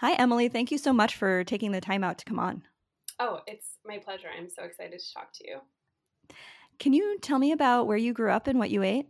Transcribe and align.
Hi, 0.00 0.12
Emily. 0.12 0.48
Thank 0.48 0.70
you 0.70 0.76
so 0.76 0.92
much 0.92 1.16
for 1.16 1.42
taking 1.44 1.72
the 1.72 1.80
time 1.80 2.04
out 2.04 2.18
to 2.18 2.24
come 2.26 2.38
on. 2.38 2.62
Oh, 3.18 3.40
it's 3.46 3.78
my 3.86 3.96
pleasure. 3.96 4.28
I'm 4.36 4.50
so 4.50 4.64
excited 4.64 4.98
to 4.98 5.14
talk 5.14 5.32
to 5.34 5.48
you. 5.48 5.60
Can 6.78 6.92
you 6.92 7.18
tell 7.20 7.38
me 7.38 7.52
about 7.52 7.86
where 7.86 7.96
you 7.96 8.12
grew 8.12 8.30
up 8.30 8.46
and 8.46 8.58
what 8.58 8.68
you 8.68 8.82
ate? 8.82 9.06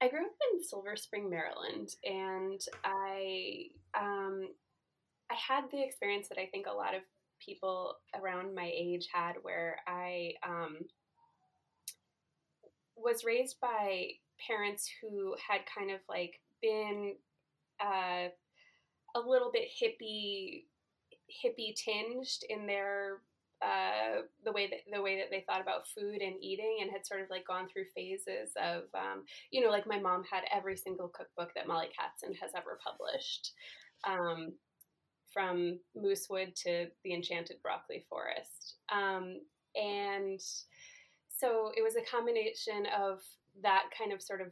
I 0.00 0.08
grew 0.08 0.26
up 0.26 0.32
in 0.52 0.62
Silver 0.62 0.96
Spring, 0.96 1.30
Maryland, 1.30 1.90
and 2.04 2.60
I 2.84 3.66
um, 3.96 4.48
I 5.30 5.34
had 5.34 5.70
the 5.70 5.82
experience 5.82 6.28
that 6.28 6.38
I 6.38 6.46
think 6.46 6.66
a 6.66 6.72
lot 6.72 6.96
of 6.96 7.02
people 7.38 7.94
around 8.20 8.56
my 8.56 8.70
age 8.74 9.06
had, 9.12 9.34
where 9.42 9.78
I 9.86 10.32
um, 10.44 10.78
was 12.96 13.24
raised 13.24 13.60
by 13.60 14.08
parents 14.44 14.90
who 15.00 15.36
had 15.48 15.60
kind 15.72 15.92
of 15.92 16.00
like 16.08 16.40
been 16.60 17.14
uh, 17.80 18.28
a 19.14 19.20
little 19.20 19.50
bit 19.52 19.68
hippie 19.68 20.64
hippie 21.44 21.74
tinged 21.74 22.44
in 22.48 22.66
their 22.66 23.18
uh, 23.62 24.22
the 24.44 24.52
way 24.52 24.68
that 24.68 24.80
the 24.92 25.00
way 25.00 25.16
that 25.16 25.30
they 25.30 25.44
thought 25.46 25.60
about 25.60 25.86
food 25.88 26.20
and 26.20 26.34
eating, 26.42 26.78
and 26.82 26.90
had 26.90 27.06
sort 27.06 27.22
of 27.22 27.30
like 27.30 27.46
gone 27.46 27.68
through 27.68 27.84
phases 27.94 28.50
of, 28.62 28.82
um, 28.94 29.24
you 29.50 29.62
know, 29.62 29.70
like 29.70 29.86
my 29.86 29.98
mom 29.98 30.22
had 30.30 30.42
every 30.54 30.76
single 30.76 31.08
cookbook 31.08 31.54
that 31.54 31.66
Mollie 31.66 31.86
Katzen 31.86 32.34
has 32.40 32.50
ever 32.54 32.78
published, 32.84 33.52
um, 34.04 34.52
from 35.32 35.78
Moosewood 35.96 36.54
to 36.56 36.88
the 37.04 37.14
Enchanted 37.14 37.56
Broccoli 37.62 38.04
Forest, 38.08 38.74
um, 38.92 39.40
and 39.74 40.40
so 41.28 41.72
it 41.76 41.82
was 41.82 41.96
a 41.96 42.10
combination 42.10 42.86
of 42.98 43.20
that 43.62 43.84
kind 43.96 44.12
of 44.12 44.20
sort 44.20 44.40
of 44.40 44.48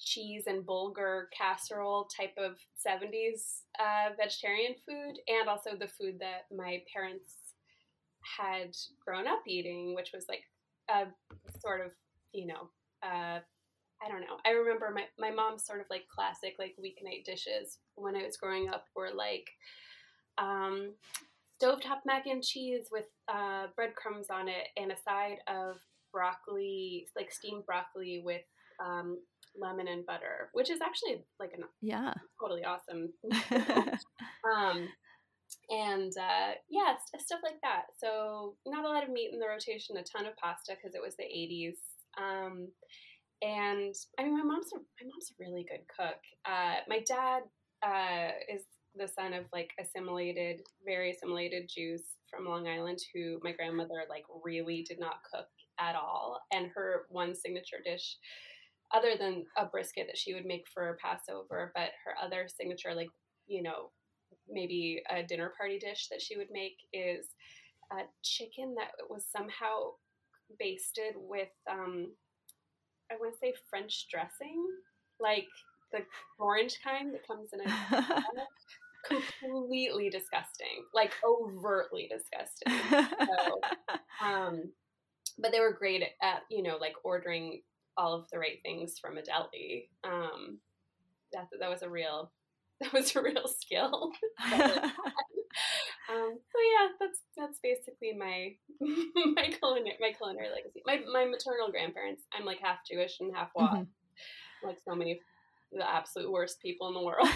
cheese 0.00 0.44
and 0.46 0.66
bulgur 0.66 1.24
casserole 1.36 2.08
type 2.16 2.34
of 2.38 2.56
70s 2.86 3.62
uh, 3.78 4.10
vegetarian 4.18 4.74
food 4.86 5.18
and 5.28 5.48
also 5.48 5.70
the 5.78 5.88
food 5.88 6.18
that 6.18 6.46
my 6.54 6.82
parents 6.92 7.54
had 8.38 8.74
grown 9.04 9.26
up 9.26 9.42
eating 9.46 9.94
which 9.94 10.10
was 10.12 10.26
like 10.28 10.42
a 10.88 11.06
sort 11.60 11.84
of 11.84 11.92
you 12.32 12.46
know 12.46 12.70
uh, 13.02 13.38
i 14.02 14.08
don't 14.08 14.20
know. 14.20 14.38
I 14.44 14.50
remember 14.50 14.90
my, 14.94 15.04
my 15.18 15.30
mom's 15.30 15.64
sort 15.64 15.80
of 15.80 15.86
like 15.90 16.08
classic 16.08 16.54
like 16.58 16.74
weeknight 16.82 17.24
dishes 17.24 17.78
when 17.94 18.16
i 18.16 18.24
was 18.24 18.36
growing 18.36 18.68
up 18.68 18.86
were 18.96 19.10
like 19.14 19.48
um, 20.38 20.94
stovetop 21.60 22.00
mac 22.06 22.26
and 22.26 22.42
cheese 22.42 22.86
with 22.90 23.04
uh, 23.28 23.66
breadcrumbs 23.76 24.30
on 24.30 24.48
it 24.48 24.68
and 24.76 24.92
a 24.92 24.96
side 24.96 25.38
of 25.46 25.76
broccoli 26.12 27.06
like 27.16 27.30
steamed 27.30 27.66
broccoli 27.66 28.22
with 28.24 28.42
um, 28.84 29.18
lemon 29.56 29.88
and 29.88 30.06
butter, 30.06 30.50
which 30.52 30.70
is 30.70 30.80
actually 30.82 31.24
like 31.38 31.52
an 31.54 31.64
yeah 31.82 32.14
totally 32.40 32.64
awesome. 32.64 33.12
um, 34.56 34.88
and 35.68 36.12
uh, 36.16 36.52
yeah, 36.68 36.94
stuff 37.18 37.40
like 37.42 37.60
that. 37.62 37.84
So 37.98 38.54
not 38.66 38.84
a 38.84 38.88
lot 38.88 39.04
of 39.04 39.10
meat 39.10 39.30
in 39.32 39.38
the 39.38 39.48
rotation, 39.48 39.96
a 39.96 40.02
ton 40.02 40.26
of 40.26 40.36
pasta 40.36 40.74
because 40.74 40.94
it 40.94 41.02
was 41.02 41.16
the 41.16 41.24
'80s. 41.24 41.76
Um, 42.18 42.68
and 43.42 43.94
I 44.18 44.24
mean, 44.24 44.36
my 44.36 44.44
mom's 44.44 44.72
a, 44.72 44.78
my 44.78 45.08
mom's 45.08 45.32
a 45.32 45.42
really 45.42 45.66
good 45.68 45.84
cook. 45.88 46.20
Uh, 46.44 46.80
my 46.88 47.02
dad 47.06 47.42
uh, 47.82 48.32
is 48.52 48.62
the 48.96 49.08
son 49.08 49.32
of 49.32 49.44
like 49.52 49.70
assimilated, 49.80 50.62
very 50.84 51.10
assimilated 51.10 51.70
Jews 51.74 52.02
from 52.30 52.46
Long 52.46 52.68
Island 52.68 52.98
who 53.14 53.40
my 53.42 53.52
grandmother 53.52 54.04
like 54.08 54.24
really 54.44 54.84
did 54.86 55.00
not 55.00 55.22
cook 55.32 55.48
at 55.78 55.96
all, 55.96 56.40
and 56.52 56.70
her 56.74 57.06
one 57.08 57.34
signature 57.34 57.78
dish 57.84 58.16
other 58.92 59.16
than 59.18 59.44
a 59.56 59.66
brisket 59.66 60.06
that 60.08 60.18
she 60.18 60.34
would 60.34 60.46
make 60.46 60.64
for 60.72 60.98
Passover, 61.02 61.72
but 61.74 61.90
her 62.04 62.14
other 62.22 62.48
signature, 62.48 62.94
like, 62.94 63.10
you 63.46 63.62
know, 63.62 63.90
maybe 64.48 65.02
a 65.10 65.22
dinner 65.22 65.52
party 65.56 65.78
dish 65.78 66.08
that 66.10 66.20
she 66.22 66.36
would 66.36 66.50
make 66.50 66.76
is 66.92 67.26
a 67.92 68.02
chicken 68.22 68.74
that 68.76 68.90
was 69.08 69.24
somehow 69.30 69.92
basted 70.58 71.14
with, 71.16 71.48
um, 71.70 72.12
I 73.10 73.16
want 73.16 73.34
to 73.34 73.38
say 73.38 73.54
French 73.68 74.06
dressing, 74.10 74.64
like 75.18 75.48
the 75.92 76.00
orange 76.38 76.78
kind 76.82 77.12
that 77.14 77.26
comes 77.26 77.50
in 77.52 77.60
a 77.60 78.22
completely 79.40 80.10
disgusting, 80.10 80.84
like 80.94 81.12
overtly 81.24 82.08
disgusting. 82.10 83.08
So, 83.18 83.60
um, 84.24 84.62
but 85.38 85.52
they 85.52 85.60
were 85.60 85.72
great 85.72 86.02
at, 86.02 86.10
at, 86.22 86.42
you 86.50 86.62
know, 86.62 86.76
like 86.76 86.94
ordering 87.04 87.62
all 87.96 88.14
of 88.14 88.26
the 88.30 88.38
right 88.38 88.58
things 88.62 88.98
from 88.98 89.18
a 89.18 89.22
deli. 89.22 89.90
Um, 90.04 90.58
that 91.32 91.48
that 91.58 91.70
was 91.70 91.82
a 91.82 91.88
real 91.88 92.32
that 92.80 92.92
was 92.92 93.14
a 93.14 93.22
real 93.22 93.46
skill. 93.46 94.12
um, 94.52 94.90
so 96.08 96.08
yeah, 96.08 96.88
that's 96.98 97.20
that's 97.36 97.58
basically 97.62 98.14
my 98.16 98.54
my 99.36 99.50
culinary 99.58 99.96
my 100.00 100.12
culinary 100.12 100.48
legacy. 100.50 100.82
My 100.86 101.00
my 101.12 101.24
maternal 101.24 101.70
grandparents. 101.70 102.22
I'm 102.32 102.44
like 102.44 102.60
half 102.62 102.78
Jewish 102.90 103.20
and 103.20 103.34
half 103.34 103.50
WA, 103.54 103.68
mm-hmm. 103.68 104.66
like 104.66 104.78
so 104.84 104.94
many 104.94 105.12
of 105.12 105.18
the 105.72 105.88
absolute 105.88 106.30
worst 106.32 106.60
people 106.60 106.88
in 106.88 106.94
the 106.94 107.02
world. 107.02 107.28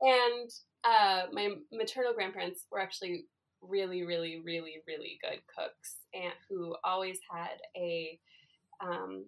and 0.00 0.50
uh, 0.84 1.22
my 1.32 1.48
maternal 1.72 2.12
grandparents 2.12 2.66
were 2.70 2.78
actually 2.78 3.26
really, 3.68 4.04
really, 4.04 4.40
really, 4.44 4.82
really 4.86 5.18
good 5.22 5.40
cooks 5.54 5.96
and 6.12 6.32
who 6.48 6.76
always 6.84 7.18
had 7.30 7.58
a 7.76 8.18
um, 8.80 9.24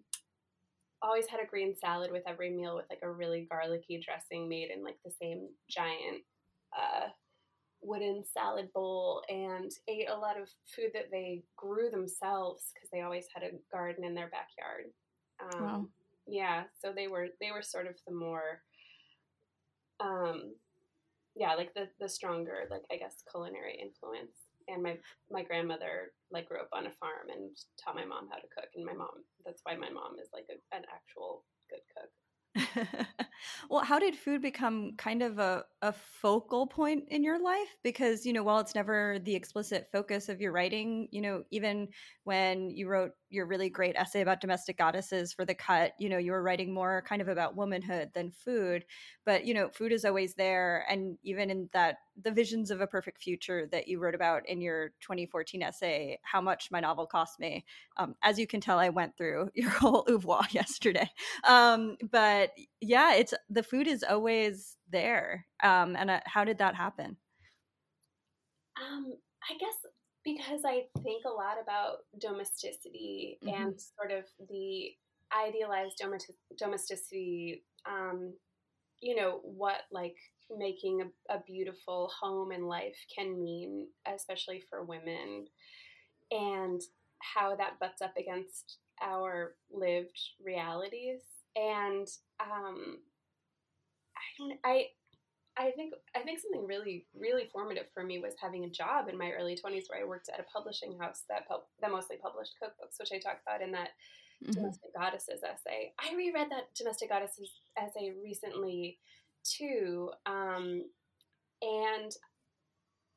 always 1.03 1.27
had 1.27 1.41
a 1.41 1.47
green 1.47 1.75
salad 1.75 2.11
with 2.11 2.23
every 2.27 2.51
meal 2.51 2.75
with 2.75 2.87
like 2.91 3.01
a 3.03 3.11
really 3.11 3.47
garlicky 3.51 4.01
dressing 4.05 4.49
made 4.49 4.71
in 4.71 4.83
like 4.83 4.99
the 5.05 5.11
same 5.21 5.49
giant 5.69 6.23
uh, 6.77 7.09
wooden 7.83 8.25
salad 8.33 8.73
bowl 8.73 9.23
and 9.29 9.71
ate 9.89 10.09
a 10.09 10.17
lot 10.17 10.41
of 10.41 10.49
food 10.75 10.91
that 10.95 11.11
they 11.11 11.43
grew 11.57 11.91
themselves 11.91 12.73
because 12.75 12.91
they 12.91 13.03
always 13.03 13.27
had 13.33 13.43
a 13.43 13.51
garden 13.71 14.05
in 14.05 14.15
their 14.15 14.31
backyard. 14.31 14.87
Um, 15.41 15.65
wow. 15.65 15.87
Yeah, 16.27 16.65
so 16.83 16.93
they 16.95 17.07
were 17.07 17.29
they 17.41 17.53
were 17.53 17.63
sort 17.63 17.87
of 17.87 17.95
the 18.07 18.15
more, 18.15 18.63
um, 20.01 20.55
yeah, 21.37 21.55
like 21.55 21.75
the 21.75 21.89
the 22.01 22.09
stronger 22.09 22.65
like 22.71 22.83
I 22.91 22.97
guess 22.97 23.23
culinary 23.31 23.79
influence. 23.81 24.49
And 24.69 24.83
my 24.83 24.99
my 25.31 25.45
grandmother 25.45 26.13
like 26.33 26.49
grew 26.49 26.59
up 26.59 26.73
on 26.73 26.87
a 26.87 26.99
farm 26.99 27.31
and 27.31 27.55
taught 27.79 27.95
my 27.95 28.05
mom 28.05 28.29
how 28.33 28.41
to 28.41 28.49
cook. 28.57 28.73
And 28.75 28.85
my 28.85 28.95
mom 28.95 29.23
that's 29.45 29.61
why 29.63 29.77
my 29.77 29.91
mom 29.91 30.17
is 30.21 30.31
like 30.33 30.49
a, 30.51 30.57
an 30.75 30.83
actual 30.91 31.45
good 31.71 31.85
cook 31.95 32.11
well, 33.71 33.83
how 33.85 33.99
did 33.99 34.17
food 34.17 34.41
become 34.41 34.93
kind 34.97 35.23
of 35.23 35.39
a, 35.39 35.65
a 35.83 35.93
focal 35.93 36.67
point 36.67 37.05
in 37.09 37.23
your 37.23 37.39
life? 37.39 37.77
Because, 37.83 38.25
you 38.25 38.33
know, 38.33 38.43
while 38.43 38.61
it's 38.61 38.75
never 38.75 39.19
the 39.23 39.35
explicit 39.35 39.89
focus 39.93 40.29
of 40.29 40.41
your 40.41 40.53
writing, 40.53 41.09
you 41.13 41.21
know, 41.21 41.45
even 41.51 41.89
when 42.25 42.71
you 42.71 42.89
wrote 42.89 43.13
your 43.29 43.47
really 43.47 43.69
great 43.69 43.95
essay 43.97 44.23
about 44.23 44.41
domestic 44.41 44.79
goddesses 44.79 45.33
for 45.35 45.45
the 45.45 45.55
cut, 45.55 45.93
you 45.99 46.09
know, 46.09 46.19
you 46.19 46.33
were 46.33 46.43
writing 46.43 46.73
more 46.73 47.03
kind 47.07 47.21
of 47.21 47.29
about 47.29 47.57
womanhood 47.57 48.11
than 48.15 48.31
food. 48.31 48.87
But, 49.27 49.45
you 49.45 49.53
know, 49.55 49.69
food 49.69 49.93
is 49.93 50.05
always 50.05 50.35
there. 50.35 50.87
And 50.89 51.19
even 51.23 51.51
in 51.51 51.69
that, 51.73 51.99
the 52.23 52.31
visions 52.31 52.71
of 52.71 52.81
a 52.81 52.87
perfect 52.87 53.21
future 53.21 53.67
that 53.73 53.89
you 53.89 53.99
wrote 53.99 54.15
about 54.15 54.49
in 54.49 54.61
your 54.61 54.91
2014 55.01 55.63
essay, 55.63 56.19
How 56.23 56.41
Much 56.41 56.71
My 56.71 56.81
Novel 56.81 57.07
Cost 57.07 57.41
Me. 57.41 57.65
Um, 57.97 58.15
as 58.23 58.39
you 58.39 58.47
can 58.47 58.61
tell, 58.61 58.79
I 58.79 58.89
went 58.89 59.17
through 59.17 59.51
your 59.55 59.71
whole 59.71 60.07
oeuvre 60.09 60.41
yesterday. 60.51 61.11
Um, 61.45 61.97
but 62.11 62.27
but 62.37 62.51
yeah, 62.81 63.15
it's 63.15 63.35
the 63.49 63.63
food 63.63 63.87
is 63.87 64.05
always 64.09 64.77
there. 64.91 65.47
Um, 65.63 65.97
and 65.97 66.11
uh, 66.11 66.21
how 66.27 66.45
did 66.45 66.59
that 66.59 66.75
happen? 66.75 67.17
Um, 68.77 69.15
I 69.49 69.57
guess 69.59 69.75
because 70.25 70.63
I 70.67 70.87
think 71.03 71.25
a 71.25 71.31
lot 71.31 71.57
about 71.63 71.99
domesticity 72.21 73.39
mm-hmm. 73.45 73.63
and 73.63 73.81
sort 73.81 74.11
of 74.11 74.25
the 74.49 74.91
idealized 75.33 76.03
domesticity. 76.59 77.65
Um, 77.89 78.35
you 79.01 79.15
know 79.15 79.41
what, 79.45 79.83
like 79.93 80.17
making 80.57 81.03
a, 81.03 81.35
a 81.35 81.43
beautiful 81.47 82.11
home 82.21 82.51
and 82.51 82.69
life 82.69 82.99
can 83.15 83.43
mean, 83.43 83.89
especially 84.07 84.63
for 84.69 84.85
women, 84.85 85.47
and 86.31 86.81
how 87.19 87.57
that 87.57 87.79
butts 87.81 88.03
up 88.03 88.15
against 88.17 88.79
our 89.03 89.55
lived 89.71 90.19
realities 90.45 91.21
and 91.57 92.07
um, 92.41 92.99
I 94.15 94.27
don't 94.39 94.59
I 94.65 94.87
I 95.59 95.71
think 95.71 95.95
I 96.15 96.21
think 96.21 96.39
something 96.39 96.67
really 96.67 97.07
really 97.19 97.49
formative 97.53 97.87
for 97.95 98.05
me 98.05 98.19
was 98.19 98.35
having 98.41 98.65
a 98.65 98.71
job 98.71 99.09
in 99.09 99.19
my 99.19 99.33
early 99.33 99.55
20s 99.57 99.85
where 99.89 100.03
I 100.03 100.07
worked 100.07 100.29
at 100.33 100.41
a 100.41 100.45
publishing 100.45 100.99
house 101.01 101.23
that 101.29 101.49
pub- 101.49 101.69
that 101.81 101.91
mostly 101.91 102.17
published 102.17 102.55
cookbooks, 102.63 103.01
which 103.01 103.13
I 103.13 103.19
talk 103.19 103.41
about 103.47 103.63
in 103.63 103.73
that 103.73 103.91
mm-hmm. 104.45 104.53
domestic 104.53 104.95
goddesses 104.95 105.43
essay. 105.43 105.93
I 105.99 106.15
reread 106.15 106.51
that 106.51 106.75
domestic 106.77 107.09
goddesses 107.09 107.51
essay 107.79 108.13
recently 108.23 108.99
too, 109.59 110.11
um, 110.27 110.83
and 111.63 112.13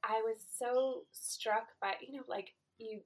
I 0.03 0.21
was 0.23 0.37
so 0.57 1.03
struck 1.11 1.67
by 1.81 1.93
you 2.01 2.17
know 2.17 2.23
like 2.27 2.49
you. 2.77 3.01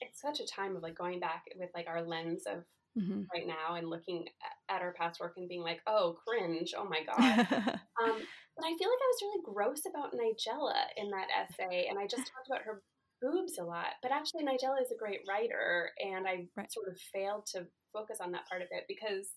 It's 0.00 0.20
such 0.20 0.38
a 0.38 0.46
time 0.46 0.76
of 0.76 0.82
like 0.82 0.96
going 0.96 1.18
back 1.18 1.42
with 1.56 1.70
like 1.74 1.88
our 1.88 2.02
lens 2.02 2.44
of 2.46 2.62
mm-hmm. 2.96 3.22
right 3.34 3.46
now 3.46 3.74
and 3.74 3.88
looking 3.88 4.26
at 4.68 4.82
our 4.82 4.92
past 4.92 5.20
work 5.20 5.34
and 5.36 5.48
being 5.48 5.62
like, 5.62 5.80
oh, 5.86 6.16
cringe, 6.26 6.74
oh 6.76 6.84
my 6.84 7.00
God. 7.04 7.18
um, 8.02 8.18
but 8.56 8.66
I 8.66 8.74
feel 8.76 8.88
like 8.88 9.02
I 9.02 9.12
was 9.12 9.22
really 9.22 9.42
gross 9.44 9.82
about 9.88 10.12
Nigella 10.12 10.74
in 10.96 11.10
that 11.10 11.28
essay, 11.30 11.86
and 11.88 11.98
I 11.98 12.06
just 12.06 12.30
talked 12.30 12.48
about 12.48 12.62
her 12.62 12.82
boobs 13.22 13.58
a 13.58 13.64
lot. 13.64 13.94
But 14.02 14.12
actually, 14.12 14.44
Nigella 14.44 14.82
is 14.82 14.92
a 14.92 14.98
great 14.98 15.20
writer, 15.28 15.90
and 16.00 16.26
I 16.26 16.46
right. 16.56 16.72
sort 16.72 16.88
of 16.88 16.98
failed 17.12 17.46
to 17.54 17.66
focus 17.92 18.18
on 18.20 18.32
that 18.32 18.48
part 18.48 18.62
of 18.62 18.68
it 18.70 18.84
because, 18.88 19.28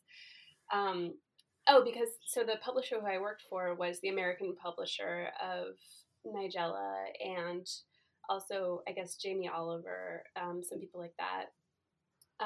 um, 0.74 1.14
oh, 1.72 1.84
because 1.84 2.10
so 2.26 2.44
the 2.44 2.58
publisher 2.64 3.00
who 3.00 3.08
I 3.08 3.18
worked 3.18 3.44
for 3.50 3.74
was 3.76 4.00
the 4.02 4.10
American 4.10 4.56
publisher 4.62 5.28
of 5.42 5.76
Nigella, 6.28 7.06
and 7.24 7.66
also 8.30 8.84
I 8.88 8.92
guess 8.92 9.16
Jamie 9.16 9.50
Oliver, 9.50 10.24
um, 10.40 10.62
some 10.64 10.80
people 10.80 11.00
like 11.00 11.16
that. 11.18 11.46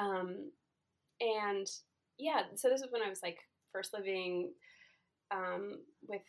Um, 0.00 0.50
and 1.20 1.66
yeah, 2.18 2.42
so 2.54 2.68
this 2.68 2.80
was 2.80 2.92
when 2.92 3.02
I 3.02 3.08
was 3.08 3.20
like 3.22 3.38
first 3.72 3.92
living 3.92 4.52
um, 5.30 5.80
with 6.06 6.22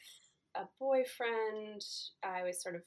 a 0.56 0.62
boyfriend. 0.80 1.84
I 2.24 2.44
was 2.44 2.62
sort 2.62 2.76
of 2.76 2.82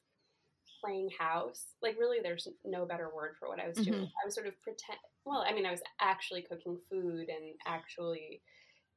playing 0.82 1.10
house. 1.18 1.66
Like 1.82 1.96
really, 1.98 2.18
there's 2.22 2.48
no 2.64 2.84
better 2.84 3.10
word 3.14 3.36
for 3.38 3.48
what 3.48 3.60
I 3.60 3.68
was 3.68 3.76
doing. 3.76 3.94
Mm-hmm. 3.94 4.04
I 4.04 4.26
was 4.26 4.34
sort 4.34 4.46
of 4.46 4.60
pretend. 4.62 4.98
Well, 5.24 5.44
I 5.46 5.52
mean, 5.52 5.66
I 5.66 5.70
was 5.70 5.82
actually 6.00 6.42
cooking 6.42 6.78
food 6.90 7.28
and 7.28 7.54
actually, 7.66 8.42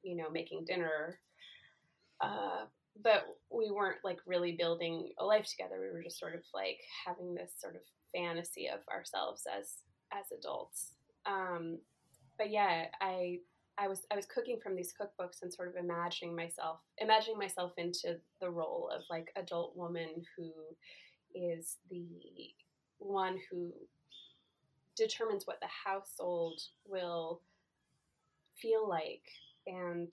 you 0.03 0.15
know, 0.15 0.29
making 0.29 0.65
dinner. 0.65 1.19
Uh, 2.21 2.65
but 3.01 3.25
we 3.49 3.71
weren't 3.71 4.03
like 4.03 4.19
really 4.25 4.51
building 4.53 5.11
a 5.19 5.25
life 5.25 5.47
together. 5.47 5.79
We 5.81 5.91
were 5.91 6.03
just 6.03 6.19
sort 6.19 6.35
of 6.35 6.41
like 6.53 6.79
having 7.05 7.33
this 7.33 7.51
sort 7.57 7.75
of 7.75 7.81
fantasy 8.13 8.67
of 8.67 8.81
ourselves 8.93 9.43
as 9.57 9.77
as 10.11 10.25
adults. 10.37 10.91
Um, 11.25 11.79
but 12.37 12.51
yeah, 12.51 12.85
I 13.01 13.39
I 13.77 13.87
was 13.87 14.05
I 14.11 14.15
was 14.15 14.25
cooking 14.25 14.59
from 14.61 14.75
these 14.75 14.93
cookbooks 14.93 15.41
and 15.41 15.51
sort 15.51 15.69
of 15.69 15.83
imagining 15.83 16.35
myself 16.35 16.79
imagining 16.99 17.39
myself 17.39 17.71
into 17.77 18.19
the 18.39 18.49
role 18.49 18.89
of 18.93 19.01
like 19.09 19.31
adult 19.35 19.75
woman 19.75 20.23
who 20.37 20.51
is 21.33 21.77
the 21.89 22.05
one 22.99 23.39
who 23.49 23.71
determines 24.95 25.47
what 25.47 25.59
the 25.59 25.67
household 25.67 26.61
will 26.85 27.41
feel 28.55 28.87
like 28.87 29.23
and 29.67 30.11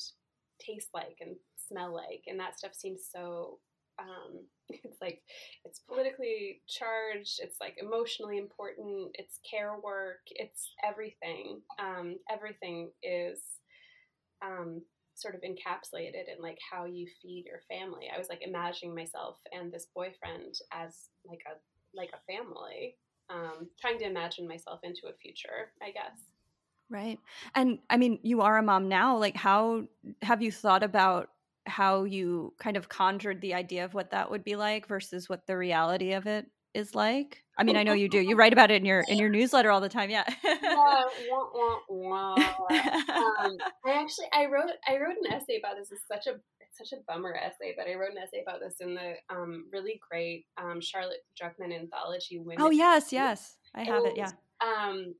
taste 0.60 0.88
like 0.92 1.16
and 1.20 1.36
smell 1.56 1.94
like 1.94 2.24
and 2.26 2.38
that 2.38 2.58
stuff 2.58 2.74
seems 2.74 3.02
so 3.10 3.58
um, 3.98 4.44
it's 4.68 5.00
like 5.00 5.22
it's 5.64 5.80
politically 5.80 6.62
charged 6.68 7.40
it's 7.42 7.56
like 7.60 7.76
emotionally 7.80 8.38
important 8.38 9.10
it's 9.14 9.38
care 9.48 9.74
work 9.82 10.20
it's 10.30 10.72
everything. 10.84 11.60
Um, 11.78 12.16
everything 12.30 12.90
is 13.02 13.40
um, 14.42 14.82
sort 15.14 15.34
of 15.34 15.42
encapsulated 15.42 16.34
in 16.34 16.42
like 16.42 16.58
how 16.70 16.86
you 16.86 17.06
feed 17.20 17.44
your 17.46 17.60
family. 17.68 18.08
I 18.14 18.18
was 18.18 18.28
like 18.28 18.42
imagining 18.42 18.94
myself 18.94 19.36
and 19.52 19.70
this 19.72 19.88
boyfriend 19.94 20.54
as 20.72 21.08
like 21.26 21.42
a 21.46 21.56
like 21.94 22.10
a 22.14 22.32
family 22.32 22.96
um, 23.30 23.68
trying 23.80 23.98
to 23.98 24.04
imagine 24.04 24.46
myself 24.46 24.80
into 24.82 25.08
a 25.08 25.12
future 25.22 25.72
i 25.82 25.90
guess 25.90 26.18
right 26.90 27.18
and 27.54 27.78
i 27.88 27.96
mean 27.96 28.18
you 28.22 28.40
are 28.40 28.58
a 28.58 28.62
mom 28.62 28.88
now 28.88 29.16
like 29.16 29.36
how 29.36 29.84
have 30.22 30.42
you 30.42 30.52
thought 30.52 30.82
about 30.82 31.30
how 31.66 32.04
you 32.04 32.52
kind 32.58 32.76
of 32.76 32.88
conjured 32.88 33.40
the 33.40 33.54
idea 33.54 33.84
of 33.84 33.94
what 33.94 34.10
that 34.10 34.30
would 34.30 34.44
be 34.44 34.56
like 34.56 34.86
versus 34.86 35.28
what 35.28 35.46
the 35.46 35.56
reality 35.56 36.12
of 36.12 36.26
it 36.26 36.46
is 36.74 36.94
like? 36.94 37.42
I 37.58 37.62
mean, 37.62 37.76
I 37.76 37.82
know 37.82 37.92
you 37.92 38.08
do. 38.08 38.20
You 38.20 38.36
write 38.36 38.52
about 38.54 38.70
it 38.70 38.76
in 38.76 38.86
your 38.86 39.04
in 39.08 39.18
your 39.18 39.28
newsletter 39.28 39.70
all 39.70 39.80
the 39.80 39.88
time. 39.88 40.08
Yeah. 40.08 40.24
wah, 40.44 41.04
wah, 41.30 41.78
wah, 41.88 42.34
um, 42.34 43.58
I 43.86 43.92
actually 43.92 44.26
I 44.32 44.46
wrote 44.46 44.70
I 44.88 44.96
wrote 44.96 45.16
an 45.22 45.32
essay 45.32 45.58
about 45.58 45.76
this. 45.76 45.92
It's 45.92 46.06
such 46.08 46.26
a 46.26 46.38
it's 46.60 46.78
such 46.78 46.98
a 46.98 47.02
bummer 47.06 47.34
essay, 47.34 47.74
but 47.76 47.86
I 47.86 47.94
wrote 47.94 48.12
an 48.12 48.18
essay 48.18 48.42
about 48.42 48.60
this 48.60 48.76
in 48.80 48.94
the 48.94 49.14
um, 49.28 49.66
really 49.70 50.00
great 50.08 50.46
um, 50.56 50.80
Charlotte 50.80 51.24
Druckman 51.40 51.74
anthology. 51.74 52.38
Women. 52.38 52.62
Oh 52.62 52.70
yes, 52.70 53.12
yes, 53.12 53.56
I 53.74 53.82
have 53.82 54.04
and, 54.04 54.06
it. 54.06 54.16
Yeah. 54.16 54.30
Um, 54.62 55.14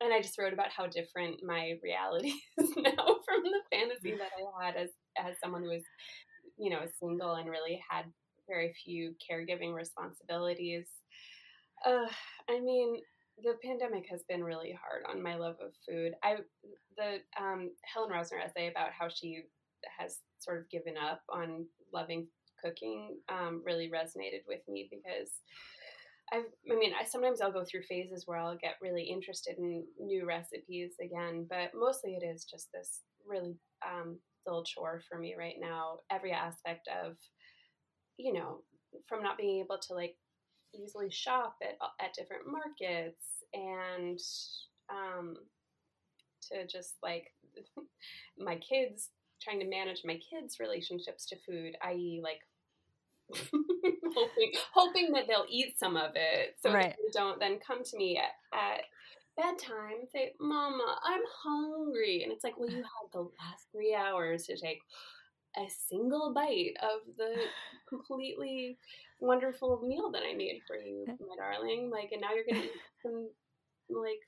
and 0.00 0.12
I 0.12 0.20
just 0.20 0.38
wrote 0.38 0.52
about 0.52 0.70
how 0.70 0.86
different 0.86 1.42
my 1.44 1.74
reality 1.82 2.32
is 2.58 2.70
now 2.76 3.18
from 3.24 3.42
the 3.42 3.60
fantasy 3.70 4.16
that 4.16 4.30
I 4.36 4.64
had 4.64 4.76
as 4.76 4.90
as 5.18 5.36
someone 5.42 5.62
who 5.62 5.70
was, 5.70 5.82
you 6.58 6.70
know, 6.70 6.80
single 7.00 7.34
and 7.34 7.48
really 7.48 7.82
had 7.88 8.06
very 8.48 8.74
few 8.84 9.14
caregiving 9.30 9.74
responsibilities. 9.74 10.86
Uh, 11.86 12.08
I 12.48 12.60
mean, 12.60 13.00
the 13.42 13.54
pandemic 13.62 14.06
has 14.10 14.22
been 14.28 14.44
really 14.44 14.76
hard 14.80 15.04
on 15.08 15.22
my 15.22 15.36
love 15.36 15.56
of 15.64 15.72
food. 15.88 16.12
I 16.22 16.36
the 16.96 17.18
um, 17.40 17.70
Helen 17.82 18.10
Rosner 18.10 18.44
essay 18.44 18.68
about 18.68 18.90
how 18.98 19.08
she 19.08 19.42
has 19.98 20.18
sort 20.38 20.58
of 20.58 20.70
given 20.70 20.94
up 20.96 21.22
on 21.30 21.66
loving 21.92 22.26
cooking 22.62 23.16
um, 23.30 23.62
really 23.64 23.90
resonated 23.90 24.42
with 24.46 24.60
me 24.68 24.88
because 24.90 25.30
I've, 26.32 26.44
I 26.70 26.76
mean, 26.76 26.92
I 26.98 27.04
sometimes 27.04 27.40
I'll 27.40 27.52
go 27.52 27.64
through 27.64 27.82
phases 27.82 28.24
where 28.26 28.38
I'll 28.38 28.56
get 28.56 28.76
really 28.80 29.02
interested 29.02 29.56
in 29.58 29.84
new 29.98 30.26
recipes 30.26 30.92
again, 31.02 31.46
but 31.48 31.72
mostly 31.74 32.14
it 32.14 32.24
is 32.24 32.44
just 32.44 32.68
this 32.72 33.00
really 33.26 33.56
um, 33.84 34.18
dull 34.46 34.64
chore 34.64 35.00
for 35.08 35.18
me 35.18 35.34
right 35.36 35.56
now. 35.58 35.98
Every 36.10 36.32
aspect 36.32 36.88
of, 37.04 37.16
you 38.16 38.32
know, 38.32 38.62
from 39.08 39.22
not 39.22 39.38
being 39.38 39.60
able 39.60 39.78
to 39.88 39.94
like 39.94 40.16
easily 40.74 41.10
shop 41.10 41.56
at 41.62 41.76
at 42.04 42.14
different 42.14 42.44
markets 42.46 43.44
and 43.52 44.18
um, 44.88 45.34
to 46.50 46.66
just 46.66 46.94
like 47.02 47.26
my 48.38 48.56
kids 48.56 49.10
trying 49.42 49.60
to 49.60 49.68
manage 49.68 50.02
my 50.04 50.18
kids' 50.30 50.60
relationships 50.60 51.26
to 51.26 51.36
food, 51.46 51.74
i.e., 51.82 52.20
like 52.22 52.40
hoping 54.14 54.52
hoping 54.72 55.12
that 55.12 55.24
they'll 55.28 55.46
eat 55.48 55.78
some 55.78 55.96
of 55.96 56.12
it 56.14 56.56
so 56.62 56.72
right. 56.72 56.96
they 56.96 57.12
don't 57.12 57.38
then 57.40 57.58
come 57.64 57.82
to 57.84 57.96
me 57.96 58.18
at, 58.18 58.58
at 58.58 58.82
bedtime 59.36 60.00
and 60.00 60.08
say 60.12 60.32
mama 60.40 60.96
i'm 61.04 61.20
hungry 61.42 62.22
and 62.22 62.32
it's 62.32 62.44
like 62.44 62.58
well 62.58 62.68
you 62.68 62.76
had 62.76 63.12
the 63.12 63.20
last 63.20 63.66
three 63.72 63.94
hours 63.94 64.46
to 64.46 64.56
take 64.56 64.80
a 65.56 65.66
single 65.88 66.32
bite 66.34 66.74
of 66.82 67.00
the 67.16 67.34
completely 67.88 68.76
wonderful 69.20 69.82
meal 69.86 70.10
that 70.10 70.22
i 70.22 70.34
made 70.34 70.60
for 70.66 70.76
you 70.76 71.04
my 71.06 71.36
darling 71.36 71.90
like 71.90 72.10
and 72.12 72.20
now 72.20 72.32
you're 72.34 72.44
gonna 72.48 72.64
eat 72.64 72.70
some 73.02 73.28
like 73.88 74.20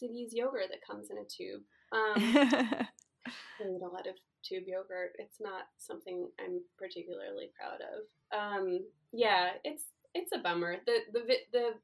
Siggi's 0.00 0.32
yogurt 0.32 0.68
that 0.70 0.86
comes 0.86 1.10
in 1.10 1.18
a 1.18 1.24
tube 1.24 1.62
um 1.92 2.86
I 3.26 3.64
eat 3.64 3.82
a 3.82 3.88
lot 3.88 4.06
of 4.06 4.16
tube 4.42 4.64
yogurt. 4.66 5.14
It's 5.18 5.40
not 5.40 5.70
something 5.78 6.28
I'm 6.40 6.60
particularly 6.78 7.50
proud 7.56 7.80
of. 7.80 8.04
Um, 8.32 8.80
yeah, 9.12 9.50
it's 9.64 9.84
it's 10.14 10.32
a 10.34 10.38
bummer. 10.38 10.76
The 10.86 10.98
the 11.12 11.20
the 11.52 11.74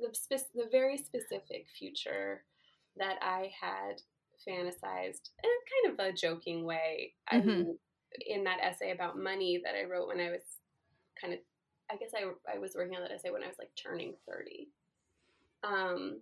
the, 0.00 0.42
the 0.54 0.68
very 0.70 0.98
specific 0.98 1.66
future 1.78 2.42
that 2.96 3.16
I 3.22 3.50
had 3.60 4.02
fantasized 4.46 5.30
in 5.42 5.50
kind 5.72 5.92
of 5.92 5.98
a 5.98 6.12
joking 6.12 6.64
way. 6.64 7.14
Mm-hmm. 7.32 7.70
I 7.70 7.74
in 8.26 8.44
that 8.44 8.60
essay 8.62 8.92
about 8.92 9.18
money 9.18 9.60
that 9.64 9.74
I 9.74 9.84
wrote 9.84 10.08
when 10.08 10.20
I 10.20 10.30
was 10.30 10.42
kind 11.20 11.32
of, 11.32 11.40
I 11.90 11.96
guess 11.96 12.10
I 12.14 12.52
I 12.52 12.58
was 12.58 12.74
working 12.76 12.96
on 12.96 13.02
that 13.02 13.12
essay 13.12 13.30
when 13.30 13.42
I 13.42 13.48
was 13.48 13.58
like 13.58 13.70
turning 13.74 14.14
thirty, 14.28 14.68
um, 15.62 16.20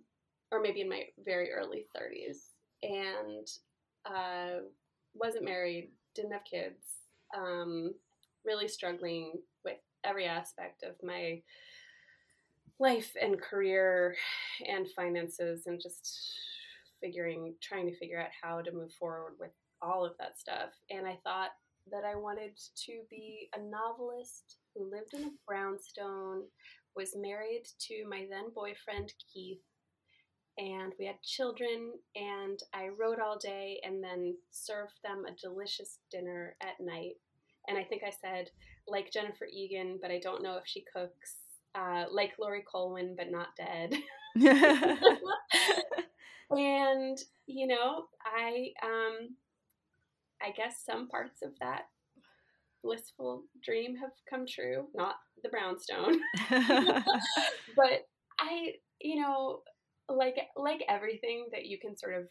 or 0.51 0.61
maybe 0.61 0.81
in 0.81 0.89
my 0.89 1.03
very 1.23 1.51
early 1.51 1.85
thirties, 1.95 2.49
and 2.81 3.47
uh, 4.05 4.63
wasn't 5.13 5.45
married, 5.45 5.91
didn't 6.15 6.31
have 6.31 6.43
kids, 6.43 6.83
um, 7.35 7.93
really 8.45 8.67
struggling 8.67 9.33
every 10.03 10.25
aspect 10.25 10.83
of 10.83 10.95
my 11.03 11.41
life 12.79 13.11
and 13.21 13.41
career 13.41 14.15
and 14.67 14.87
finances 14.95 15.63
and 15.67 15.81
just 15.81 16.19
figuring 17.01 17.53
trying 17.61 17.87
to 17.87 17.97
figure 17.97 18.19
out 18.19 18.29
how 18.41 18.61
to 18.61 18.71
move 18.71 18.91
forward 18.93 19.33
with 19.39 19.51
all 19.81 20.05
of 20.05 20.13
that 20.19 20.39
stuff. 20.39 20.69
And 20.89 21.05
i 21.05 21.17
thought 21.23 21.51
that 21.91 22.03
i 22.05 22.15
wanted 22.15 22.57
to 22.85 23.01
be 23.09 23.49
a 23.55 23.59
novelist 23.61 24.57
who 24.73 24.89
lived 24.89 25.13
in 25.13 25.25
a 25.25 25.31
brownstone 25.45 26.43
was 26.95 27.15
married 27.15 27.63
to 27.79 28.05
my 28.09 28.25
then 28.29 28.45
boyfriend 28.55 29.11
keith 29.33 29.59
and 30.57 30.93
we 30.99 31.05
had 31.05 31.21
children 31.21 31.91
and 32.15 32.61
i 32.73 32.87
wrote 32.87 33.19
all 33.19 33.37
day 33.37 33.81
and 33.83 34.03
then 34.03 34.35
served 34.51 34.93
them 35.03 35.25
a 35.27 35.35
delicious 35.41 35.99
dinner 36.11 36.55
at 36.61 36.79
night. 36.79 37.15
And 37.67 37.77
i 37.77 37.83
think 37.83 38.03
i 38.03 38.11
said 38.11 38.49
like 38.87 39.11
jennifer 39.11 39.47
egan 39.51 39.97
but 40.01 40.11
i 40.11 40.19
don't 40.19 40.43
know 40.43 40.57
if 40.57 40.63
she 40.65 40.83
cooks 40.93 41.35
uh, 41.75 42.05
like 42.11 42.33
laurie 42.39 42.63
colwin 42.71 43.15
but 43.17 43.31
not 43.31 43.47
dead. 43.57 43.93
And 46.51 47.17
you 47.47 47.67
know 47.67 48.05
i 48.25 48.67
um 48.83 49.35
i 50.41 50.51
guess 50.55 50.83
some 50.85 51.07
parts 51.07 51.41
of 51.41 51.51
that 51.59 51.83
blissful 52.83 53.43
dream 53.63 53.95
have 53.95 54.11
come 54.29 54.45
true 54.45 54.87
not 54.93 55.15
the 55.41 55.49
brownstone. 55.49 56.19
But 57.75 58.07
i 58.39 58.73
you 59.01 59.21
know 59.21 59.61
like 60.09 60.37
like 60.55 60.83
everything 60.89 61.47
that 61.51 61.65
you 61.65 61.79
can 61.79 61.97
sort 61.97 62.15
of 62.15 62.27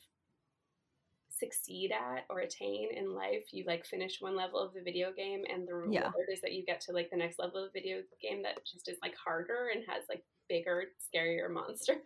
succeed 1.38 1.92
at 1.92 2.24
or 2.30 2.40
attain 2.40 2.88
in 2.96 3.14
life 3.14 3.44
you 3.52 3.64
like 3.66 3.84
finish 3.86 4.20
one 4.20 4.36
level 4.36 4.60
of 4.60 4.72
the 4.74 4.82
video 4.82 5.12
game 5.12 5.42
and 5.52 5.66
the 5.66 5.74
reward 5.74 5.92
Yeah. 5.94 6.10
is 6.32 6.40
that 6.42 6.52
you 6.52 6.64
get 6.64 6.80
to 6.82 6.92
like 6.92 7.10
the 7.10 7.16
next 7.16 7.38
level 7.38 7.64
of 7.64 7.72
the 7.72 7.80
video 7.80 8.02
game 8.20 8.42
that 8.42 8.58
just 8.70 8.88
is 8.88 8.98
like 9.02 9.14
harder 9.16 9.70
and 9.74 9.82
has 9.88 10.04
like 10.08 10.24
bigger 10.48 10.84
scarier 11.14 11.50
monsters. 11.50 11.98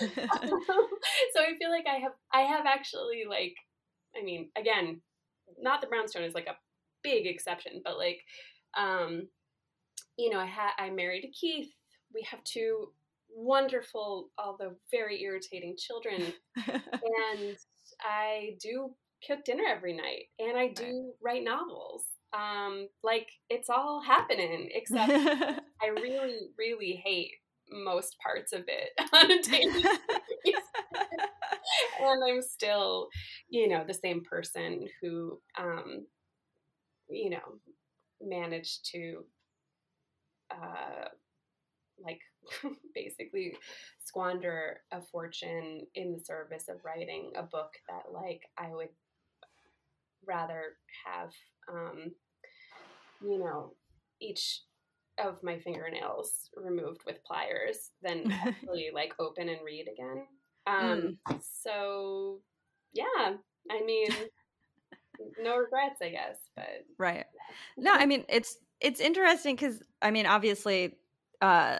So 0.00 1.40
i 1.42 1.56
feel 1.58 1.70
like 1.70 1.86
i 1.86 1.96
have 1.98 2.12
i 2.32 2.42
have 2.42 2.66
actually 2.66 3.24
like 3.28 3.54
i 4.18 4.22
mean 4.22 4.50
again 4.56 5.00
not 5.60 5.80
the 5.80 5.86
brownstone 5.86 6.22
is 6.24 6.34
like 6.34 6.46
a 6.46 6.56
big 7.02 7.26
exception 7.26 7.80
but 7.84 7.96
like 7.98 8.20
um 8.78 9.28
you 10.16 10.30
know 10.30 10.38
i 10.38 10.46
had 10.46 10.70
i 10.78 10.90
married 10.90 11.30
keith. 11.38 11.70
We 12.14 12.22
have 12.30 12.42
two 12.44 12.92
wonderful 13.30 14.30
although 14.38 14.74
very 14.90 15.22
irritating 15.22 15.76
children. 15.78 16.32
And 16.66 17.56
I 18.00 18.56
do 18.60 18.94
cook 19.26 19.44
dinner 19.44 19.64
every 19.68 19.94
night 19.94 20.26
and 20.38 20.56
I 20.56 20.68
do 20.68 21.12
write 21.22 21.44
novels. 21.44 22.04
Um, 22.32 22.88
like 23.02 23.28
it's 23.48 23.70
all 23.70 24.00
happening, 24.02 24.68
except 24.74 25.10
I 25.82 25.86
really, 25.88 26.50
really 26.58 27.02
hate 27.04 27.32
most 27.70 28.16
parts 28.22 28.52
of 28.52 28.64
it 28.66 28.90
on 29.12 29.30
a 29.30 29.42
daily 29.42 29.82
basis. 29.82 30.62
and 32.00 32.24
I'm 32.24 32.42
still, 32.42 33.08
you 33.48 33.68
know, 33.68 33.84
the 33.86 33.94
same 33.94 34.22
person 34.24 34.86
who, 35.00 35.40
um, 35.58 36.06
you 37.08 37.30
know, 37.30 37.60
managed 38.20 38.90
to, 38.92 39.24
uh, 40.50 41.08
like 42.02 42.20
basically 42.94 43.56
squander 44.04 44.80
a 44.92 45.00
fortune 45.00 45.86
in 45.94 46.12
the 46.12 46.20
service 46.20 46.68
of 46.68 46.84
writing 46.84 47.32
a 47.36 47.42
book 47.42 47.72
that 47.88 48.12
like 48.12 48.42
I 48.56 48.74
would 48.74 48.88
rather 50.26 50.62
have 51.06 51.30
um 51.72 52.12
you 53.22 53.38
know 53.38 53.74
each 54.20 54.62
of 55.22 55.42
my 55.42 55.58
fingernails 55.58 56.48
removed 56.56 57.00
with 57.06 57.24
pliers 57.24 57.90
than 58.02 58.30
actually 58.44 58.90
like 58.94 59.14
open 59.18 59.48
and 59.48 59.60
read 59.64 59.88
again. 59.92 60.26
Um 60.66 61.18
so 61.62 62.40
yeah 62.92 63.32
i 63.70 63.82
mean 63.84 64.08
no 65.42 65.56
regrets 65.56 66.00
i 66.02 66.08
guess 66.08 66.36
but 66.56 66.84
right. 66.98 67.24
no 67.76 67.92
i 67.92 68.06
mean 68.06 68.24
it's 68.28 68.58
it's 68.80 69.00
interesting 69.00 69.54
because 69.54 69.82
i 70.02 70.10
mean 70.10 70.26
obviously 70.26 70.96
uh 71.40 71.78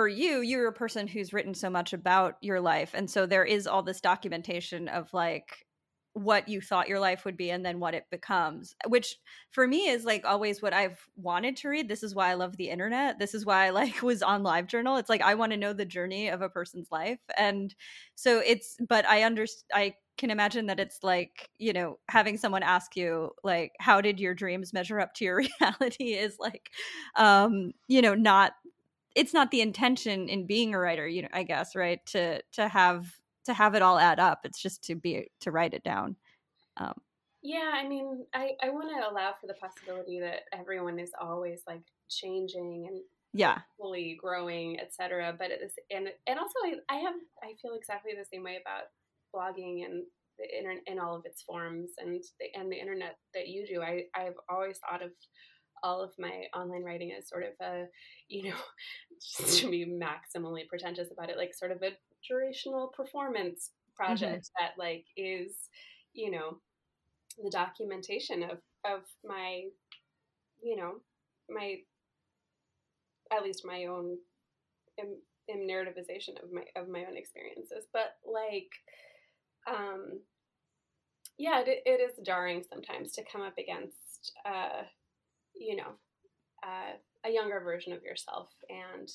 for 0.00 0.08
you 0.08 0.40
you're 0.40 0.66
a 0.66 0.72
person 0.72 1.06
who's 1.06 1.34
written 1.34 1.52
so 1.52 1.68
much 1.68 1.92
about 1.92 2.36
your 2.40 2.58
life 2.58 2.92
and 2.94 3.10
so 3.10 3.26
there 3.26 3.44
is 3.44 3.66
all 3.66 3.82
this 3.82 4.00
documentation 4.00 4.88
of 4.88 5.12
like 5.12 5.66
what 6.14 6.48
you 6.48 6.58
thought 6.58 6.88
your 6.88 6.98
life 6.98 7.26
would 7.26 7.36
be 7.36 7.50
and 7.50 7.66
then 7.66 7.78
what 7.78 7.92
it 7.92 8.06
becomes 8.10 8.74
which 8.88 9.16
for 9.50 9.66
me 9.66 9.90
is 9.90 10.06
like 10.06 10.24
always 10.24 10.62
what 10.62 10.72
i've 10.72 11.06
wanted 11.16 11.54
to 11.54 11.68
read. 11.68 11.86
This 11.86 12.02
is 12.02 12.14
why 12.14 12.30
i 12.30 12.34
love 12.34 12.56
the 12.56 12.70
internet. 12.70 13.18
This 13.18 13.34
is 13.34 13.44
why 13.44 13.66
i 13.66 13.70
like 13.70 14.00
was 14.02 14.22
on 14.22 14.42
livejournal. 14.42 14.98
It's 14.98 15.10
like 15.10 15.20
i 15.20 15.34
want 15.34 15.52
to 15.52 15.58
know 15.58 15.74
the 15.74 15.84
journey 15.84 16.28
of 16.28 16.40
a 16.40 16.48
person's 16.48 16.90
life 16.90 17.20
and 17.36 17.74
so 18.14 18.38
it's 18.38 18.78
but 18.88 19.06
i 19.06 19.24
understand 19.24 19.70
i 19.74 19.94
can 20.16 20.30
imagine 20.30 20.64
that 20.66 20.80
it's 20.80 21.02
like 21.02 21.50
you 21.58 21.74
know 21.74 21.98
having 22.08 22.38
someone 22.38 22.62
ask 22.62 22.96
you 22.96 23.32
like 23.44 23.72
how 23.80 24.00
did 24.00 24.18
your 24.18 24.32
dreams 24.32 24.72
measure 24.72 24.98
up 24.98 25.12
to 25.12 25.26
your 25.26 25.36
reality? 25.60 26.14
is 26.14 26.36
like 26.38 26.70
um 27.16 27.72
you 27.86 28.00
know 28.00 28.14
not 28.14 28.52
it's 29.14 29.34
not 29.34 29.50
the 29.50 29.60
intention 29.60 30.28
in 30.28 30.46
being 30.46 30.74
a 30.74 30.78
writer 30.78 31.06
you 31.06 31.22
know 31.22 31.28
i 31.32 31.42
guess 31.42 31.74
right 31.74 32.04
to 32.06 32.40
to 32.52 32.68
have 32.68 33.06
to 33.44 33.54
have 33.54 33.74
it 33.74 33.82
all 33.82 33.98
add 33.98 34.20
up 34.20 34.40
it's 34.44 34.60
just 34.60 34.82
to 34.84 34.94
be 34.94 35.30
to 35.40 35.50
write 35.50 35.74
it 35.74 35.82
down 35.82 36.16
um. 36.76 36.94
Yeah 37.42 37.70
i 37.74 37.86
mean 37.86 38.24
i 38.34 38.52
i 38.62 38.70
want 38.70 38.88
to 38.90 39.10
allow 39.10 39.32
for 39.40 39.46
the 39.46 39.54
possibility 39.54 40.20
that 40.20 40.42
everyone 40.52 40.98
is 40.98 41.12
always 41.20 41.62
like 41.66 41.82
changing 42.08 42.86
and 42.88 43.00
yeah. 43.32 43.58
fully 43.78 44.18
growing 44.20 44.78
etc 44.80 45.34
but 45.38 45.50
it 45.50 45.60
is 45.62 45.72
and 45.90 46.08
and 46.26 46.38
also 46.38 46.54
I, 46.64 46.94
I 46.94 46.98
have 46.98 47.14
i 47.42 47.54
feel 47.62 47.74
exactly 47.74 48.12
the 48.12 48.26
same 48.32 48.42
way 48.42 48.58
about 48.60 48.88
blogging 49.34 49.84
and 49.84 50.02
the 50.40 50.56
internet 50.56 50.82
in 50.86 50.98
all 50.98 51.14
of 51.14 51.24
its 51.24 51.42
forms 51.42 51.90
and 51.98 52.22
the 52.40 52.46
and 52.58 52.72
the 52.72 52.76
internet 52.76 53.16
that 53.34 53.48
you 53.48 53.66
do. 53.66 53.82
I 53.82 54.04
i've 54.14 54.38
always 54.48 54.78
thought 54.78 55.02
of 55.02 55.10
all 55.82 56.00
of 56.00 56.12
my 56.18 56.44
online 56.54 56.82
writing 56.84 57.10
is 57.10 57.28
sort 57.28 57.44
of 57.44 57.52
a 57.60 57.84
you 58.28 58.50
know 58.50 58.56
just 59.38 59.60
to 59.60 59.70
be 59.70 59.86
maximally 59.86 60.66
pretentious 60.68 61.08
about 61.12 61.30
it 61.30 61.36
like 61.36 61.54
sort 61.54 61.72
of 61.72 61.82
a 61.82 61.90
durational 62.30 62.92
performance 62.92 63.70
project 63.96 64.50
that 64.58 64.72
like 64.78 65.04
is 65.16 65.68
you 66.12 66.30
know 66.30 66.58
the 67.42 67.50
documentation 67.50 68.42
of 68.42 68.58
of 68.84 69.02
my 69.24 69.64
you 70.62 70.76
know 70.76 70.94
my 71.48 71.76
at 73.32 73.42
least 73.44 73.64
my 73.64 73.86
own 73.86 74.16
im, 74.98 75.16
im 75.48 75.66
narrativization 75.68 76.42
of 76.42 76.52
my 76.52 76.64
of 76.76 76.88
my 76.88 77.04
own 77.04 77.16
experiences. 77.16 77.86
But 77.92 78.16
like 78.24 78.70
um 79.68 80.20
yeah 81.38 81.60
it, 81.60 81.82
it 81.84 82.00
is 82.00 82.18
jarring 82.24 82.64
sometimes 82.68 83.12
to 83.12 83.24
come 83.30 83.42
up 83.42 83.58
against 83.58 84.32
uh 84.44 84.82
you 85.60 85.76
know 85.76 85.92
uh, 86.66 86.96
a 87.24 87.30
younger 87.30 87.60
version 87.60 87.92
of 87.92 88.02
yourself 88.02 88.48
and 88.68 89.08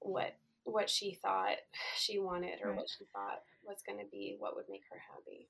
what 0.00 0.36
what 0.64 0.88
she 0.88 1.18
thought 1.22 1.56
she 1.96 2.18
wanted 2.18 2.60
or 2.62 2.68
Right. 2.70 2.76
what 2.78 2.88
she 2.96 3.04
thought 3.12 3.40
was 3.64 3.78
going 3.86 3.98
to 3.98 4.04
be 4.10 4.36
what 4.38 4.54
would 4.56 4.66
make 4.70 4.82
her 4.90 4.98
happy 5.12 5.48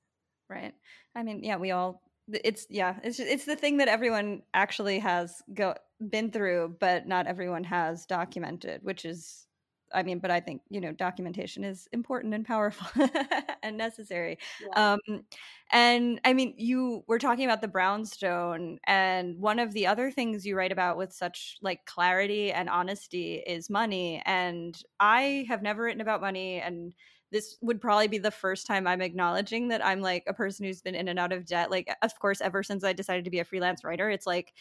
right 0.49 0.75
i 1.15 1.23
mean 1.23 1.43
yeah 1.45 1.57
we 1.57 1.71
all 1.73 2.03
it's 2.33 2.67
yeah 2.71 2.97
it's 3.03 3.19
it's 3.19 3.45
the 3.45 3.57
thing 3.57 3.77
that 3.79 3.89
everyone 3.89 4.43
actually 4.55 4.99
has 5.01 5.43
go 5.53 5.75
been 6.11 6.31
through 6.31 6.77
but 6.81 7.07
not 7.07 7.27
everyone 7.27 7.65
has 7.65 8.07
documented 8.07 8.81
which 8.83 9.05
is 9.05 9.47
i 9.93 10.03
mean 10.03 10.19
but 10.19 10.31
i 10.31 10.41
think 10.41 10.63
you 10.71 10.81
know 10.81 10.93
documentation 10.93 11.65
is 11.65 11.89
important 11.93 12.35
and 12.35 12.45
powerful 12.45 12.87
and 13.63 13.77
necessary 13.77 14.39
yeah. 14.63 14.93
um 14.93 15.25
and 15.73 16.21
i 16.25 16.33
mean 16.33 16.55
you 16.57 17.05
were 17.07 17.19
talking 17.19 17.45
about 17.45 17.61
the 17.61 17.69
brownstone 17.69 18.79
and 18.87 19.39
one 19.39 19.59
of 19.59 19.73
the 19.73 19.87
other 19.87 20.11
things 20.11 20.47
you 20.47 20.57
write 20.57 20.73
about 20.73 20.97
with 20.97 21.13
such 21.13 21.57
like 21.63 21.85
clarity 21.87 22.53
and 22.53 22.69
honesty 22.69 23.43
is 23.47 23.71
money 23.71 24.23
and 24.27 24.83
i 24.99 25.45
have 25.49 25.63
never 25.63 25.83
written 25.83 26.01
about 26.01 26.21
money 26.21 26.61
and 26.61 26.93
this 27.33 27.57
would 27.61 27.81
probably 27.81 28.09
be 28.09 28.19
the 28.19 28.31
first 28.31 28.67
time 28.67 28.87
i'm 28.87 29.01
acknowledging 29.01 29.69
that 29.69 29.85
i'm 29.85 30.01
like 30.01 30.25
a 30.27 30.35
person 30.35 30.65
who's 30.65 30.83
been 30.83 30.95
in 30.95 31.09
and 31.09 31.19
out 31.19 31.33
of 31.33 31.47
debt 31.47 31.71
like 31.71 31.89
of 32.03 32.19
course 32.19 32.41
ever 32.41 32.63
since 32.63 32.85
i 32.85 32.93
decided 32.93 33.25
to 33.25 33.31
be 33.31 33.39
a 33.39 33.45
freelance 33.45 33.85
writer 33.85 34.11
it's 34.11 34.27
like 34.27 34.53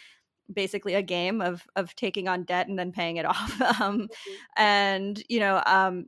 basically 0.51 0.95
a 0.95 1.01
game 1.01 1.41
of 1.41 1.67
of 1.75 1.95
taking 1.95 2.27
on 2.27 2.43
debt 2.43 2.67
and 2.67 2.77
then 2.77 2.91
paying 2.91 3.17
it 3.17 3.25
off 3.25 3.61
um 3.81 4.07
and 4.57 5.23
you 5.29 5.39
know 5.39 5.61
um 5.65 6.07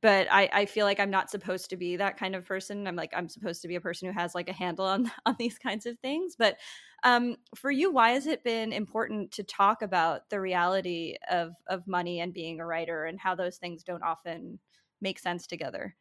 but 0.00 0.28
I, 0.30 0.48
I 0.52 0.66
feel 0.66 0.86
like 0.86 1.00
I'm 1.00 1.10
not 1.10 1.30
supposed 1.30 1.70
to 1.70 1.76
be 1.76 1.96
that 1.96 2.16
kind 2.16 2.36
of 2.36 2.44
person. 2.44 2.86
I'm 2.86 2.96
like 2.96 3.12
I'm 3.16 3.28
supposed 3.28 3.62
to 3.62 3.68
be 3.68 3.74
a 3.74 3.80
person 3.80 4.06
who 4.06 4.14
has 4.14 4.34
like 4.34 4.48
a 4.48 4.52
handle 4.52 4.84
on 4.84 5.10
on 5.26 5.36
these 5.38 5.58
kinds 5.58 5.86
of 5.86 5.98
things. 5.98 6.36
But 6.38 6.58
um, 7.04 7.36
for 7.54 7.70
you, 7.70 7.92
why 7.92 8.10
has 8.10 8.26
it 8.26 8.44
been 8.44 8.72
important 8.72 9.32
to 9.32 9.44
talk 9.44 9.82
about 9.82 10.28
the 10.30 10.40
reality 10.40 11.16
of 11.30 11.54
of 11.66 11.86
money 11.86 12.20
and 12.20 12.32
being 12.32 12.60
a 12.60 12.66
writer 12.66 13.04
and 13.04 13.18
how 13.18 13.34
those 13.34 13.56
things 13.58 13.82
don't 13.82 14.02
often 14.02 14.58
make 15.00 15.18
sense 15.18 15.46
together? 15.46 15.96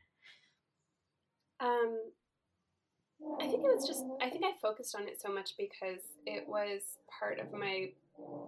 Um, 1.60 2.12
I 3.40 3.48
think 3.48 3.64
it 3.64 3.76
was 3.76 3.88
just, 3.88 4.04
I 4.22 4.30
think 4.30 4.46
I 4.46 4.52
focused 4.62 4.96
on 4.96 5.08
it 5.08 5.20
so 5.20 5.32
much 5.32 5.52
because 5.58 6.02
it 6.26 6.48
was 6.48 6.82
part 7.20 7.40
of 7.40 7.52
my, 7.52 7.90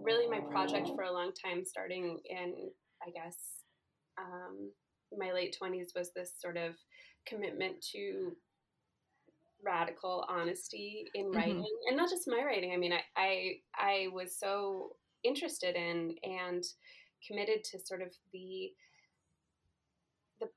really 0.02 0.28
my 0.28 0.40
project 0.40 0.90
for 0.96 1.04
a 1.04 1.12
long 1.12 1.32
time, 1.34 1.66
starting 1.66 2.20
in, 2.30 2.70
I 3.06 3.10
guess, 3.12 3.64
um, 4.18 4.72
my 5.18 5.32
late 5.32 5.58
20s 5.62 5.96
was 5.96 6.12
this 6.14 6.34
sort 6.40 6.58
of 6.58 6.76
commitment 7.26 7.82
to 7.94 8.36
radical 9.64 10.26
honesty 10.30 11.06
in 11.16 11.32
writing 11.32 11.58
mm-hmm. 11.58 11.88
and 11.90 11.98
not 11.98 12.10
just 12.10 12.30
my 12.30 12.42
writing 12.46 12.72
i 12.74 12.78
mean 12.78 12.94
I, 12.94 13.02
I 13.18 13.54
i 13.78 14.08
was 14.14 14.34
so 14.34 14.96
interested 15.24 15.76
in 15.76 16.16
and 16.24 16.64
committed 17.28 17.66
to 17.66 17.80
sort 17.80 18.02
of 18.02 18.14
the 18.32 18.72
the 20.40 20.48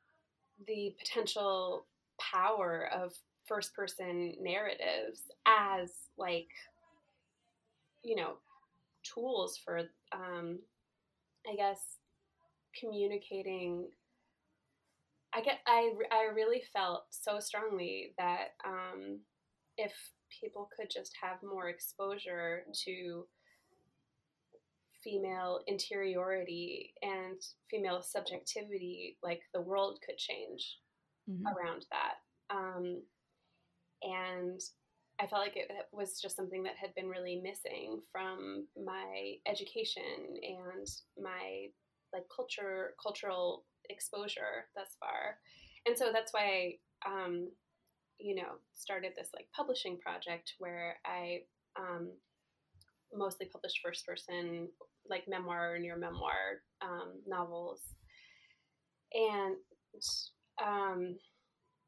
the 0.68 0.94
potential 1.00 1.86
power 2.20 2.88
of 2.94 3.12
first 3.46 3.74
person 3.74 4.34
narratives 4.40 5.22
as 5.46 5.90
like 6.16 6.48
you 8.02 8.16
know 8.16 8.34
tools 9.02 9.58
for 9.62 9.82
um 10.12 10.58
i 11.50 11.54
guess 11.56 11.98
communicating 12.78 13.88
i 15.34 15.40
get 15.40 15.58
i 15.66 15.92
i 16.10 16.32
really 16.34 16.62
felt 16.72 17.04
so 17.10 17.38
strongly 17.40 18.14
that 18.18 18.54
um 18.64 19.20
if 19.76 19.92
people 20.40 20.68
could 20.76 20.88
just 20.90 21.12
have 21.20 21.38
more 21.42 21.68
exposure 21.68 22.62
to 22.84 23.26
female 25.02 25.60
interiority 25.66 26.94
and 27.02 27.40
female 27.68 28.02
subjectivity 28.02 29.18
like 29.22 29.40
the 29.52 29.60
world 29.60 29.98
could 30.06 30.16
change 30.16 30.78
mm-hmm. 31.28 31.44
around 31.46 31.84
that 31.90 32.14
um, 32.52 33.02
and 34.02 34.60
I 35.20 35.26
felt 35.26 35.42
like 35.42 35.56
it 35.56 35.70
was 35.92 36.20
just 36.20 36.36
something 36.36 36.62
that 36.64 36.76
had 36.80 36.94
been 36.94 37.08
really 37.08 37.40
missing 37.42 38.00
from 38.10 38.66
my 38.84 39.34
education 39.46 40.02
and 40.42 40.86
my 41.22 41.66
like 42.12 42.24
culture 42.34 42.94
cultural 43.02 43.64
exposure 43.88 44.68
thus 44.74 44.96
far. 44.98 45.38
And 45.86 45.96
so 45.96 46.10
that's 46.12 46.32
why 46.32 46.74
I, 47.06 47.24
um, 47.24 47.48
you 48.18 48.34
know 48.34 48.58
started 48.72 49.12
this 49.16 49.30
like 49.34 49.46
publishing 49.54 49.98
project 49.98 50.54
where 50.58 50.96
I 51.04 51.40
um, 51.78 52.10
mostly 53.14 53.46
published 53.46 53.80
first 53.84 54.06
person 54.06 54.68
like 55.08 55.24
memoir 55.28 55.74
or 55.74 55.78
near 55.78 55.96
memoir 55.96 56.62
um, 56.80 57.14
novels. 57.26 57.80
And 59.14 59.56
um, 60.64 61.16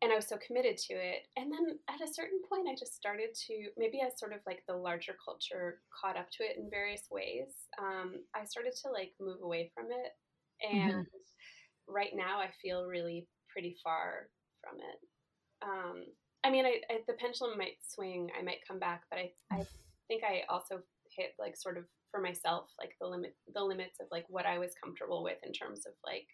and 0.02 0.12
I 0.12 0.16
was 0.16 0.28
so 0.28 0.36
committed 0.44 0.76
to 0.88 0.94
it. 0.94 1.28
And 1.36 1.50
then 1.50 1.78
at 1.88 2.06
a 2.06 2.12
certain 2.12 2.40
point, 2.48 2.68
I 2.68 2.74
just 2.78 2.94
started 2.94 3.34
to 3.46 3.54
maybe 3.78 4.00
as 4.00 4.18
sort 4.18 4.32
of 4.32 4.40
like 4.46 4.62
the 4.68 4.76
larger 4.76 5.16
culture 5.24 5.80
caught 5.88 6.16
up 6.16 6.30
to 6.32 6.44
it 6.44 6.56
in 6.58 6.68
various 6.70 7.08
ways. 7.10 7.48
Um, 7.78 8.16
I 8.34 8.44
started 8.44 8.74
to 8.82 8.90
like 8.90 9.12
move 9.20 9.38
away 9.42 9.70
from 9.74 9.86
it, 9.86 10.12
and 10.62 10.92
mm-hmm. 10.92 11.92
right 11.92 12.12
now 12.14 12.38
I 12.40 12.50
feel 12.62 12.86
really 12.86 13.26
pretty 13.50 13.76
far 13.82 14.28
from 14.60 14.78
it. 14.78 14.98
Um, 15.62 16.04
I 16.44 16.50
mean, 16.50 16.66
I, 16.66 16.80
I, 16.90 16.98
the 17.06 17.14
pendulum 17.14 17.56
might 17.56 17.78
swing. 17.88 18.30
I 18.38 18.42
might 18.42 18.66
come 18.68 18.78
back, 18.78 19.04
but 19.10 19.18
I, 19.18 19.32
I 19.50 19.64
think 20.08 20.22
I 20.24 20.42
also 20.50 20.80
hit 21.16 21.34
like 21.38 21.56
sort 21.56 21.78
of 21.78 21.84
for 22.10 22.20
myself 22.20 22.70
like 22.78 22.92
the 23.00 23.06
limit 23.06 23.34
the 23.54 23.62
limits 23.62 23.98
of 24.00 24.06
like 24.12 24.24
what 24.28 24.46
I 24.46 24.58
was 24.58 24.70
comfortable 24.82 25.24
with 25.24 25.38
in 25.44 25.52
terms 25.52 25.86
of 25.86 25.92
like 26.04 26.26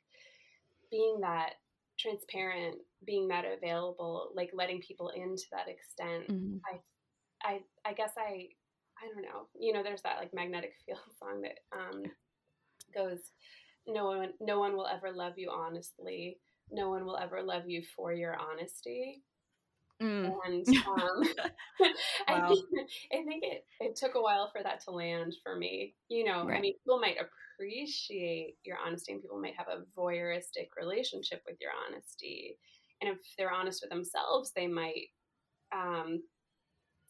being 0.90 1.20
that 1.20 1.54
transparent, 2.00 2.76
being 3.06 3.28
that 3.28 3.44
available, 3.44 4.30
like 4.34 4.50
letting 4.54 4.80
people 4.80 5.10
in 5.10 5.36
to 5.36 5.44
that 5.52 5.68
extent. 5.68 6.28
Mm-hmm. 6.28 6.56
I, 7.44 7.52
I, 7.52 7.60
I 7.84 7.92
guess 7.92 8.12
I, 8.16 8.48
I 9.02 9.08
don't 9.14 9.22
know. 9.22 9.46
You 9.58 9.72
know, 9.72 9.82
there's 9.82 10.02
that 10.02 10.18
like 10.18 10.34
magnetic 10.34 10.72
field 10.86 10.98
song 11.18 11.42
that 11.42 11.58
um, 11.76 12.02
goes, 12.94 13.20
"No 13.86 14.06
one, 14.06 14.32
no 14.40 14.58
one 14.58 14.76
will 14.76 14.86
ever 14.86 15.12
love 15.12 15.34
you 15.36 15.50
honestly. 15.50 16.38
No 16.70 16.90
one 16.90 17.04
will 17.04 17.18
ever 17.18 17.42
love 17.42 17.64
you 17.66 17.82
for 17.96 18.12
your 18.12 18.36
honesty." 18.36 19.22
Mm. 20.02 20.32
And 20.46 20.66
um, 20.86 21.24
I, 22.28 22.48
think, 22.48 22.66
I 23.12 23.24
think 23.24 23.44
it, 23.44 23.64
it 23.80 23.96
took 23.96 24.14
a 24.14 24.20
while 24.20 24.50
for 24.50 24.62
that 24.62 24.80
to 24.84 24.90
land 24.90 25.36
for 25.42 25.56
me. 25.56 25.94
You 26.08 26.24
know, 26.24 26.44
right. 26.44 26.58
I 26.58 26.60
mean, 26.60 26.74
people 26.84 27.00
might 27.00 27.16
appreciate 27.18 28.56
your 28.64 28.78
honesty 28.84 29.12
and 29.12 29.20
people 29.20 29.40
might 29.40 29.56
have 29.56 29.68
a 29.68 29.84
voyeuristic 29.98 30.68
relationship 30.80 31.42
with 31.46 31.56
your 31.60 31.72
honesty. 31.86 32.56
And 33.00 33.10
if 33.10 33.18
they're 33.36 33.52
honest 33.52 33.82
with 33.82 33.90
themselves, 33.90 34.52
they 34.54 34.66
might, 34.66 35.08
um, 35.72 36.22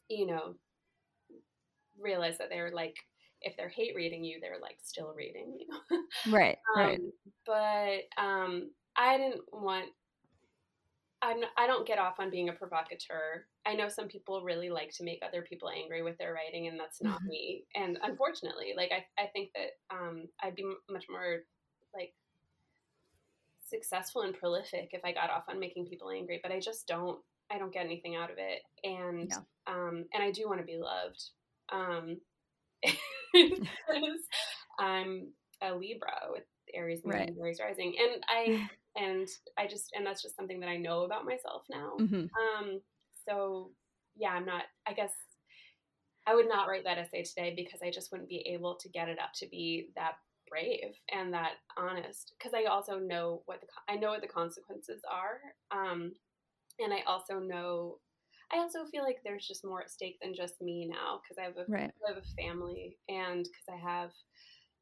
you 0.09 0.27
know, 0.27 0.55
realize 1.99 2.39
that 2.39 2.49
they're 2.49 2.71
like, 2.73 2.97
if 3.43 3.57
they're 3.57 3.69
hate 3.69 3.95
reading 3.95 4.25
you, 4.25 4.39
they're 4.41 4.61
like 4.61 4.79
still 4.83 5.15
reading 5.17 5.57
you. 5.59 6.05
right. 6.33 6.59
Um, 6.77 6.83
right. 6.83 7.01
But 7.47 8.23
um, 8.23 8.71
I 8.97 9.17
didn't 9.17 9.43
want 9.53 9.87
I'm 11.23 11.39
I 11.57 11.67
don't 11.67 11.87
get 11.87 11.99
off 11.99 12.19
on 12.19 12.31
being 12.31 12.49
a 12.49 12.53
provocateur. 12.53 13.47
I 13.67 13.75
know 13.75 13.89
some 13.89 14.09
people 14.09 14.43
really 14.43 14.71
like 14.71 14.91
to 14.97 15.05
make 15.05 15.23
other 15.27 15.43
people 15.43 15.69
angry 15.69 16.03
with 16.03 16.17
their 16.19 16.33
writing, 16.33 16.67
and 16.69 16.81
that's 16.81 17.03
not 17.03 17.19
mm-hmm. 17.19 17.29
me. 17.29 17.65
And 17.75 17.99
unfortunately, 18.03 18.73
like 18.77 18.91
I, 18.91 19.23
I 19.23 19.27
think 19.29 19.51
that 19.55 19.95
um, 19.95 20.25
I'd 20.43 20.55
be 20.55 20.65
much 20.91 21.05
more 21.11 21.41
like 21.95 22.15
successful 23.67 24.23
and 24.23 24.35
prolific 24.35 24.91
if 24.93 25.05
I 25.05 25.13
got 25.13 25.31
off 25.31 25.45
on 25.49 25.61
making 25.61 25.87
people 25.87 26.11
angry. 26.11 26.41
But 26.43 26.53
I 26.53 26.61
just 26.61 26.87
don't. 26.87 27.19
I 27.53 27.59
don't 27.59 27.73
get 27.73 27.85
anything 27.85 28.17
out 28.17 28.31
of 28.31 28.37
it, 28.39 28.63
and 28.85 29.29
yeah. 29.29 29.39
um, 29.67 30.05
and 30.15 30.23
I 30.23 30.31
do 30.31 30.47
want 30.47 30.61
to 30.61 30.67
be 30.67 30.79
loved. 30.79 31.23
Um, 31.73 32.17
I'm 34.79 35.33
a 35.63 35.75
Libra 35.75 36.31
with 36.31 36.45
Aries 36.75 37.03
and 37.05 37.13
right. 37.13 37.31
Aries 37.39 37.61
rising, 37.61 37.95
and 37.99 38.25
I 38.29 38.69
and 38.97 39.29
I 39.59 39.67
just 39.67 39.91
and 39.95 40.07
that's 40.07 40.23
just 40.23 40.37
something 40.37 40.61
that 40.61 40.69
I 40.69 40.77
know 40.77 41.03
about 41.03 41.25
myself 41.25 41.65
now. 41.71 41.93
Mm-hmm. 42.01 42.27
Um, 42.65 42.81
so 43.29 43.71
yeah, 44.17 44.31
I'm 44.31 44.45
not. 44.45 44.65
I 44.87 44.93
guess 44.93 45.13
I 46.27 46.35
would 46.35 46.49
not 46.49 46.69
write 46.69 46.85
that 46.85 46.99
essay 46.99 47.23
today 47.23 47.55
because 47.57 47.81
I 47.83 47.91
just 47.91 48.13
wouldn't 48.13 48.29
be 48.29 48.45
able 48.47 48.77
to 48.77 48.89
get 48.89 49.09
it 49.09 49.19
up 49.19 49.33
to 49.37 49.49
be 49.49 49.89
that 49.97 50.15
brave 50.49 50.95
and 51.13 51.33
that 51.33 51.53
honest. 51.79 52.35
Because 52.39 52.53
I 52.55 52.65
also 52.65 52.99
know 52.99 53.43
what 53.47 53.61
the 53.61 53.67
I 53.89 53.97
know 53.97 54.11
what 54.11 54.21
the 54.21 54.29
consequences 54.29 55.03
are, 55.11 55.39
um, 55.71 56.13
and 56.79 56.93
I 56.93 57.03
also 57.07 57.39
know. 57.39 57.99
I 58.53 58.59
also 58.59 58.85
feel 58.85 59.05
like 59.05 59.19
there's 59.23 59.47
just 59.47 59.65
more 59.65 59.81
at 59.81 59.93
stake 59.93 60.19
than 60.21 60.35
just 60.35 60.61
me 60.61 60.85
now 60.91 61.21
because 61.23 61.39
I 61.39 61.43
have 61.43 61.57
a 61.57 61.71
right. 61.71 61.91
I 62.09 62.13
have 62.13 62.23
a 62.23 62.43
family 62.43 62.99
and 63.09 63.45
because 63.45 63.69
I 63.73 63.77
have 63.77 64.11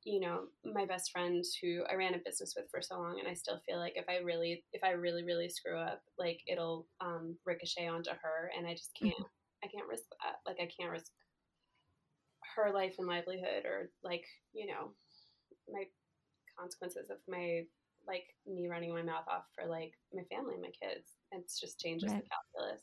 you 0.09 0.21
know 0.21 0.45
my 0.65 0.87
best 0.87 1.11
friend 1.13 1.45
who 1.61 1.83
i 1.91 1.95
ran 1.95 2.15
a 2.15 2.19
business 2.25 2.55
with 2.57 2.65
for 2.71 2.81
so 2.81 2.99
long 2.99 3.19
and 3.19 3.29
i 3.29 3.35
still 3.35 3.61
feel 3.67 3.79
like 3.79 3.93
if 3.95 4.07
i 4.09 4.17
really 4.25 4.65
if 4.73 4.83
i 4.83 4.91
really 4.91 5.23
really 5.23 5.49
screw 5.51 5.79
up 5.79 6.01
like 6.19 6.41
it'll 6.47 6.87
um, 7.03 7.37
ricochet 7.45 7.89
onto 7.89 8.11
her 8.11 8.51
and 8.57 8.67
i 8.67 8.73
just 8.73 8.97
can't 9.01 9.13
mm-hmm. 9.13 9.65
i 9.65 9.69
can't 9.69 9.89
risk 9.89 10.05
that 10.25 10.37
like 10.47 10.57
i 10.61 10.69
can't 10.81 10.91
risk 10.91 11.13
her 12.57 12.73
life 12.73 12.95
and 12.99 13.07
livelihood 13.07 13.67
or 13.67 13.91
like 14.03 14.25
you 14.55 14.67
know 14.67 14.93
my 15.71 15.85
consequences 16.59 17.11
of 17.11 17.19
my 17.29 17.61
like 18.07 18.25
me 18.47 18.67
running 18.67 18.95
my 18.95 19.03
mouth 19.03 19.29
off 19.29 19.45
for 19.55 19.69
like 19.69 19.93
my 20.15 20.23
family 20.35 20.55
and 20.55 20.63
my 20.63 20.73
kids 20.73 21.13
it 21.33 21.45
just 21.61 21.79
changes 21.79 22.11
right. 22.11 22.23
the 22.23 22.31
calculus 22.31 22.83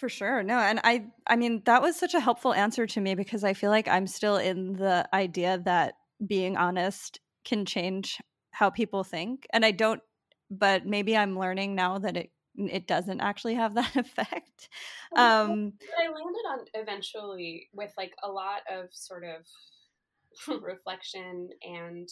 for 0.00 0.08
sure. 0.08 0.42
No, 0.42 0.58
and 0.58 0.80
I 0.82 1.04
I 1.26 1.36
mean 1.36 1.62
that 1.66 1.82
was 1.82 1.94
such 1.94 2.14
a 2.14 2.20
helpful 2.20 2.54
answer 2.54 2.86
to 2.86 3.00
me 3.00 3.14
because 3.14 3.44
I 3.44 3.52
feel 3.52 3.70
like 3.70 3.86
I'm 3.86 4.06
still 4.06 4.38
in 4.38 4.72
the 4.72 5.06
idea 5.12 5.58
that 5.66 5.94
being 6.26 6.56
honest 6.56 7.20
can 7.44 7.66
change 7.66 8.18
how 8.50 8.70
people 8.70 9.04
think 9.04 9.46
and 9.52 9.64
I 9.64 9.70
don't 9.70 10.02
but 10.50 10.84
maybe 10.84 11.16
I'm 11.16 11.38
learning 11.38 11.74
now 11.74 11.98
that 11.98 12.16
it 12.16 12.32
it 12.56 12.86
doesn't 12.86 13.20
actually 13.20 13.54
have 13.54 13.74
that 13.74 13.94
effect. 13.96 14.68
Um 15.16 15.74
I 15.98 16.08
landed 16.08 16.46
on 16.48 16.58
eventually 16.74 17.68
with 17.72 17.92
like 17.96 18.12
a 18.22 18.30
lot 18.30 18.60
of 18.70 18.88
sort 18.92 19.24
of 19.24 20.62
reflection 20.62 21.50
and 21.62 22.08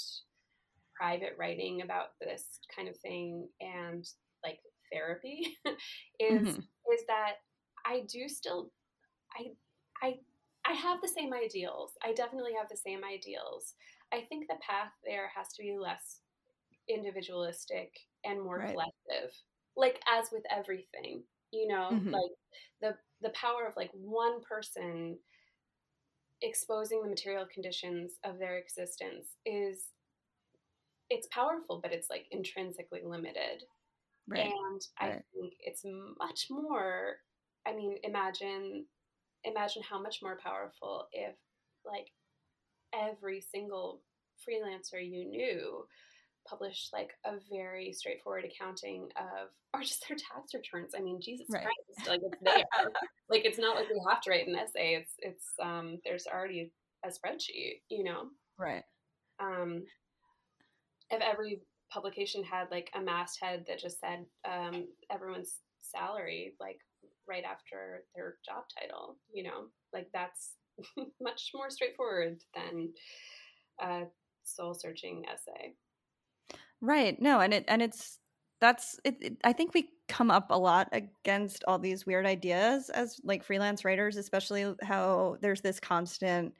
private 0.94 1.35
writing 1.38 1.83
about 1.83 2.09
this 2.20 2.61
kind 2.74 2.88
of 2.88 2.96
thing 2.98 3.48
and 3.61 4.07
like 4.44 4.59
therapy 4.92 5.57
is 6.20 6.48
mm-hmm. 6.48 6.92
is 6.92 7.03
that 7.09 7.37
I 7.87 8.03
do 8.09 8.29
still 8.29 8.71
I 9.37 9.51
I 10.03 10.14
I 10.67 10.75
have 10.75 11.01
the 11.01 11.09
same 11.09 11.33
ideals. 11.33 11.93
I 12.03 12.12
definitely 12.12 12.53
have 12.59 12.69
the 12.69 12.77
same 12.77 13.01
ideals. 13.05 13.75
I 14.12 14.21
think 14.21 14.47
the 14.47 14.59
path 14.67 14.93
there 15.05 15.31
has 15.35 15.49
to 15.55 15.62
be 15.62 15.77
less 15.79 16.21
individualistic 16.88 17.93
and 18.25 18.43
more 18.43 18.59
right. 18.59 18.71
collective. 18.71 19.35
Like 19.77 20.01
as 20.12 20.29
with 20.33 20.43
everything, 20.51 21.23
you 21.53 21.69
know, 21.69 21.91
mm-hmm. 21.93 22.11
like 22.11 22.33
the 22.81 22.97
the 23.23 23.31
power 23.31 23.67
of 23.67 23.77
like 23.77 23.91
one 23.93 24.41
person 24.43 25.19
exposing 26.43 27.03
the 27.03 27.09
material 27.09 27.47
conditions 27.53 28.12
of 28.25 28.38
their 28.38 28.59
existence 28.59 29.37
is 29.45 29.87
it's 31.11 31.29
powerful, 31.33 31.81
but 31.83 31.93
it's 31.93 32.11
like 32.11 32.27
intrinsically 32.31 33.01
limited. 33.05 33.64
Right. 34.29 34.45
And 34.45 34.83
right. 35.01 35.11
I 35.11 35.23
think 35.35 35.55
it's 35.61 35.83
much 36.19 36.47
more 36.51 37.17
I 37.69 37.75
mean, 37.75 37.97
imagine 38.03 38.87
imagine 39.45 39.83
how 39.89 40.01
much 40.01 40.19
more 40.23 40.39
powerful 40.43 41.07
if 41.13 41.35
like 41.85 42.09
every 42.95 43.41
single 43.41 44.01
freelancer 44.49 45.01
you 45.01 45.27
knew 45.27 45.85
published 46.49 46.91
like 46.93 47.11
a 47.27 47.33
very 47.53 47.93
straightforward 47.93 48.45
accounting 48.45 49.09
of 49.17 49.49
or 49.75 49.83
just 49.83 50.07
their 50.09 50.17
tax 50.17 50.55
returns. 50.55 50.95
I 50.97 51.03
mean, 51.03 51.21
Jesus 51.21 51.47
right. 51.51 51.65
Christ, 51.65 52.09
like 52.09 52.21
it's 52.25 52.43
there. 52.43 52.91
like 53.29 53.45
it's 53.45 53.59
not 53.59 53.77
like 53.77 53.89
we 53.89 54.01
have 54.09 54.23
to 54.23 54.31
write 54.31 54.47
an 54.47 54.57
essay. 54.57 54.95
It's 54.95 55.13
it's 55.19 55.47
um 55.63 55.99
there's 56.05 56.27
already 56.27 56.73
a 57.05 57.09
spreadsheet, 57.09 57.83
you 57.91 58.05
know. 58.05 58.29
Right. 58.59 58.83
Um 59.41 59.85
if 61.11 61.21
every 61.23 61.61
publication 61.91 62.45
had 62.45 62.71
like 62.71 62.91
a 62.95 63.01
masthead 63.01 63.65
that 63.67 63.79
just 63.79 64.01
said 64.01 64.25
um 64.51 64.87
everyone's 65.11 65.61
salary, 65.83 66.55
like 66.61 66.79
right 67.29 67.45
after 67.45 68.05
their 68.14 68.37
job 68.45 68.64
title 68.79 69.17
you 69.33 69.43
know? 69.43 69.67
Like 69.93 70.09
that's 70.12 70.55
much 71.21 71.51
more 71.55 71.71
straightforward 71.71 72.43
than 72.55 72.93
a 73.81 74.05
soul 74.45 74.75
searching 74.75 75.25
essay. 75.31 75.75
Right. 76.81 77.21
No 77.21 77.41
and 77.41 77.53
it 77.53 77.64
and 77.69 77.83
it's 77.83 78.19
that's 78.61 78.99
it, 79.05 79.17
it, 79.21 79.37
i 79.45 79.53
think 79.53 79.73
we 79.73 79.88
come 80.09 80.31
up 80.31 80.47
a 80.51 80.59
lot 80.59 80.88
against 80.93 81.62
all 81.69 81.79
these 81.79 82.07
weird 82.07 82.27
ideas 82.27 82.91
as 82.91 83.21
like 83.23 83.45
freelance 83.45 83.85
writers 83.85 84.17
especially 84.17 84.75
how 84.83 85.37
there's 85.41 85.61
this 85.61 85.79
constant 85.79 86.53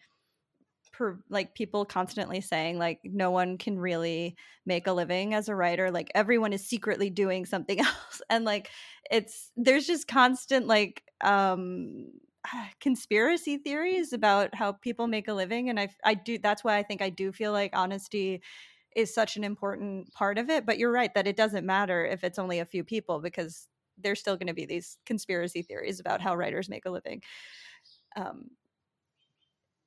per, 0.99 1.17
like 1.31 1.55
people 1.55 1.85
constantly 1.85 2.41
saying 2.41 2.77
like 2.77 2.99
no 3.05 3.31
one 3.31 3.57
can 3.57 3.79
really 3.79 4.37
make 4.67 4.89
a 4.89 4.93
living 4.93 5.33
as 5.33 5.49
a 5.49 5.55
writer 5.55 5.93
like 5.93 6.11
everyone 6.13 6.53
is 6.53 6.67
secretly 6.67 7.09
doing 7.09 7.47
something 7.47 7.79
else. 7.81 8.21
And 8.29 8.45
like 8.45 8.69
it's 9.11 9.53
there's 9.57 9.87
just 9.87 10.09
constant 10.09 10.67
like 10.67 11.05
um 11.23 12.09
conspiracy 12.81 13.59
theories 13.59 14.13
about 14.13 14.55
how 14.57 14.73
people 14.73 15.07
make 15.07 15.29
a 15.29 15.35
living 15.35 15.71
and 15.71 15.79
I 15.79 15.89
I 16.05 16.15
do 16.15 16.37
that's 16.39 16.65
why 16.65 16.77
I 16.77 16.83
think 16.83 17.01
I 17.01 17.11
do 17.11 17.31
feel 17.31 17.53
like 17.53 17.71
honesty 17.75 18.43
is 18.97 19.15
such 19.15 19.37
an 19.37 19.45
important 19.45 20.13
part 20.15 20.37
of 20.37 20.51
it 20.51 20.67
but 20.67 20.79
you're 20.79 20.91
right 20.91 21.15
that 21.15 21.29
it 21.29 21.37
doesn't 21.37 21.65
matter 21.65 22.05
if 22.05 22.25
it's 22.25 22.41
only 22.41 22.59
a 22.59 22.65
few 22.65 22.83
people 22.83 23.21
because 23.21 23.69
there's 24.03 24.19
still 24.19 24.37
going 24.37 24.49
to 24.49 24.55
be 24.55 24.67
these 24.67 24.99
conspiracy 25.07 25.63
theories 25.63 26.01
about 26.01 26.21
how 26.21 26.35
writers 26.35 26.69
make 26.69 26.87
a 26.87 26.91
living. 26.91 27.21
Um, 28.17 28.51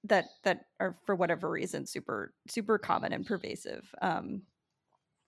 that 0.04 0.26
that 0.44 0.66
are 0.80 0.96
for 1.06 1.16
whatever 1.16 1.50
reason 1.50 1.86
super 1.86 2.34
super 2.48 2.78
common 2.78 3.14
and 3.14 3.26
pervasive 3.26 3.94
um, 4.02 4.42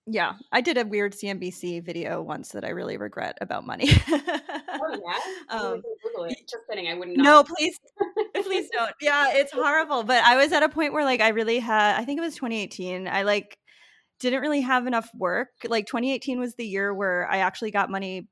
yeah 0.05 0.33
i 0.51 0.61
did 0.61 0.77
a 0.77 0.85
weird 0.85 1.13
cnbc 1.13 1.83
video 1.83 2.21
once 2.21 2.49
that 2.49 2.65
i 2.65 2.69
really 2.69 2.97
regret 2.97 3.37
about 3.41 3.65
money. 3.65 3.89
Oh 4.09 4.99
yeah? 5.05 5.19
Um, 5.49 5.81
just 6.49 6.63
kidding 6.69 6.87
i 6.87 6.95
wouldn't 6.95 7.17
no 7.17 7.43
please 7.43 7.79
please 8.43 8.69
don't. 8.71 8.91
Yeah 9.01 9.27
it's 9.31 9.51
horrible 9.51 10.03
but 10.03 10.23
i 10.23 10.35
was 10.35 10.51
at 10.51 10.63
a 10.63 10.69
point 10.69 10.93
where 10.93 11.03
like 11.05 11.21
i 11.21 11.29
really 11.29 11.59
had 11.59 11.99
i 11.99 12.05
think 12.05 12.17
it 12.17 12.21
was 12.21 12.35
2018 12.35 13.07
i 13.07 13.21
like 13.21 13.57
didn't 14.19 14.41
really 14.41 14.61
have 14.61 14.87
enough 14.87 15.09
work. 15.13 15.49
Like 15.67 15.85
2018 15.85 16.39
was 16.39 16.55
the 16.55 16.65
year 16.65 16.93
where 16.93 17.29
i 17.29 17.37
actually 17.39 17.71
got 17.71 17.91
money 17.91 18.27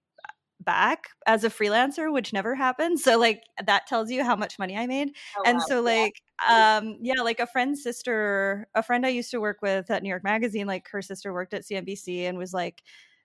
back 0.64 1.08
as 1.26 1.44
a 1.44 1.50
freelancer 1.50 2.12
which 2.12 2.34
never 2.34 2.56
happened 2.56 3.00
so 3.00 3.18
like 3.18 3.44
that 3.66 3.88
tells 3.88 4.10
you 4.10 4.24
how 4.24 4.36
much 4.36 4.60
money 4.60 4.78
i 4.78 4.86
made 4.86 5.10
oh, 5.38 5.44
and 5.46 5.58
wow. 5.58 5.66
so 5.68 5.82
like 5.82 6.22
yeah. 6.48 6.78
um 6.78 6.98
yeah 7.02 7.22
like 7.22 7.40
a 7.40 7.48
friend's 7.48 7.84
sister 7.84 8.68
a 8.76 8.84
friend 8.84 9.06
i 9.06 9.10
used 9.10 9.32
to 9.32 9.42
work 9.42 9.58
with 9.62 9.90
at 9.90 10.04
new 10.04 10.10
york 10.10 10.24
magazine 10.24 10.68
like 10.68 10.88
her 10.90 11.02
sister 11.02 11.34
worked 11.34 11.54
at 11.54 11.64
cnbc 11.64 12.24
and 12.24 12.38
was 12.38 12.54
like 12.54 12.82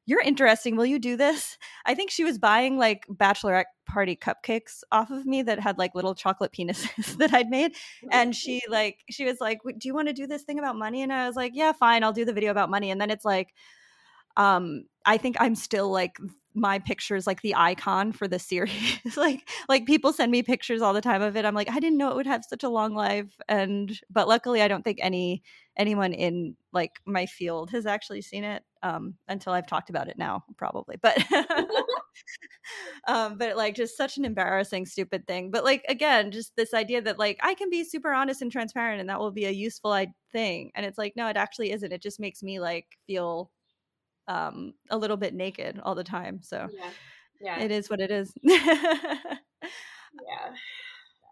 you're 0.07 0.21
interesting 0.21 0.77
will 0.77 0.87
you 0.87 0.99
do 0.99 1.17
this 1.17 1.59
i 1.87 1.95
think 1.95 2.11
she 2.11 2.25
was 2.25 2.39
buying 2.39 2.79
like 2.79 3.05
bachelorette 3.09 3.65
party 3.87 4.17
cupcakes 4.17 4.83
off 4.91 5.11
of 5.11 5.27
me 5.27 5.43
that 5.43 5.61
had 5.61 5.79
like 5.79 5.95
little 5.95 6.15
chocolate 6.15 6.53
penises 6.53 7.17
that 7.19 7.35
i'd 7.35 7.51
made 7.51 7.73
and 8.11 8.35
she 8.35 8.63
like 8.69 9.01
she 9.11 9.25
was 9.25 9.37
like 9.41 9.59
do 9.79 9.89
you 9.89 9.95
want 9.95 10.09
to 10.09 10.15
do 10.15 10.27
this 10.27 10.43
thing 10.43 10.59
about 10.59 10.77
money 10.77 11.03
and 11.03 11.13
i 11.13 11.27
was 11.27 11.37
like 11.37 11.53
yeah 11.55 11.73
fine 11.73 12.03
i'll 12.03 12.13
do 12.13 12.25
the 12.25 12.33
video 12.33 12.51
about 12.51 12.71
money 12.71 12.91
and 12.91 13.01
then 13.01 13.11
it's 13.11 13.25
like 13.25 13.53
um 14.37 14.85
i 15.05 15.17
think 15.17 15.37
i'm 15.39 15.55
still 15.55 15.91
like 15.91 16.17
my 16.57 16.79
pictures 16.79 17.27
like 17.27 17.43
the 17.43 17.55
icon 17.55 18.13
for 18.13 18.27
the 18.27 18.39
series. 18.39 18.73
Like 19.17 19.49
like 19.69 19.87
people 19.87 20.13
send 20.13 20.33
me 20.33 20.43
pictures 20.43 20.83
all 20.83 20.93
the 20.95 21.01
time 21.01 21.23
of 21.23 21.37
it. 21.37 21.45
I'm 21.45 21.55
like 21.55 21.71
i 21.71 21.79
didn't 21.81 21.99
know 21.99 22.11
it 22.11 22.17
would 22.17 22.27
have 22.27 22.45
such 22.45 22.65
a 22.65 22.69
long 22.69 22.95
life. 22.95 23.29
And 23.49 23.93
but 24.11 24.29
luckily 24.29 24.63
i 24.63 24.69
don't 24.69 24.83
think 24.83 24.99
any 25.03 25.43
anyone 25.77 26.13
in 26.13 26.57
like 26.73 26.93
my 27.07 27.27
field 27.27 27.71
has 27.71 27.87
actually 27.87 28.23
seen 28.23 28.45
it 28.45 28.63
um 28.83 29.15
until 29.29 29.53
i've 29.53 29.67
talked 29.67 29.91
about 29.91 30.09
it 30.09 30.19
now 30.19 30.45
probably. 30.57 30.97
But 31.01 31.23
um 33.09 33.39
but 33.39 33.57
like 33.57 33.75
just 33.75 33.97
such 33.97 34.17
an 34.19 34.25
embarrassing 34.25 34.87
stupid 34.87 35.27
thing. 35.27 35.51
But 35.51 35.65
like 35.65 35.85
again 35.89 36.31
just 36.31 36.55
this 36.57 36.75
idea 36.75 37.03
that 37.03 37.19
like 37.19 37.39
i 37.43 37.55
can 37.55 37.71
be 37.71 37.85
super 37.85 38.13
honest 38.13 38.43
and 38.43 38.51
transparent 38.53 39.01
and 39.01 39.09
that 39.11 39.19
will 39.21 39.33
be 39.33 39.47
a 39.47 39.51
useful 39.51 39.97
thing. 40.33 40.71
And 40.75 40.87
it's 40.87 40.99
like 40.99 41.15
no 41.17 41.29
it 41.29 41.37
actually 41.37 41.73
isn't. 41.73 41.93
It 41.93 42.03
just 42.03 42.21
makes 42.21 42.43
me 42.43 42.61
like 42.61 42.87
feel 43.07 43.51
um, 44.29 44.75
a 44.91 44.97
little 44.97 45.17
bit 45.17 45.35
naked 45.35 45.81
all 45.83 45.95
the 45.95 46.05
time. 46.05 46.41
So 46.43 46.69
yeah, 46.73 46.91
yeah. 47.41 47.61
it 47.61 47.71
is 47.71 47.89
what 47.91 48.01
it 48.01 48.11
is. 48.11 48.33
yeah. 48.43 49.35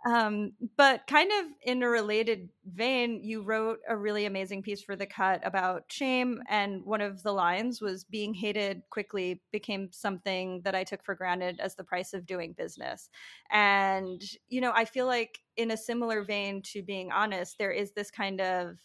Um, 0.06 0.52
but 0.76 1.06
kind 1.06 1.30
of 1.32 1.46
in 1.62 1.82
a 1.82 1.88
related 1.88 2.50
vein, 2.66 3.20
you 3.24 3.42
wrote 3.42 3.78
a 3.88 3.96
really 3.96 4.26
amazing 4.26 4.62
piece 4.62 4.82
for 4.82 4.96
The 4.96 5.06
Cut 5.06 5.40
about 5.44 5.84
shame. 5.88 6.42
And 6.48 6.84
one 6.84 7.00
of 7.00 7.22
the 7.22 7.32
lines 7.32 7.80
was 7.80 8.04
being 8.04 8.34
hated 8.34 8.82
quickly 8.90 9.40
became 9.50 9.88
something 9.92 10.60
that 10.64 10.74
I 10.74 10.84
took 10.84 11.02
for 11.02 11.14
granted 11.14 11.58
as 11.58 11.74
the 11.74 11.84
price 11.84 12.12
of 12.12 12.26
doing 12.26 12.52
business. 12.52 13.08
And, 13.50 14.22
you 14.48 14.60
know, 14.60 14.72
I 14.74 14.84
feel 14.84 15.06
like 15.06 15.38
in 15.56 15.70
a 15.70 15.76
similar 15.76 16.22
vein 16.22 16.60
to 16.72 16.82
being 16.82 17.10
honest, 17.10 17.56
there 17.58 17.72
is 17.72 17.92
this 17.92 18.10
kind 18.10 18.42
of 18.42 18.76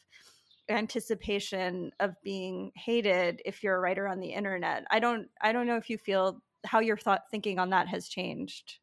anticipation 0.70 1.92
of 2.00 2.16
being 2.24 2.72
hated 2.76 3.42
if 3.46 3.64
you're 3.64 3.76
a 3.76 3.80
writer 3.80 4.08
on 4.08 4.20
the 4.20 4.30
internet. 4.30 4.86
I 4.92 5.00
don't 5.00 5.28
I 5.42 5.52
don't 5.52 5.68
know 5.68 5.78
if 5.78 5.90
you 5.90 5.98
feel 5.98 6.42
how 6.66 6.80
your 6.80 6.98
thought 6.98 7.24
thinking 7.32 7.60
on 7.60 7.70
that 7.72 7.88
has 7.88 8.08
changed. 8.08 8.80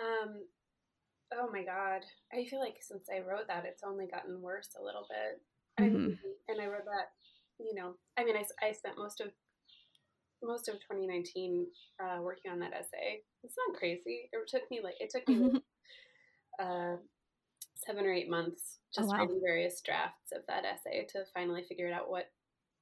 Um 0.00 0.34
oh 1.34 1.48
my 1.52 1.64
god. 1.64 2.02
I 2.32 2.44
feel 2.44 2.60
like 2.60 2.76
since 2.80 3.08
I 3.14 3.20
wrote 3.20 3.48
that 3.48 3.64
it's 3.64 3.82
only 3.84 4.06
gotten 4.06 4.40
worse 4.40 4.70
a 4.78 4.84
little 4.84 5.06
bit. 5.08 5.40
Mm-hmm. 5.80 6.12
and 6.48 6.60
I 6.60 6.66
wrote 6.66 6.84
that, 6.84 7.12
you 7.58 7.74
know, 7.74 7.94
I 8.18 8.24
mean 8.24 8.36
I, 8.36 8.44
I 8.66 8.72
spent 8.72 8.98
most 8.98 9.20
of 9.20 9.28
most 10.42 10.68
of 10.68 10.74
2019 10.74 11.66
uh, 12.02 12.20
working 12.20 12.50
on 12.50 12.58
that 12.58 12.72
essay. 12.72 13.22
It's 13.44 13.54
not 13.68 13.78
crazy. 13.78 14.28
It 14.32 14.48
took 14.48 14.70
me 14.70 14.80
like 14.82 14.94
it 15.00 15.10
took 15.10 15.26
me 15.28 15.36
like, 15.38 15.62
uh, 16.60 16.96
seven 17.86 18.04
or 18.04 18.12
eight 18.12 18.30
months 18.30 18.78
oh, 18.78 19.00
just 19.00 19.08
oh, 19.08 19.12
wow. 19.12 19.18
writing 19.20 19.40
various 19.44 19.80
drafts 19.80 20.32
of 20.32 20.42
that 20.48 20.64
essay 20.64 21.06
to 21.12 21.24
finally 21.34 21.62
figure 21.68 21.92
out 21.92 22.10
what 22.10 22.26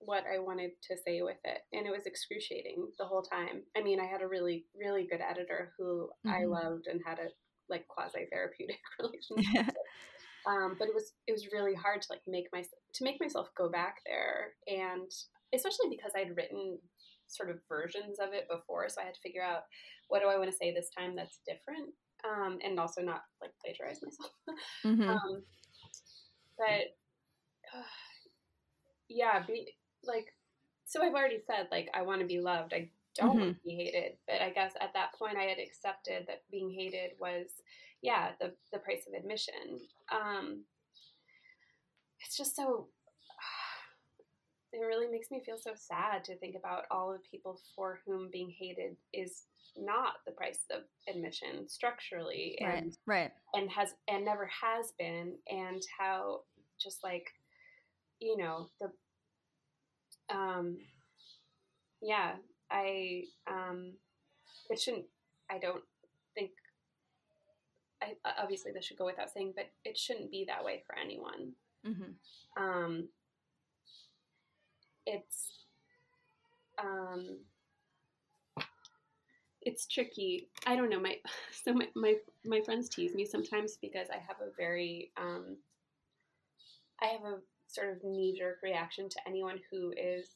what 0.00 0.24
I 0.32 0.38
wanted 0.38 0.70
to 0.88 0.96
say 0.96 1.20
with 1.22 1.36
it. 1.44 1.58
And 1.72 1.86
it 1.86 1.92
was 1.92 2.06
excruciating 2.06 2.88
the 2.98 3.04
whole 3.04 3.22
time. 3.22 3.62
I 3.76 3.82
mean, 3.82 4.00
I 4.00 4.06
had 4.06 4.22
a 4.22 4.26
really, 4.26 4.64
really 4.74 5.06
good 5.06 5.20
editor 5.20 5.72
who 5.76 6.08
mm-hmm. 6.26 6.30
I 6.30 6.44
loved 6.44 6.86
and 6.86 7.00
had 7.04 7.18
a 7.18 7.28
like 7.68 7.86
quasi 7.86 8.26
therapeutic 8.32 8.80
relationship. 8.98 9.74
um, 10.46 10.76
but 10.78 10.88
it 10.88 10.94
was 10.94 11.12
it 11.26 11.32
was 11.32 11.52
really 11.52 11.74
hard 11.74 12.02
to 12.02 12.08
like 12.10 12.22
make 12.26 12.46
my 12.52 12.62
to 12.62 13.04
make 13.04 13.20
myself 13.20 13.50
go 13.56 13.68
back 13.68 13.96
there, 14.06 14.54
and 14.66 15.10
especially 15.54 15.88
because 15.90 16.12
I'd 16.16 16.36
written 16.36 16.78
sort 17.26 17.50
of 17.50 17.60
versions 17.68 18.18
of 18.18 18.32
it 18.32 18.48
before, 18.50 18.88
so 18.88 19.00
I 19.00 19.04
had 19.04 19.14
to 19.14 19.20
figure 19.20 19.44
out 19.44 19.62
what 20.08 20.20
do 20.20 20.28
I 20.28 20.38
want 20.38 20.50
to 20.50 20.56
say 20.56 20.72
this 20.72 20.90
time 20.96 21.14
that's 21.14 21.38
different 21.46 21.94
um, 22.24 22.58
and 22.64 22.78
also 22.78 23.02
not 23.02 23.22
like 23.40 23.52
plagiarize 23.62 24.00
myself. 24.02 24.32
Mm-hmm. 24.84 25.08
um, 25.08 25.42
but 26.58 26.96
uh, 27.74 27.82
yeah, 29.08 29.42
be 29.46 29.72
like 30.04 30.34
so. 30.86 31.02
I've 31.02 31.14
already 31.14 31.40
said 31.46 31.68
like 31.70 31.88
I 31.94 32.02
want 32.02 32.20
to 32.20 32.26
be 32.26 32.40
loved. 32.40 32.72
I 32.72 32.90
don't 33.16 33.30
mm-hmm. 33.30 33.40
want 33.40 33.56
to 33.56 33.62
be 33.64 33.74
hated. 33.74 34.16
But 34.26 34.42
I 34.42 34.50
guess 34.50 34.72
at 34.80 34.92
that 34.94 35.14
point 35.18 35.36
I 35.36 35.44
had 35.44 35.58
accepted 35.58 36.26
that 36.26 36.42
being 36.50 36.70
hated 36.70 37.12
was 37.20 37.46
yeah 38.02 38.30
the 38.40 38.52
the 38.72 38.78
price 38.78 39.06
of 39.06 39.14
admission. 39.14 39.80
Um, 40.12 40.64
it's 42.20 42.36
just 42.36 42.56
so 42.56 42.88
it 44.72 44.78
really 44.78 45.08
makes 45.08 45.30
me 45.30 45.42
feel 45.44 45.58
so 45.58 45.72
sad 45.74 46.24
to 46.24 46.36
think 46.36 46.54
about 46.56 46.84
all 46.90 47.12
the 47.12 47.18
people 47.30 47.60
for 47.74 48.00
whom 48.06 48.28
being 48.30 48.50
hated 48.50 48.96
is 49.12 49.44
not 49.76 50.14
the 50.26 50.32
price 50.32 50.60
of 50.70 50.82
admission 51.08 51.68
structurally 51.68 52.58
and 52.60 52.96
right, 53.06 53.22
right. 53.22 53.30
and 53.54 53.70
has 53.70 53.94
and 54.08 54.24
never 54.24 54.46
has 54.46 54.92
been 54.98 55.34
and 55.48 55.82
how 55.98 56.40
just 56.78 57.02
like 57.04 57.26
you 58.20 58.36
know 58.36 58.68
the 58.80 58.90
um 60.34 60.76
yeah 62.02 62.32
i 62.70 63.22
um 63.48 63.92
it 64.70 64.80
shouldn't 64.80 65.04
i 65.50 65.58
don't 65.58 65.82
think 66.34 66.50
I, 68.02 68.14
obviously 68.40 68.72
this 68.72 68.84
should 68.84 68.98
go 68.98 69.04
without 69.04 69.30
saying 69.30 69.52
but 69.54 69.70
it 69.84 69.96
shouldn't 69.96 70.30
be 70.30 70.44
that 70.48 70.64
way 70.64 70.82
for 70.86 70.96
anyone 70.98 71.52
mm-hmm. 71.86 72.62
um 72.62 73.08
it's 75.06 75.50
um 76.78 77.38
it's 79.62 79.86
tricky. 79.86 80.48
I 80.66 80.76
don't 80.76 80.90
know. 80.90 81.00
My 81.00 81.16
so 81.64 81.72
my, 81.72 81.88
my 81.94 82.14
my 82.44 82.60
friends 82.60 82.88
tease 82.88 83.14
me 83.14 83.24
sometimes 83.24 83.78
because 83.80 84.08
I 84.10 84.18
have 84.18 84.36
a 84.40 84.54
very 84.56 85.10
um, 85.16 85.56
I 87.02 87.06
have 87.06 87.22
a 87.22 87.38
sort 87.66 87.90
of 87.90 88.04
knee 88.04 88.36
jerk 88.38 88.58
reaction 88.62 89.08
to 89.08 89.16
anyone 89.26 89.60
who 89.70 89.92
is 89.92 90.28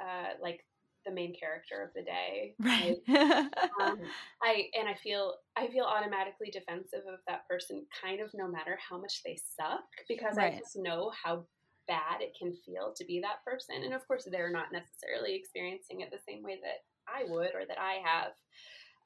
uh, 0.00 0.34
like 0.40 0.64
the 1.04 1.12
main 1.12 1.34
character 1.34 1.82
of 1.82 1.90
the 1.94 2.02
day. 2.02 2.54
Right. 2.58 2.96
um, 3.80 3.98
I 4.42 4.66
and 4.78 4.88
I 4.88 4.94
feel 4.94 5.34
I 5.56 5.68
feel 5.68 5.84
automatically 5.84 6.50
defensive 6.50 7.02
of 7.12 7.20
that 7.26 7.46
person, 7.48 7.86
kind 8.02 8.20
of 8.20 8.30
no 8.34 8.48
matter 8.48 8.78
how 8.88 9.00
much 9.00 9.22
they 9.24 9.36
suck, 9.56 9.84
because 10.08 10.36
right. 10.36 10.54
I 10.54 10.58
just 10.58 10.76
know 10.76 11.12
how 11.22 11.44
bad 11.88 12.20
it 12.20 12.36
can 12.38 12.52
feel 12.64 12.92
to 12.96 13.04
be 13.04 13.20
that 13.20 13.44
person. 13.44 13.82
And 13.84 13.94
of 13.94 14.06
course, 14.06 14.26
they're 14.30 14.52
not 14.52 14.72
necessarily 14.72 15.34
experiencing 15.34 16.00
it 16.00 16.10
the 16.10 16.18
same 16.26 16.42
way 16.42 16.58
that 16.62 16.84
I 17.08 17.24
would 17.30 17.54
or 17.54 17.66
that 17.66 17.78
I 17.78 18.00
have. 18.04 18.32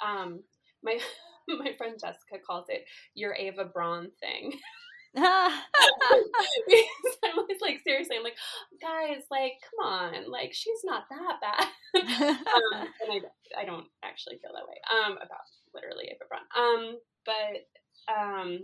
Um, 0.04 0.40
my 0.82 0.98
my 1.48 1.72
friend 1.78 1.98
Jessica 2.00 2.38
calls 2.44 2.66
it 2.68 2.84
your 3.14 3.34
Eva 3.34 3.64
Braun 3.64 4.10
thing. 4.20 4.52
I'm 5.16 5.52
always 7.38 7.60
like, 7.62 7.80
seriously, 7.84 8.16
I'm 8.16 8.22
like, 8.22 8.36
guys, 8.82 9.22
like, 9.30 9.52
come 9.64 9.86
on, 9.86 10.30
like, 10.30 10.52
she's 10.52 10.80
not 10.84 11.04
that 11.08 11.40
bad. 11.40 11.68
um, 12.02 12.88
and 13.00 13.12
I, 13.12 13.62
I 13.62 13.64
don't 13.64 13.86
actually 14.04 14.36
feel 14.42 14.50
that 14.52 14.68
way 14.68 14.78
um, 14.92 15.12
about 15.12 15.40
literally 15.74 16.10
Eva 16.10 16.24
Braun. 16.28 16.42
Um, 16.54 16.98
but 17.24 18.12
um, 18.12 18.58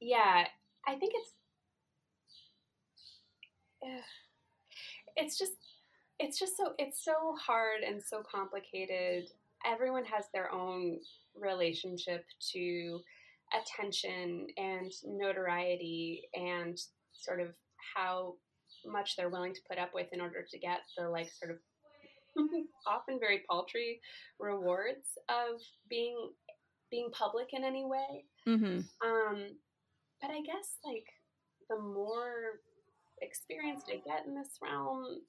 yeah, 0.00 0.46
I 0.86 0.94
think 0.96 1.12
it's 1.14 1.32
it's 5.16 5.38
just 5.38 5.52
it's 6.18 6.38
just 6.38 6.56
so 6.56 6.72
it's 6.78 7.04
so 7.04 7.34
hard 7.40 7.82
and 7.86 8.02
so 8.02 8.22
complicated. 8.30 9.24
Everyone 9.66 10.04
has 10.04 10.24
their 10.32 10.52
own 10.52 10.98
relationship 11.34 12.24
to 12.52 13.00
attention 13.52 14.46
and 14.56 14.92
notoriety 15.04 16.22
and 16.34 16.78
sort 17.12 17.40
of 17.40 17.48
how 17.94 18.34
much 18.86 19.16
they're 19.16 19.28
willing 19.28 19.54
to 19.54 19.60
put 19.68 19.78
up 19.78 19.90
with 19.94 20.06
in 20.12 20.20
order 20.20 20.44
to 20.48 20.58
get 20.58 20.80
the 20.96 21.08
like 21.08 21.30
sort 21.32 21.50
of 21.50 21.58
often 22.86 23.18
very 23.18 23.42
paltry 23.48 24.00
rewards 24.38 25.18
of 25.28 25.60
being 25.88 26.30
being 26.90 27.10
public 27.12 27.48
in 27.52 27.64
any 27.64 27.84
way. 27.84 28.24
Mm-hmm. 28.48 28.80
Um, 29.06 29.46
but 30.20 30.30
I 30.30 30.40
guess 30.42 30.78
like 30.84 31.06
the 31.68 31.78
more 31.78 32.60
experienced 33.20 33.90
I 33.90 33.96
get 33.96 34.26
in 34.26 34.34
this 34.34 34.58
realm, 34.62 35.20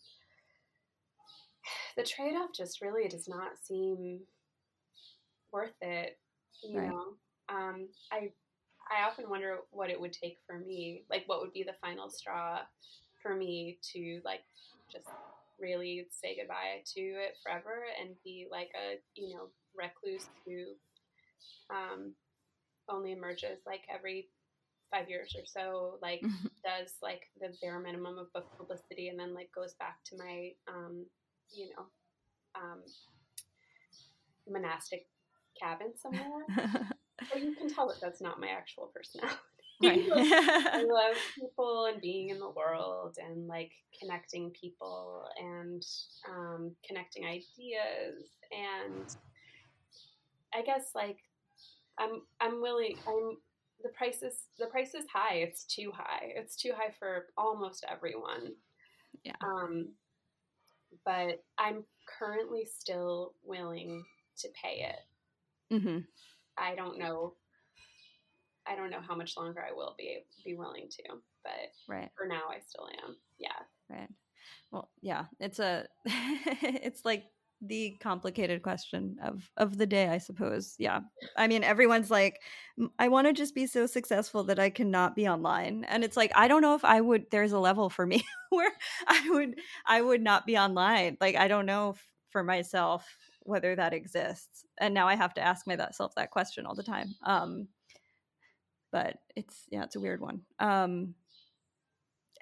the 1.97 2.03
trade 2.03 2.35
off 2.35 2.49
just 2.55 2.81
really 2.81 3.07
does 3.07 3.27
not 3.27 3.51
seem 3.61 4.21
worth 5.51 5.75
it. 5.81 6.17
You 6.63 6.79
right. 6.79 6.89
know, 6.89 7.03
um, 7.49 7.87
I 8.11 8.31
I 8.91 9.07
often 9.07 9.29
wonder 9.29 9.59
what 9.71 9.89
it 9.89 9.99
would 9.99 10.13
take 10.13 10.37
for 10.45 10.59
me, 10.59 11.03
like 11.09 11.23
what 11.27 11.41
would 11.41 11.53
be 11.53 11.63
the 11.63 11.75
final 11.81 12.09
straw 12.09 12.59
for 13.21 13.35
me 13.35 13.77
to 13.93 14.19
like 14.25 14.41
just 14.91 15.05
really 15.59 16.07
say 16.09 16.35
goodbye 16.39 16.81
to 16.85 16.99
it 16.99 17.37
forever 17.43 17.85
and 17.99 18.15
be 18.23 18.47
like 18.51 18.71
a 18.75 18.97
you 19.15 19.35
know 19.35 19.47
recluse 19.77 20.27
who 20.45 20.73
um, 21.73 22.13
only 22.89 23.11
emerges 23.11 23.59
like 23.65 23.81
every 23.93 24.27
five 24.91 25.09
years 25.09 25.35
or 25.37 25.45
so, 25.45 25.97
like 26.01 26.21
mm-hmm. 26.21 26.47
does 26.63 26.93
like 27.01 27.23
the 27.39 27.49
bare 27.61 27.79
minimum 27.79 28.17
of 28.17 28.31
book 28.33 28.47
publicity 28.57 29.07
and 29.07 29.19
then 29.19 29.33
like 29.33 29.49
goes 29.55 29.73
back 29.79 29.97
to 30.05 30.17
my 30.17 30.49
um, 30.67 31.05
you 31.51 31.69
know 31.69 31.85
um, 32.55 32.81
monastic 34.47 35.07
cabin 35.61 35.93
somewhere. 35.95 36.45
but 37.31 37.41
you 37.41 37.55
can 37.55 37.69
tell 37.69 37.87
that 37.87 38.01
that's 38.01 38.21
not 38.21 38.39
my 38.39 38.47
actual 38.47 38.91
personality. 38.93 39.37
Right. 39.83 40.07
I 40.13 40.83
love 40.87 41.15
people 41.39 41.85
and 41.91 42.01
being 42.01 42.29
in 42.29 42.39
the 42.39 42.49
world 42.49 43.17
and 43.17 43.47
like 43.47 43.71
connecting 43.99 44.51
people 44.51 45.25
and 45.39 45.83
um, 46.29 46.75
connecting 46.87 47.25
ideas 47.25 48.29
and 48.51 49.15
I 50.53 50.61
guess 50.61 50.91
like 50.93 51.17
I'm 51.99 52.21
I'm 52.39 52.61
willing 52.61 52.95
I'm 53.07 53.37
the 53.83 53.89
price 53.89 54.21
is 54.21 54.35
the 54.59 54.67
price 54.67 54.93
is 54.93 55.05
high. 55.11 55.35
It's 55.35 55.63
too 55.63 55.91
high. 55.95 56.33
It's 56.35 56.55
too 56.55 56.71
high 56.75 56.91
for 56.97 57.27
almost 57.37 57.85
everyone. 57.89 58.53
Yeah. 59.23 59.33
Um 59.43 59.89
but 61.05 61.43
I'm 61.57 61.83
currently 62.19 62.65
still 62.65 63.33
willing 63.43 64.03
to 64.39 64.49
pay 64.61 64.89
it. 64.89 65.75
Mm-hmm. 65.75 65.99
I 66.57 66.75
don't 66.75 66.97
know. 66.97 67.35
I 68.67 68.75
don't 68.75 68.91
know 68.91 69.01
how 69.05 69.15
much 69.15 69.37
longer 69.37 69.63
I 69.67 69.73
will 69.73 69.95
be 69.97 70.19
be 70.45 70.55
willing 70.55 70.87
to, 70.89 71.03
but 71.43 71.71
right. 71.87 72.09
for 72.15 72.27
now, 72.27 72.43
I 72.49 72.59
still 72.67 72.87
am. 73.03 73.15
Yeah. 73.39 73.49
Right. 73.89 74.09
Well, 74.71 74.89
yeah. 75.01 75.25
It's 75.39 75.59
a. 75.59 75.87
it's 76.05 77.03
like 77.03 77.25
the 77.61 77.91
complicated 77.99 78.63
question 78.63 79.17
of 79.23 79.47
of 79.57 79.77
the 79.77 79.85
day 79.85 80.07
i 80.07 80.17
suppose 80.17 80.75
yeah. 80.79 81.01
I 81.37 81.47
mean 81.47 81.63
everyone's 81.63 82.09
like 82.09 82.41
i 82.97 83.07
want 83.07 83.27
to 83.27 83.33
just 83.33 83.53
be 83.53 83.67
so 83.67 83.85
successful 83.85 84.43
that 84.45 84.59
i 84.59 84.69
cannot 84.69 85.15
be 85.15 85.27
online. 85.27 85.85
And 85.85 86.03
it's 86.03 86.17
like 86.17 86.31
i 86.35 86.47
don't 86.47 86.63
know 86.63 86.73
if 86.73 86.83
i 86.83 86.99
would 86.99 87.29
there's 87.29 87.51
a 87.51 87.59
level 87.59 87.89
for 87.89 88.05
me 88.05 88.23
where 88.49 88.71
i 89.07 89.29
would 89.29 89.59
i 89.85 90.01
would 90.01 90.21
not 90.21 90.45
be 90.45 90.57
online. 90.57 91.17
Like 91.21 91.35
i 91.35 91.47
don't 91.47 91.67
know 91.67 91.95
for 92.31 92.43
myself 92.43 93.05
whether 93.43 93.75
that 93.75 93.93
exists. 93.93 94.65
And 94.79 94.93
now 94.93 95.07
i 95.07 95.15
have 95.15 95.35
to 95.35 95.41
ask 95.41 95.67
myself 95.67 96.15
that 96.15 96.31
question 96.31 96.65
all 96.65 96.75
the 96.75 96.83
time. 96.83 97.13
Um 97.23 97.67
but 98.91 99.17
it's 99.35 99.65
yeah 99.69 99.83
it's 99.83 99.95
a 99.95 100.01
weird 100.01 100.19
one. 100.19 100.41
Um 100.57 101.13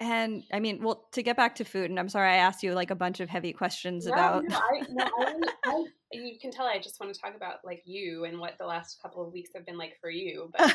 and 0.00 0.44
I 0.50 0.60
mean, 0.60 0.82
well, 0.82 1.06
to 1.12 1.22
get 1.22 1.36
back 1.36 1.56
to 1.56 1.64
food, 1.64 1.90
and 1.90 2.00
I'm 2.00 2.08
sorry 2.08 2.30
I 2.30 2.36
asked 2.36 2.62
you 2.62 2.72
like 2.72 2.90
a 2.90 2.94
bunch 2.94 3.20
of 3.20 3.28
heavy 3.28 3.52
questions 3.52 4.06
no, 4.06 4.12
about. 4.12 4.44
No, 4.48 4.56
I, 4.56 4.82
no 4.88 5.04
I, 5.04 5.34
I, 5.66 5.84
you 6.12 6.38
can 6.40 6.50
tell 6.50 6.64
I 6.64 6.78
just 6.78 6.98
want 6.98 7.12
to 7.14 7.20
talk 7.20 7.36
about 7.36 7.56
like 7.64 7.82
you 7.84 8.24
and 8.24 8.40
what 8.40 8.56
the 8.58 8.64
last 8.64 9.00
couple 9.02 9.24
of 9.24 9.30
weeks 9.30 9.50
have 9.54 9.66
been 9.66 9.76
like 9.76 9.98
for 10.00 10.08
you. 10.08 10.50
But 10.56 10.74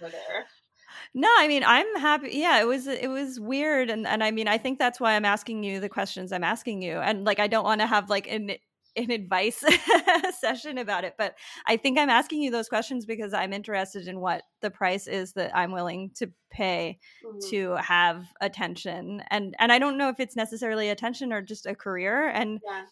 there. 0.00 0.46
no, 1.14 1.28
I 1.38 1.46
mean, 1.46 1.62
I'm 1.62 1.94
happy. 1.96 2.30
Yeah, 2.32 2.58
it 2.62 2.66
was 2.66 2.86
it 2.86 3.10
was 3.10 3.38
weird, 3.38 3.90
and 3.90 4.06
and 4.06 4.24
I 4.24 4.30
mean, 4.30 4.48
I 4.48 4.56
think 4.56 4.78
that's 4.78 4.98
why 4.98 5.12
I'm 5.12 5.26
asking 5.26 5.62
you 5.62 5.78
the 5.78 5.90
questions 5.90 6.32
I'm 6.32 6.44
asking 6.44 6.80
you, 6.80 6.96
and 6.96 7.24
like 7.24 7.38
I 7.38 7.48
don't 7.48 7.64
want 7.64 7.82
to 7.82 7.86
have 7.86 8.08
like 8.08 8.32
an 8.32 8.52
an 8.96 9.10
advice 9.10 9.62
session 10.40 10.78
about 10.78 11.04
it 11.04 11.14
but 11.18 11.34
i 11.66 11.76
think 11.76 11.98
i'm 11.98 12.10
asking 12.10 12.40
you 12.40 12.50
those 12.50 12.68
questions 12.68 13.04
because 13.04 13.34
i'm 13.34 13.52
interested 13.52 14.08
in 14.08 14.20
what 14.20 14.42
the 14.62 14.70
price 14.70 15.06
is 15.06 15.32
that 15.32 15.54
i'm 15.54 15.72
willing 15.72 16.10
to 16.14 16.30
pay 16.50 16.98
mm-hmm. 17.24 17.38
to 17.50 17.72
have 17.76 18.26
attention 18.40 19.22
and 19.30 19.54
and 19.58 19.70
i 19.70 19.78
don't 19.78 19.98
know 19.98 20.08
if 20.08 20.20
it's 20.20 20.36
necessarily 20.36 20.88
attention 20.88 21.32
or 21.32 21.42
just 21.42 21.66
a 21.66 21.74
career 21.74 22.28
and 22.28 22.60
yeah. 22.64 22.84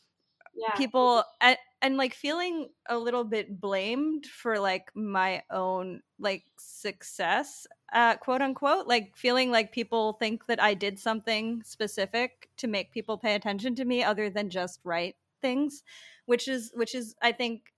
Yeah. 0.57 0.75
people 0.77 1.25
and, 1.41 1.57
and 1.83 1.97
like 1.97 2.15
feeling 2.15 2.69
a 2.89 2.97
little 2.97 3.25
bit 3.25 3.61
blamed 3.61 4.27
for 4.27 4.61
like 4.61 4.91
my 4.95 5.43
own 5.51 6.01
like 6.21 6.45
success 6.59 7.67
uh 7.93 8.17
quote 8.17 8.41
unquote 8.41 8.87
like 8.87 9.17
feeling 9.17 9.51
like 9.51 9.73
people 9.73 10.13
think 10.15 10.47
that 10.47 10.63
i 10.63 10.75
did 10.75 10.99
something 10.99 11.61
specific 11.65 12.49
to 12.59 12.69
make 12.69 12.93
people 12.93 13.19
pay 13.19 13.35
attention 13.35 13.75
to 13.75 13.85
me 13.85 14.05
other 14.05 14.31
than 14.31 14.49
just 14.49 14.79
write 14.85 15.17
things 15.45 15.83
which 16.27 16.49
is 16.49 16.73
which 16.75 16.95
is 16.95 17.15
i 17.23 17.33
think 17.33 17.75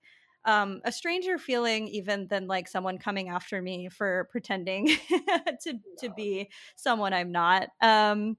um, 0.46 0.80
a 0.84 0.92
stranger 0.92 1.38
feeling 1.38 1.88
even 1.88 2.28
than 2.28 2.46
like 2.46 2.68
someone 2.68 2.98
coming 2.98 3.28
after 3.28 3.60
me 3.60 3.88
for 3.88 4.28
pretending 4.30 4.86
to 5.62 5.74
to 5.98 6.10
be 6.16 6.48
someone 6.76 7.12
I'm 7.12 7.32
not. 7.32 7.68
Um, 7.82 8.36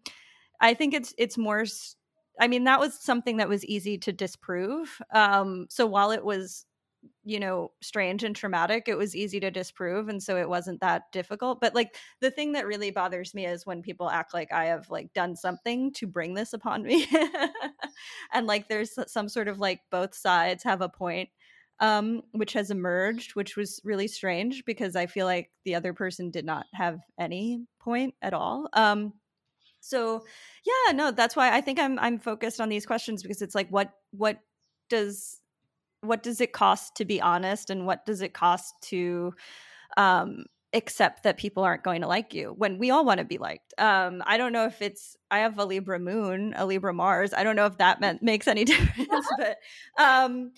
I 0.61 0.73
think 0.73 0.93
it's 0.93 1.13
it's 1.17 1.37
more. 1.37 1.65
I 2.39 2.47
mean, 2.47 2.63
that 2.63 2.79
was 2.79 2.97
something 2.99 3.37
that 3.37 3.49
was 3.49 3.65
easy 3.65 3.97
to 3.99 4.13
disprove. 4.13 5.01
Um, 5.11 5.67
so 5.69 5.85
while 5.85 6.11
it 6.11 6.23
was 6.23 6.65
you 7.27 7.41
know 7.41 7.71
strange 7.81 8.23
and 8.23 8.35
traumatic 8.35 8.87
it 8.87 8.97
was 8.97 9.15
easy 9.15 9.37
to 9.37 9.51
disprove 9.51 10.07
and 10.07 10.23
so 10.23 10.37
it 10.37 10.47
wasn't 10.47 10.79
that 10.79 11.11
difficult 11.11 11.59
but 11.59 11.75
like 11.75 11.95
the 12.21 12.31
thing 12.31 12.53
that 12.53 12.65
really 12.65 12.89
bothers 12.89 13.33
me 13.33 13.45
is 13.45 13.65
when 13.65 13.81
people 13.81 14.09
act 14.09 14.33
like 14.33 14.51
i 14.53 14.65
have 14.65 14.89
like 14.89 15.11
done 15.13 15.35
something 15.35 15.91
to 15.91 16.07
bring 16.07 16.33
this 16.33 16.53
upon 16.53 16.83
me 16.83 17.05
and 18.33 18.47
like 18.47 18.69
there's 18.69 18.97
some 19.07 19.27
sort 19.27 19.49
of 19.49 19.59
like 19.59 19.81
both 19.91 20.15
sides 20.15 20.63
have 20.63 20.81
a 20.81 20.87
point 20.87 21.27
um 21.81 22.21
which 22.31 22.53
has 22.53 22.71
emerged 22.71 23.35
which 23.35 23.57
was 23.57 23.81
really 23.83 24.07
strange 24.07 24.63
because 24.65 24.95
i 24.95 25.05
feel 25.05 25.25
like 25.25 25.51
the 25.65 25.75
other 25.75 25.93
person 25.93 26.31
did 26.31 26.45
not 26.45 26.65
have 26.73 26.99
any 27.19 27.61
point 27.79 28.15
at 28.21 28.33
all 28.33 28.69
um 28.71 29.11
so 29.81 30.23
yeah 30.65 30.93
no 30.93 31.11
that's 31.11 31.35
why 31.35 31.53
i 31.53 31.59
think 31.59 31.77
i'm 31.77 31.99
i'm 31.99 32.19
focused 32.19 32.61
on 32.61 32.69
these 32.69 32.85
questions 32.85 33.21
because 33.21 33.41
it's 33.41 33.53
like 33.53 33.67
what 33.69 33.91
what 34.11 34.39
does 34.89 35.41
what 36.07 36.23
does 36.23 36.41
it 36.41 36.53
cost 36.53 36.95
to 36.95 37.05
be 37.05 37.21
honest 37.21 37.69
and 37.69 37.85
what 37.85 38.05
does 38.05 38.21
it 38.21 38.33
cost 38.33 38.75
to 38.81 39.33
um 39.97 40.45
accept 40.73 41.23
that 41.23 41.37
people 41.37 41.63
aren't 41.63 41.83
going 41.83 42.01
to 42.01 42.07
like 42.07 42.33
you 42.33 42.53
when 42.57 42.77
we 42.77 42.91
all 42.91 43.05
want 43.05 43.19
to 43.19 43.25
be 43.25 43.37
liked. 43.37 43.73
Um 43.77 44.21
i 44.25 44.37
don't 44.37 44.51
know 44.51 44.65
if 44.65 44.81
it's 44.81 45.15
i 45.31 45.39
have 45.39 45.57
a 45.57 45.65
libra 45.65 45.99
moon 45.99 46.53
a 46.57 46.65
libra 46.65 46.93
mars 46.93 47.33
i 47.33 47.43
don't 47.43 47.55
know 47.55 47.65
if 47.65 47.77
that 47.77 48.01
meant 48.01 48.21
makes 48.21 48.47
any 48.47 48.65
difference 48.73 49.27
but 49.37 49.57
um 49.97 50.51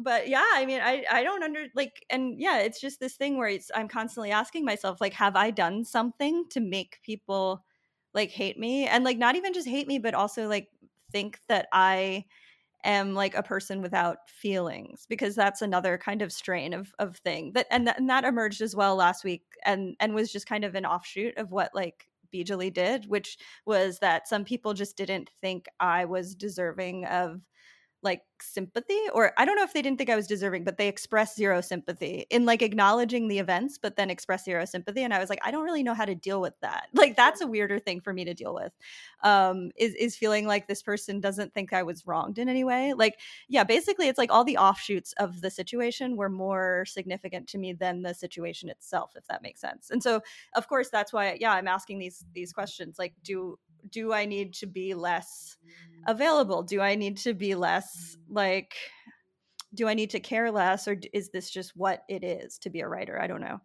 but 0.00 0.28
yeah 0.28 0.44
i 0.54 0.64
mean 0.66 0.80
i 0.80 1.04
i 1.10 1.22
don't 1.22 1.42
under 1.42 1.66
like 1.74 2.04
and 2.10 2.38
yeah 2.38 2.58
it's 2.58 2.80
just 2.80 3.00
this 3.00 3.16
thing 3.16 3.36
where 3.36 3.48
it's 3.48 3.70
i'm 3.74 3.88
constantly 3.88 4.30
asking 4.30 4.64
myself 4.64 5.00
like 5.00 5.14
have 5.14 5.34
i 5.34 5.50
done 5.50 5.84
something 5.84 6.44
to 6.50 6.60
make 6.60 7.00
people 7.02 7.64
like 8.14 8.30
hate 8.30 8.58
me? 8.58 8.86
And 8.86 9.04
like 9.04 9.18
not 9.18 9.36
even 9.36 9.52
just 9.52 9.68
hate 9.68 9.86
me 9.86 9.98
but 9.98 10.14
also 10.14 10.48
like 10.48 10.68
think 11.10 11.40
that 11.48 11.68
i 11.72 12.24
am 12.84 13.14
like 13.14 13.34
a 13.34 13.42
person 13.42 13.82
without 13.82 14.28
feelings 14.28 15.06
because 15.08 15.34
that's 15.34 15.62
another 15.62 15.98
kind 15.98 16.22
of 16.22 16.32
strain 16.32 16.72
of 16.72 16.94
of 16.98 17.16
thing 17.18 17.52
that 17.52 17.66
and, 17.70 17.86
th- 17.86 17.96
and 17.98 18.08
that 18.08 18.24
emerged 18.24 18.60
as 18.60 18.76
well 18.76 18.96
last 18.96 19.24
week 19.24 19.42
and 19.64 19.96
and 20.00 20.14
was 20.14 20.32
just 20.32 20.46
kind 20.46 20.64
of 20.64 20.74
an 20.74 20.86
offshoot 20.86 21.36
of 21.36 21.50
what 21.50 21.74
like 21.74 22.06
Bijali 22.32 22.72
did 22.72 23.06
which 23.06 23.38
was 23.66 23.98
that 24.00 24.28
some 24.28 24.44
people 24.44 24.74
just 24.74 24.96
didn't 24.96 25.30
think 25.40 25.66
I 25.80 26.04
was 26.04 26.34
deserving 26.34 27.04
of 27.06 27.40
like 28.02 28.22
sympathy 28.40 28.98
or 29.12 29.32
i 29.36 29.44
don't 29.44 29.56
know 29.56 29.64
if 29.64 29.72
they 29.72 29.82
didn't 29.82 29.98
think 29.98 30.10
i 30.10 30.14
was 30.14 30.26
deserving 30.28 30.62
but 30.62 30.78
they 30.78 30.86
expressed 30.86 31.36
zero 31.36 31.60
sympathy 31.60 32.26
in 32.30 32.44
like 32.44 32.62
acknowledging 32.62 33.26
the 33.26 33.38
events 33.38 33.78
but 33.78 33.96
then 33.96 34.10
express 34.10 34.44
zero 34.44 34.64
sympathy 34.64 35.02
and 35.02 35.12
i 35.12 35.18
was 35.18 35.28
like 35.28 35.40
i 35.42 35.50
don't 35.50 35.64
really 35.64 35.82
know 35.82 35.94
how 35.94 36.04
to 36.04 36.14
deal 36.14 36.40
with 36.40 36.54
that. 36.60 36.86
Like 36.98 37.16
that's 37.16 37.40
a 37.40 37.46
weirder 37.46 37.78
thing 37.78 38.00
for 38.00 38.12
me 38.12 38.24
to 38.24 38.34
deal 38.34 38.52
with 38.54 38.72
um 39.22 39.70
is 39.76 39.94
is 39.94 40.16
feeling 40.16 40.46
like 40.46 40.66
this 40.66 40.82
person 40.82 41.20
doesn't 41.20 41.54
think 41.54 41.72
i 41.72 41.82
was 41.82 42.06
wronged 42.06 42.38
in 42.38 42.48
any 42.48 42.64
way 42.64 42.92
like 42.92 43.18
yeah 43.48 43.64
basically 43.64 44.08
it's 44.08 44.18
like 44.18 44.32
all 44.32 44.44
the 44.44 44.56
offshoots 44.56 45.12
of 45.18 45.40
the 45.40 45.50
situation 45.50 46.16
were 46.16 46.28
more 46.28 46.84
significant 46.86 47.46
to 47.48 47.58
me 47.58 47.72
than 47.72 48.02
the 48.02 48.14
situation 48.14 48.68
itself 48.68 49.12
if 49.16 49.26
that 49.26 49.42
makes 49.42 49.60
sense 49.60 49.90
and 49.90 50.02
so 50.02 50.20
of 50.54 50.68
course 50.68 50.88
that's 50.90 51.12
why 51.12 51.36
yeah 51.40 51.52
i'm 51.52 51.68
asking 51.68 51.98
these 51.98 52.24
these 52.34 52.52
questions 52.52 52.98
like 52.98 53.14
do 53.22 53.58
do 53.90 54.12
I 54.12 54.24
need 54.24 54.54
to 54.54 54.66
be 54.66 54.94
less 54.94 55.56
mm. 55.64 56.10
available? 56.10 56.62
Do 56.62 56.80
I 56.80 56.94
need 56.94 57.18
to 57.18 57.34
be 57.34 57.54
less 57.54 58.16
mm. 58.16 58.34
like 58.34 58.74
do 59.74 59.86
I 59.86 59.94
need 59.94 60.10
to 60.10 60.20
care 60.20 60.50
less 60.50 60.88
or 60.88 60.96
is 61.12 61.30
this 61.30 61.50
just 61.50 61.72
what 61.76 62.02
it 62.08 62.24
is 62.24 62.58
to 62.58 62.70
be 62.70 62.80
a 62.80 62.88
writer? 62.88 63.20
I 63.20 63.26
don't 63.26 63.42
know. 63.42 63.60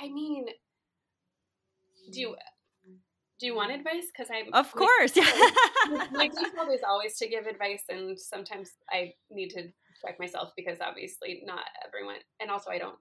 I 0.00 0.08
mean, 0.08 0.46
do 2.12 2.20
you 2.20 2.36
do 3.40 3.46
you 3.46 3.54
want 3.56 3.72
advice? 3.72 4.06
Because 4.14 4.30
I'm 4.30 4.52
of 4.52 4.70
course. 4.72 5.16
Yeah. 5.16 5.24
my 6.12 6.28
default 6.28 6.72
is 6.72 6.82
always 6.88 7.16
to 7.18 7.28
give 7.28 7.46
advice, 7.46 7.82
and 7.88 8.18
sometimes 8.18 8.72
I 8.90 9.14
need 9.30 9.48
to 9.50 9.62
check 10.04 10.20
myself 10.20 10.50
because 10.56 10.78
obviously 10.80 11.42
not 11.44 11.64
everyone, 11.86 12.18
and 12.40 12.50
also 12.50 12.70
I 12.70 12.78
don't. 12.78 12.96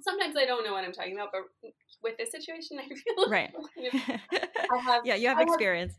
Sometimes 0.00 0.36
I 0.36 0.46
don't 0.46 0.64
know 0.64 0.72
what 0.72 0.84
I'm 0.84 0.92
talking 0.92 1.14
about, 1.14 1.30
but 1.32 1.72
with 2.02 2.16
this 2.16 2.30
situation, 2.30 2.78
I 2.82 2.88
feel 2.88 3.30
right. 3.30 3.52
Like 3.76 3.94
I 4.72 4.78
have, 4.78 5.04
yeah, 5.04 5.14
you 5.14 5.28
have 5.28 5.38
I 5.38 5.42
experience. 5.42 5.92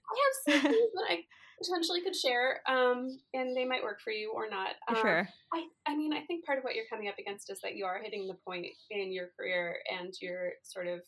Have, 0.46 0.54
I 0.54 0.56
have 0.56 0.62
some 0.62 0.72
things 0.72 0.92
that 0.94 1.06
I 1.10 1.20
potentially 1.62 2.02
could 2.02 2.16
share, 2.16 2.62
um, 2.68 3.18
and 3.34 3.56
they 3.56 3.66
might 3.66 3.84
work 3.84 4.02
for 4.02 4.12
you 4.12 4.32
or 4.34 4.50
not. 4.50 4.76
Um, 4.88 4.96
sure. 4.96 5.30
I, 5.54 5.66
I 5.86 5.96
mean, 5.96 6.14
I 6.14 6.22
think 6.22 6.46
part 6.46 6.58
of 6.58 6.64
what 6.64 6.76
you're 6.76 6.86
coming 6.90 7.08
up 7.08 7.20
against 7.20 7.50
is 7.50 7.60
that 7.62 7.76
you 7.76 7.86
are 7.86 8.02
hitting 8.02 8.28
the 8.28 8.38
point 8.46 8.66
in 8.90 9.12
your 9.12 9.30
career, 9.38 9.78
and 9.92 10.14
you're 10.22 10.52
sort 10.64 10.88
of 10.88 11.02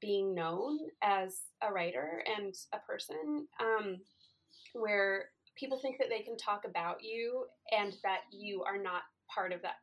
being 0.00 0.34
known 0.34 0.78
as 1.02 1.40
a 1.62 1.72
writer 1.72 2.22
and 2.36 2.54
a 2.72 2.78
person, 2.78 3.46
um, 3.60 3.96
where 4.74 5.26
people 5.56 5.78
think 5.80 5.98
that 5.98 6.08
they 6.10 6.20
can 6.20 6.36
talk 6.36 6.62
about 6.68 7.02
you 7.02 7.46
and 7.76 7.94
that 8.02 8.20
you 8.30 8.62
are 8.64 8.76
not 8.76 9.02
part 9.32 9.52
of 9.52 9.62
that 9.62 9.76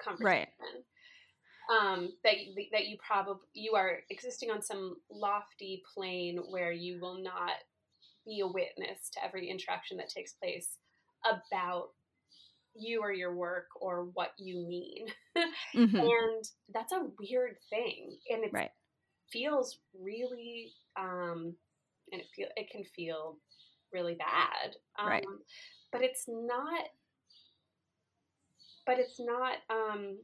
conversation. 0.00 0.26
Right 0.26 0.48
um, 1.70 2.10
that 2.22 2.34
that 2.72 2.86
you 2.86 2.96
probably 3.06 3.46
you 3.54 3.74
are 3.74 4.00
existing 4.10 4.50
on 4.50 4.62
some 4.62 4.96
lofty 5.10 5.82
plane 5.94 6.38
where 6.50 6.72
you 6.72 7.00
will 7.00 7.22
not 7.22 7.52
be 8.26 8.40
a 8.40 8.46
witness 8.46 9.10
to 9.12 9.24
every 9.24 9.48
interaction 9.48 9.96
that 9.96 10.08
takes 10.08 10.32
place 10.32 10.78
about 11.24 11.88
you 12.74 13.00
or 13.00 13.12
your 13.12 13.34
work 13.34 13.68
or 13.80 14.08
what 14.14 14.32
you 14.38 14.66
mean 14.66 15.06
mm-hmm. 15.76 15.96
and 15.96 16.44
that's 16.72 16.92
a 16.92 17.06
weird 17.20 17.56
thing 17.70 18.16
and 18.30 18.44
it 18.44 18.50
right. 18.52 18.70
feels 19.30 19.78
really 19.98 20.72
um, 20.98 21.54
and 22.12 22.20
it 22.20 22.26
feel 22.34 22.48
it 22.56 22.68
can 22.70 22.84
feel 22.96 23.38
really 23.92 24.14
bad 24.14 24.74
um, 24.98 25.08
right. 25.08 25.24
but 25.92 26.02
it's 26.02 26.24
not 26.28 26.84
but 28.86 28.98
it's 28.98 29.20
not 29.20 29.56
um, 29.70 30.16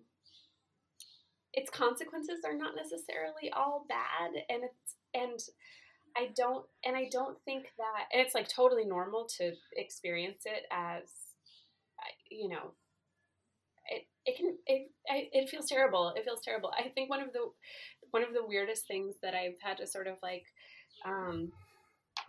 its 1.53 1.71
consequences 1.71 2.41
are 2.45 2.57
not 2.57 2.75
necessarily 2.77 3.51
all 3.53 3.85
bad 3.89 4.43
and 4.49 4.65
it's 4.65 4.97
and 5.15 5.41
I 6.17 6.31
don't 6.37 6.65
and 6.85 6.97
I 6.97 7.09
don't 7.11 7.39
think 7.45 7.67
that 7.79 8.07
and 8.13 8.21
it's 8.21 8.35
like 8.35 8.49
totally 8.49 8.85
normal 8.85 9.27
to 9.39 9.53
experience 9.77 10.43
it 10.45 10.65
as 10.71 11.09
you 12.31 12.49
know 12.49 12.73
it 13.89 14.07
it 14.27 14.37
can 14.37 14.57
it 14.67 14.91
it 15.07 15.49
feels 15.49 15.67
terrible 15.67 16.13
it 16.17 16.25
feels 16.25 16.41
terrible. 16.43 16.73
I 16.79 16.89
think 16.89 17.11
one 17.11 17.23
of 17.23 17.33
the 17.33 17.51
one 18.11 18.23
of 18.23 18.33
the 18.33 18.47
weirdest 18.47 18.87
things 18.87 19.17
that 19.23 19.35
I've 19.35 19.61
had 19.61 19.79
to 19.79 19.87
sort 19.87 20.07
of 20.07 20.17
like 20.23 20.45
um 21.05 21.53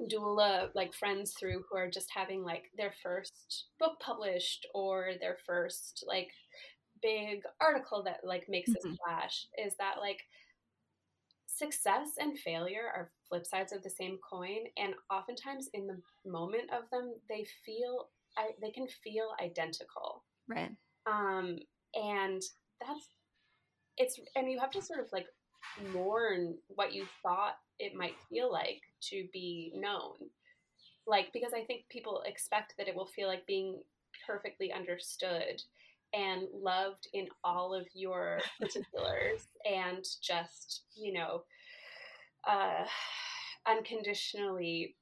doula 0.10 0.70
like 0.74 0.94
friends 0.94 1.34
through 1.40 1.64
who 1.70 1.78
are 1.78 1.90
just 1.90 2.10
having 2.16 2.44
like 2.44 2.66
their 2.78 2.94
first 3.04 3.66
book 3.80 4.00
published 4.00 4.66
or 4.74 5.12
their 5.20 5.38
first 5.46 6.04
like 6.08 6.30
big 7.02 7.44
article 7.60 8.04
that 8.04 8.20
like 8.24 8.48
makes 8.50 8.70
mm-hmm. 8.70 8.90
a 8.90 8.96
splash 8.96 9.48
is 9.58 9.74
that 9.78 9.96
like 10.00 10.20
success 11.48 12.12
and 12.20 12.38
failure 12.40 12.90
are 12.96 13.12
flip 13.28 13.46
sides 13.46 13.72
of 13.72 13.84
the 13.84 13.90
same 13.90 14.18
coin 14.28 14.60
and 14.78 14.94
oftentimes 15.12 15.70
in 15.74 15.86
the 15.88 16.00
moment 16.30 16.70
of 16.72 16.90
them 16.92 17.14
they 17.30 17.46
feel 17.66 18.10
I, 18.38 18.52
they 18.62 18.72
can 18.72 18.88
feel 19.04 19.32
identical. 19.44 20.24
Right. 20.48 20.72
Um 21.06 21.58
and 21.94 22.42
that's 22.80 23.10
it's 23.98 24.20
and 24.36 24.50
you 24.50 24.60
have 24.60 24.72
to 24.72 24.82
sort 24.82 25.02
of 25.02 25.08
like 25.12 25.28
mourn 25.94 26.56
what 26.70 26.94
you 26.94 27.06
thought 27.22 27.56
it 27.80 27.94
might 27.96 28.16
feel 28.30 28.52
like 28.52 28.82
to 29.10 29.28
be 29.34 29.74
known. 29.76 30.16
Like 31.08 31.34
because 31.34 31.52
i 31.54 31.64
think 31.64 31.82
people 31.90 32.24
expect 32.26 32.76
that 32.78 32.88
it 32.88 32.96
will 32.96 33.08
feel 33.08 33.28
like 33.28 33.46
being 33.48 33.82
perfectly 34.26 34.72
understood 34.72 35.62
and 36.14 36.44
loved 36.54 37.08
in 37.14 37.28
all 37.44 37.74
of 37.74 37.88
your 37.94 38.40
particulars 38.60 39.48
and 39.66 40.06
just, 40.22 40.84
you 40.96 41.14
know, 41.14 41.44
uh, 42.48 42.86
unconditionally, 43.68 44.96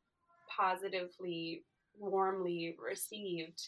positively, 0.55 1.63
warmly 1.97 2.75
received. 2.83 3.61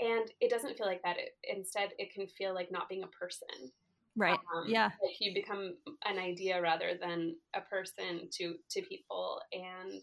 And 0.00 0.30
it 0.40 0.50
doesn't 0.50 0.76
feel 0.76 0.86
like 0.86 1.02
that. 1.02 1.18
It, 1.18 1.36
instead, 1.42 1.90
it 1.98 2.14
can 2.14 2.26
feel 2.26 2.54
like 2.54 2.70
not 2.70 2.88
being 2.88 3.02
a 3.02 3.08
person. 3.08 3.72
Right. 4.16 4.38
Um, 4.54 4.64
yeah. 4.66 4.90
Like 5.02 5.20
you 5.20 5.32
become 5.32 5.76
an 6.04 6.18
idea 6.18 6.60
rather 6.60 6.92
than 7.00 7.36
a 7.54 7.60
person 7.60 8.28
to 8.32 8.54
to 8.70 8.82
people, 8.82 9.40
and 9.52 10.02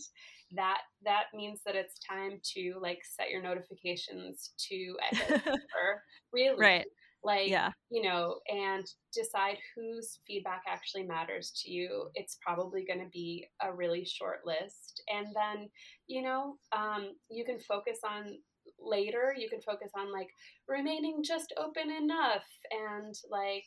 that 0.52 0.82
that 1.04 1.26
means 1.34 1.62
that 1.66 1.76
it's 1.76 2.00
time 2.00 2.40
to 2.56 2.76
like 2.82 3.00
set 3.04 3.30
your 3.30 3.42
notifications 3.42 4.52
to 4.70 4.96
really. 6.34 6.60
Right. 6.60 6.86
Like 7.24 7.50
yeah. 7.50 7.72
you 7.90 8.04
know 8.04 8.36
and 8.48 8.86
decide 9.12 9.58
whose 9.76 10.20
feedback 10.28 10.62
actually 10.68 11.04
matters 11.04 11.52
to 11.64 11.72
you. 11.72 12.10
It's 12.14 12.38
probably 12.46 12.86
going 12.86 13.00
to 13.00 13.10
be 13.12 13.48
a 13.64 13.74
really 13.74 14.06
short 14.06 14.42
list. 14.46 15.02
And 15.12 15.28
then 15.36 15.70
you 16.08 16.22
know 16.22 16.58
um, 16.76 17.14
you 17.30 17.44
can 17.44 17.60
focus 17.60 18.00
on 18.08 18.38
later 18.80 19.34
you 19.38 19.50
can 19.50 19.62
focus 19.62 19.92
on 19.98 20.12
like 20.12 20.30
remaining 20.68 21.24
just 21.24 21.54
open 21.58 21.92
enough 21.92 22.46
and 22.72 23.14
like 23.30 23.66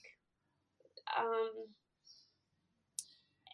um 1.17 1.51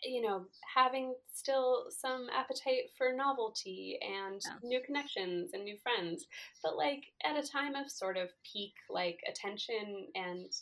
you 0.05 0.23
know, 0.23 0.45
having 0.75 1.15
still 1.33 1.87
some 1.91 2.29
appetite 2.35 2.91
for 2.97 3.13
novelty 3.13 3.99
and 4.03 4.41
yeah. 4.45 4.69
new 4.69 4.81
connections 4.85 5.51
and 5.53 5.65
new 5.65 5.77
friends, 5.83 6.27
but 6.63 6.77
like 6.77 7.05
at 7.25 7.43
a 7.43 7.47
time 7.47 7.75
of 7.75 7.91
sort 7.91 8.17
of 8.17 8.29
peak 8.51 8.75
like 8.91 9.19
attention 9.29 10.09
and 10.15 10.53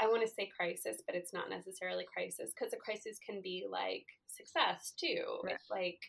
I 0.00 0.08
want 0.08 0.22
to 0.22 0.28
say 0.28 0.50
crisis, 0.56 1.02
but 1.06 1.14
it's 1.14 1.32
not 1.32 1.48
necessarily 1.48 2.04
crisis 2.12 2.52
because 2.52 2.72
a 2.72 2.76
crisis 2.76 3.18
can 3.24 3.40
be 3.40 3.64
like 3.70 4.06
success 4.26 4.92
too. 4.98 5.22
Right. 5.44 5.54
It's 5.54 5.70
like 5.70 6.00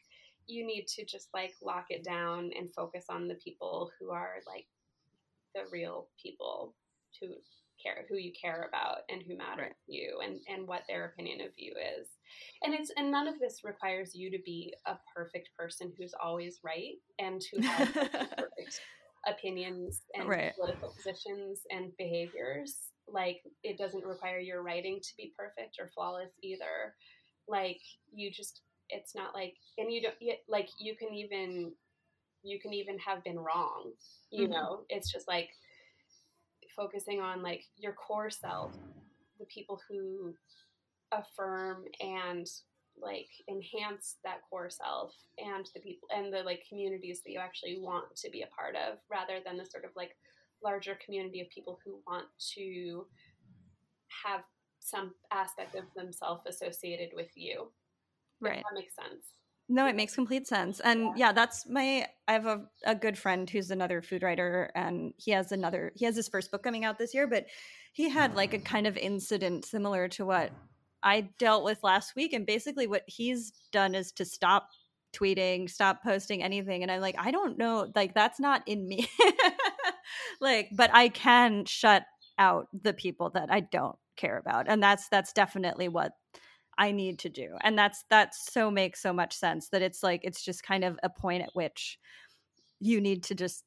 you 0.47 0.65
need 0.65 0.87
to 0.87 1.05
just 1.05 1.29
like 1.33 1.53
lock 1.63 1.85
it 1.89 2.03
down 2.03 2.51
and 2.57 2.73
focus 2.73 3.05
on 3.09 3.27
the 3.27 3.35
people 3.35 3.91
who 3.99 4.11
are 4.11 4.35
like 4.47 4.65
the 5.53 5.61
real 5.71 6.07
people 6.21 6.73
who 7.19 7.27
care 7.81 8.05
who 8.09 8.15
you 8.15 8.31
care 8.39 8.67
about 8.67 8.99
and 9.09 9.21
who 9.23 9.37
matter 9.37 9.63
right. 9.63 9.75
to 9.85 9.93
you 9.93 10.19
and 10.23 10.39
and 10.47 10.67
what 10.67 10.83
their 10.87 11.05
opinion 11.05 11.41
of 11.41 11.51
you 11.57 11.73
is 11.99 12.07
and 12.63 12.73
it's 12.73 12.91
and 12.97 13.11
none 13.11 13.27
of 13.27 13.39
this 13.39 13.61
requires 13.63 14.15
you 14.15 14.29
to 14.31 14.39
be 14.45 14.73
a 14.85 14.95
perfect 15.15 15.49
person 15.57 15.91
who's 15.97 16.13
always 16.21 16.59
right 16.63 16.95
and 17.19 17.41
who 17.51 17.61
has 17.61 17.89
perfect 17.93 18.81
opinions 19.27 20.03
and 20.13 20.29
right. 20.29 20.53
political 20.55 20.93
positions 20.95 21.61
and 21.71 21.91
behaviors 21.97 22.91
like 23.07 23.41
it 23.63 23.77
doesn't 23.77 24.05
require 24.05 24.39
your 24.39 24.61
writing 24.61 24.99
to 25.01 25.09
be 25.17 25.33
perfect 25.37 25.77
or 25.79 25.89
flawless 25.93 26.31
either 26.43 26.93
like 27.47 27.79
you 28.13 28.31
just 28.31 28.61
it's 28.89 29.15
not 29.15 29.33
like 29.33 29.53
and 29.77 29.91
you 29.91 30.01
don't 30.01 30.15
like 30.47 30.69
you 30.79 30.95
can 30.95 31.13
even 31.13 31.71
you 32.43 32.59
can 32.59 32.73
even 32.73 32.97
have 32.99 33.23
been 33.23 33.39
wrong 33.39 33.91
you 34.31 34.43
mm-hmm. 34.43 34.53
know 34.53 34.81
it's 34.89 35.11
just 35.11 35.27
like 35.27 35.49
focusing 36.75 37.21
on 37.21 37.41
like 37.41 37.63
your 37.77 37.93
core 37.93 38.29
self, 38.29 38.73
the 39.39 39.45
people 39.45 39.79
who 39.89 40.33
affirm 41.15 41.83
and 41.99 42.47
like 43.01 43.29
enhance 43.49 44.17
that 44.23 44.39
core 44.49 44.69
self 44.69 45.13
and 45.37 45.69
the 45.73 45.81
people 45.81 46.07
and 46.15 46.33
the 46.33 46.41
like 46.43 46.63
communities 46.67 47.21
that 47.23 47.31
you 47.31 47.39
actually 47.39 47.77
want 47.79 48.15
to 48.15 48.29
be 48.29 48.41
a 48.41 48.47
part 48.47 48.75
of 48.75 48.97
rather 49.09 49.39
than 49.45 49.57
the 49.57 49.65
sort 49.65 49.85
of 49.85 49.91
like 49.95 50.11
larger 50.63 50.97
community 51.03 51.41
of 51.41 51.49
people 51.49 51.79
who 51.83 51.99
want 52.07 52.25
to 52.55 53.05
have 54.25 54.41
some 54.79 55.13
aspect 55.31 55.75
of 55.75 55.83
themselves 55.95 56.43
associated 56.47 57.09
with 57.13 57.29
you. 57.35 57.71
Right. 58.41 58.63
that 58.63 58.75
makes 58.75 58.95
sense. 58.95 59.25
no, 59.67 59.87
it 59.87 59.95
makes 59.95 60.13
complete 60.13 60.47
sense. 60.47 60.79
And 60.79 61.03
yeah, 61.17 61.27
yeah 61.27 61.31
that's 61.31 61.67
my 61.67 62.07
I 62.27 62.33
have 62.33 62.45
a, 62.45 62.65
a 62.85 62.95
good 62.95 63.17
friend 63.17 63.49
who's 63.49 63.71
another 63.71 64.01
food 64.01 64.23
writer 64.23 64.71
and 64.75 65.13
he 65.17 65.31
has 65.31 65.51
another 65.51 65.91
he 65.95 66.05
has 66.05 66.15
his 66.15 66.27
first 66.27 66.51
book 66.51 66.63
coming 66.63 66.85
out 66.85 66.97
this 66.97 67.13
year, 67.13 67.27
but 67.27 67.47
he 67.93 68.09
had 68.09 68.35
like 68.35 68.53
a 68.53 68.59
kind 68.59 68.87
of 68.87 68.97
incident 68.97 69.65
similar 69.65 70.07
to 70.09 70.25
what 70.25 70.51
I 71.05 71.29
dealt 71.37 71.63
with 71.63 71.83
last 71.83 72.15
week. 72.15 72.33
And 72.33 72.45
basically 72.45 72.87
what 72.87 73.03
he's 73.05 73.53
done 73.71 73.93
is 73.95 74.11
to 74.13 74.25
stop 74.25 74.69
tweeting, 75.15 75.69
stop 75.69 76.03
posting 76.03 76.43
anything. 76.43 76.81
And 76.81 76.91
I'm 76.91 76.99
like, 76.99 77.15
I 77.17 77.31
don't 77.31 77.57
know, 77.57 77.91
like 77.95 78.13
that's 78.13 78.39
not 78.39 78.63
in 78.65 78.87
me. 78.87 79.07
like, 80.41 80.69
but 80.75 80.89
I 80.93 81.09
can 81.09 81.63
shut 81.65 82.03
out 82.37 82.67
the 82.73 82.93
people 82.93 83.29
that 83.35 83.49
I 83.51 83.61
don't 83.61 83.95
care 84.17 84.37
about. 84.37 84.65
And 84.67 84.81
that's 84.81 85.07
that's 85.09 85.31
definitely 85.31 85.87
what 85.87 86.13
I 86.77 86.91
need 86.91 87.19
to 87.19 87.29
do. 87.29 87.55
And 87.61 87.77
that's 87.77 88.03
that's 88.09 88.51
so 88.51 88.71
makes 88.71 89.01
so 89.01 89.13
much 89.13 89.33
sense 89.33 89.69
that 89.69 89.83
it's 89.83 90.03
like 90.03 90.21
it's 90.23 90.43
just 90.43 90.63
kind 90.63 90.83
of 90.83 90.99
a 91.03 91.09
point 91.09 91.43
at 91.43 91.51
which 91.53 91.99
you 92.79 92.99
need 92.99 93.23
to 93.25 93.35
just 93.35 93.63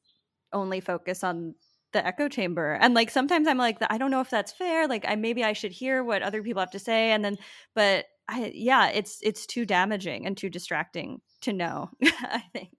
only 0.53 0.81
focus 0.81 1.23
on 1.23 1.55
the 1.93 2.05
echo 2.05 2.27
chamber. 2.27 2.73
And 2.73 2.93
like 2.93 3.09
sometimes 3.09 3.47
I'm 3.47 3.57
like 3.57 3.77
I 3.89 3.97
don't 3.97 4.11
know 4.11 4.21
if 4.21 4.29
that's 4.29 4.51
fair. 4.51 4.87
Like 4.87 5.05
I 5.07 5.15
maybe 5.15 5.43
I 5.43 5.53
should 5.53 5.71
hear 5.71 6.03
what 6.03 6.21
other 6.21 6.43
people 6.43 6.59
have 6.59 6.71
to 6.71 6.79
say 6.79 7.11
and 7.11 7.23
then 7.23 7.37
but 7.75 8.05
I 8.27 8.51
yeah, 8.53 8.89
it's 8.89 9.19
it's 9.21 9.45
too 9.45 9.65
damaging 9.65 10.25
and 10.25 10.37
too 10.37 10.49
distracting 10.49 11.21
to 11.41 11.53
know, 11.53 11.89
I 12.03 12.43
think. 12.53 12.69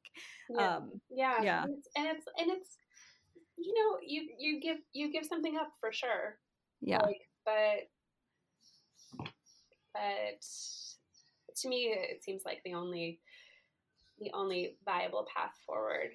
Yeah. 0.50 0.76
Um 0.76 1.00
yeah. 1.10 1.42
yeah. 1.42 1.62
And 1.64 1.74
it's, 1.74 1.88
and 1.96 2.06
it's 2.06 2.26
and 2.38 2.50
it's 2.50 2.76
you 3.56 3.74
know, 3.74 3.98
you 4.06 4.28
you 4.38 4.60
give 4.60 4.78
you 4.92 5.12
give 5.12 5.26
something 5.26 5.56
up 5.56 5.72
for 5.80 5.92
sure. 5.92 6.38
Yeah. 6.80 7.02
Like, 7.02 7.28
but 7.44 7.88
but 9.92 10.42
to 11.56 11.68
me 11.68 11.94
it 11.96 12.22
seems 12.22 12.42
like 12.44 12.60
the 12.64 12.74
only 12.74 13.20
the 14.18 14.30
only 14.34 14.76
viable 14.84 15.26
path 15.34 15.52
forward 15.66 16.10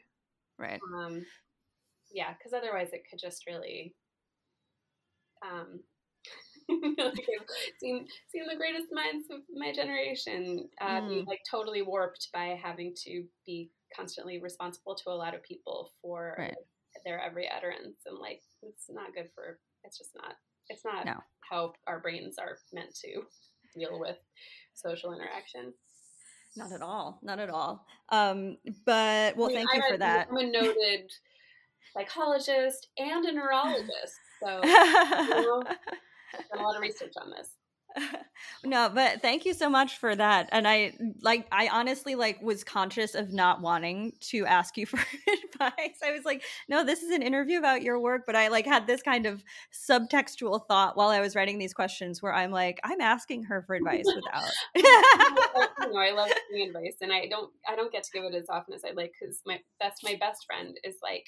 right 0.57 0.79
um 0.95 1.25
yeah 2.11 2.33
because 2.37 2.53
otherwise 2.53 2.89
it 2.93 3.03
could 3.09 3.19
just 3.19 3.45
really 3.47 3.93
um 5.45 5.79
seem 7.79 8.05
seem 8.31 8.43
the 8.49 8.57
greatest 8.57 8.87
minds 8.91 9.27
of 9.29 9.41
my 9.55 9.71
generation 9.71 10.67
uh, 10.81 11.01
mm. 11.01 11.09
be 11.09 11.23
like 11.27 11.41
totally 11.49 11.83
warped 11.83 12.29
by 12.33 12.59
having 12.61 12.93
to 13.05 13.23
be 13.45 13.69
constantly 13.95 14.41
responsible 14.41 14.95
to 14.95 15.09
a 15.09 15.11
lot 15.11 15.35
of 15.35 15.43
people 15.43 15.91
for 16.01 16.35
right. 16.39 16.55
their 17.05 17.21
every 17.21 17.47
utterance 17.47 17.99
and 18.07 18.17
like 18.17 18.41
it's 18.63 18.85
not 18.89 19.13
good 19.13 19.29
for 19.35 19.59
it's 19.83 19.97
just 19.97 20.11
not 20.15 20.35
it's 20.69 20.83
not 20.83 21.05
no. 21.05 21.21
how 21.49 21.73
our 21.85 21.99
brains 21.99 22.37
are 22.39 22.57
meant 22.73 22.95
to 23.03 23.21
deal 23.77 23.99
with 23.99 24.17
social 24.73 25.13
interaction. 25.13 25.73
Not 26.55 26.71
at 26.71 26.81
all. 26.81 27.19
Not 27.21 27.39
at 27.39 27.49
all. 27.49 27.85
Um, 28.09 28.57
but 28.85 29.35
well, 29.35 29.49
I 29.49 29.53
mean, 29.53 29.67
thank 29.67 29.73
you 29.73 29.91
for 29.91 29.97
that. 29.97 30.27
I'm 30.31 30.37
a 30.37 30.45
noted 30.45 31.11
psychologist 31.93 32.87
and 32.97 33.25
a 33.25 33.31
neurologist, 33.31 34.19
so 34.43 34.61
you 34.63 34.69
know, 34.69 35.63
done 35.63 36.59
a 36.59 36.63
lot 36.63 36.75
of 36.75 36.81
research 36.81 37.13
on 37.21 37.31
this. 37.31 37.49
no, 38.63 38.89
but 38.93 39.21
thank 39.21 39.45
you 39.45 39.53
so 39.53 39.69
much 39.69 39.97
for 39.97 40.15
that. 40.15 40.49
And 40.51 40.67
I 40.67 40.93
like 41.21 41.47
I 41.51 41.69
honestly 41.71 42.15
like 42.15 42.41
was 42.41 42.63
conscious 42.63 43.15
of 43.15 43.31
not 43.31 43.61
wanting 43.61 44.13
to 44.31 44.45
ask 44.45 44.77
you 44.77 44.85
for 44.85 44.97
advice. 44.97 45.99
I 46.03 46.11
was 46.11 46.25
like, 46.25 46.43
no, 46.67 46.83
this 46.83 47.03
is 47.03 47.11
an 47.11 47.21
interview 47.21 47.57
about 47.57 47.81
your 47.81 47.99
work, 47.99 48.23
but 48.25 48.35
I 48.35 48.49
like 48.49 48.65
had 48.65 48.87
this 48.87 49.01
kind 49.01 49.25
of 49.25 49.43
subtextual 49.89 50.67
thought 50.67 50.97
while 50.97 51.09
I 51.09 51.21
was 51.21 51.35
writing 51.35 51.57
these 51.57 51.73
questions 51.73 52.21
where 52.21 52.33
I'm 52.33 52.51
like, 52.51 52.79
I'm 52.83 53.01
asking 53.01 53.43
her 53.43 53.63
for 53.65 53.75
advice 53.75 54.05
without. 54.05 54.51
you 54.75 55.93
know, 55.93 55.99
I 55.99 56.11
love 56.11 56.31
giving 56.51 56.67
advice 56.67 56.97
and 57.01 57.13
I 57.13 57.27
don't 57.27 57.51
I 57.67 57.75
don't 57.75 57.91
get 57.91 58.03
to 58.03 58.11
give 58.13 58.23
it 58.23 58.35
as 58.35 58.49
often 58.49 58.73
as 58.73 58.83
I'd 58.83 58.95
like 58.95 59.13
because 59.19 59.41
my 59.45 59.59
best 59.79 60.03
my 60.03 60.15
best 60.19 60.45
friend 60.45 60.77
is 60.83 60.95
like, 61.01 61.25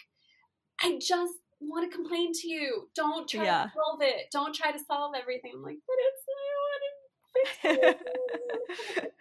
I 0.82 1.00
just 1.02 1.34
want 1.60 1.90
to 1.90 1.96
complain 1.96 2.32
to 2.34 2.48
you. 2.48 2.90
Don't 2.96 3.28
try 3.28 3.46
yeah. 3.46 3.64
to 3.64 3.72
solve 3.74 4.00
it. 4.02 4.28
Don't 4.32 4.54
try 4.54 4.72
to 4.72 4.80
solve 4.80 5.14
everything. 5.20 5.52
I'm 5.56 5.64
like, 5.64 5.78
but 5.88 5.96
it's 6.00 6.24
I 6.30 7.74
want 7.74 7.94
to 7.94 9.02
fix? 9.02 9.08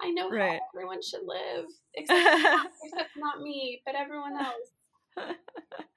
I 0.00 0.10
know 0.10 0.30
right. 0.30 0.60
how 0.60 0.60
everyone 0.74 1.02
should 1.02 1.22
live, 1.24 1.66
except 1.94 2.42
not, 2.42 2.70
except 2.84 3.10
not 3.16 3.42
me, 3.42 3.82
but 3.84 3.94
everyone 3.94 4.34
else. 4.36 5.34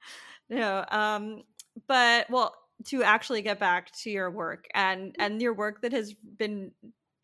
no, 0.50 0.84
um, 0.90 1.42
but 1.86 2.28
well, 2.30 2.54
to 2.86 3.02
actually 3.02 3.42
get 3.42 3.60
back 3.60 3.92
to 4.02 4.10
your 4.10 4.30
work 4.30 4.66
and 4.74 5.14
and 5.18 5.40
your 5.40 5.54
work 5.54 5.82
that 5.82 5.92
has 5.92 6.14
been 6.14 6.72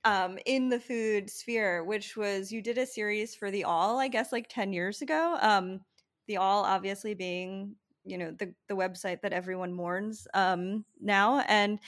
um, 0.04 0.38
in 0.46 0.68
the 0.68 0.78
food 0.78 1.28
sphere, 1.28 1.84
which 1.84 2.16
was 2.16 2.52
you 2.52 2.62
did 2.62 2.78
a 2.78 2.86
series 2.86 3.34
for 3.34 3.50
the 3.50 3.64
Awl, 3.64 3.98
I 3.98 4.09
guess, 4.09 4.32
like 4.32 4.48
ten 4.48 4.72
years 4.72 5.02
ago. 5.02 5.36
Um, 5.40 5.80
the 6.29 6.37
Awl 6.37 6.64
obviously, 6.64 7.14
being 7.14 7.74
you 8.05 8.18
know 8.18 8.31
the 8.31 8.55
the 8.68 8.76
website 8.76 9.22
that 9.22 9.33
everyone 9.33 9.72
mourns 9.72 10.29
um, 10.35 10.85
now, 11.01 11.41
and 11.49 11.81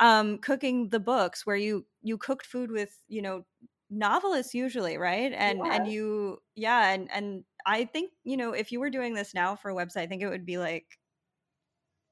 um, 0.00 0.38
cooking 0.38 0.88
the 0.88 1.00
books 1.00 1.46
where 1.46 1.56
you 1.56 1.86
you 2.02 2.18
cooked 2.18 2.46
food 2.46 2.70
with 2.70 2.96
you 3.08 3.22
know 3.22 3.44
novelists 3.90 4.54
usually 4.54 4.98
right 4.98 5.32
and 5.34 5.60
yeah. 5.64 5.74
and 5.74 5.88
you 5.88 6.38
yeah 6.56 6.90
and 6.90 7.08
and 7.12 7.44
i 7.66 7.84
think 7.84 8.10
you 8.24 8.36
know 8.36 8.52
if 8.52 8.72
you 8.72 8.80
were 8.80 8.90
doing 8.90 9.14
this 9.14 9.34
now 9.34 9.54
for 9.54 9.70
a 9.70 9.74
website 9.74 9.98
i 9.98 10.06
think 10.06 10.22
it 10.22 10.28
would 10.28 10.46
be 10.46 10.58
like 10.58 10.86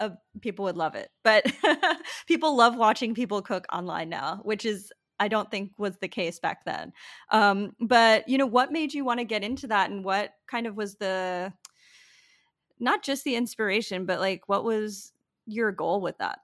a, 0.01 0.13
people 0.41 0.65
would 0.65 0.77
love 0.77 0.95
it 0.95 1.11
but 1.25 1.45
people 2.29 2.57
love 2.57 2.77
watching 2.77 3.15
people 3.15 3.43
cook 3.43 3.67
online 3.73 4.09
now 4.09 4.41
which 4.45 4.65
is 4.65 4.93
i 5.19 5.29
don't 5.29 5.51
think 5.51 5.73
was 5.79 5.97
the 5.99 6.09
case 6.09 6.39
back 6.39 6.65
then 6.65 6.93
um 7.31 7.73
but 7.81 8.29
you 8.29 8.39
know 8.39 8.47
what 8.47 8.71
made 8.71 8.93
you 8.93 9.05
want 9.05 9.19
to 9.19 9.25
get 9.25 9.43
into 9.43 9.67
that 9.67 9.91
and 9.91 10.05
what 10.05 10.31
kind 10.47 10.67
of 10.67 10.77
was 10.77 10.95
the 10.97 11.53
not 12.83 13.03
just 13.03 13.25
the 13.25 13.37
inspiration 13.37 14.05
but 14.05 14.21
like 14.21 14.49
what 14.49 14.65
was 14.65 15.13
your 15.47 15.73
goal 15.73 16.01
with 16.01 16.19
that? 16.19 16.41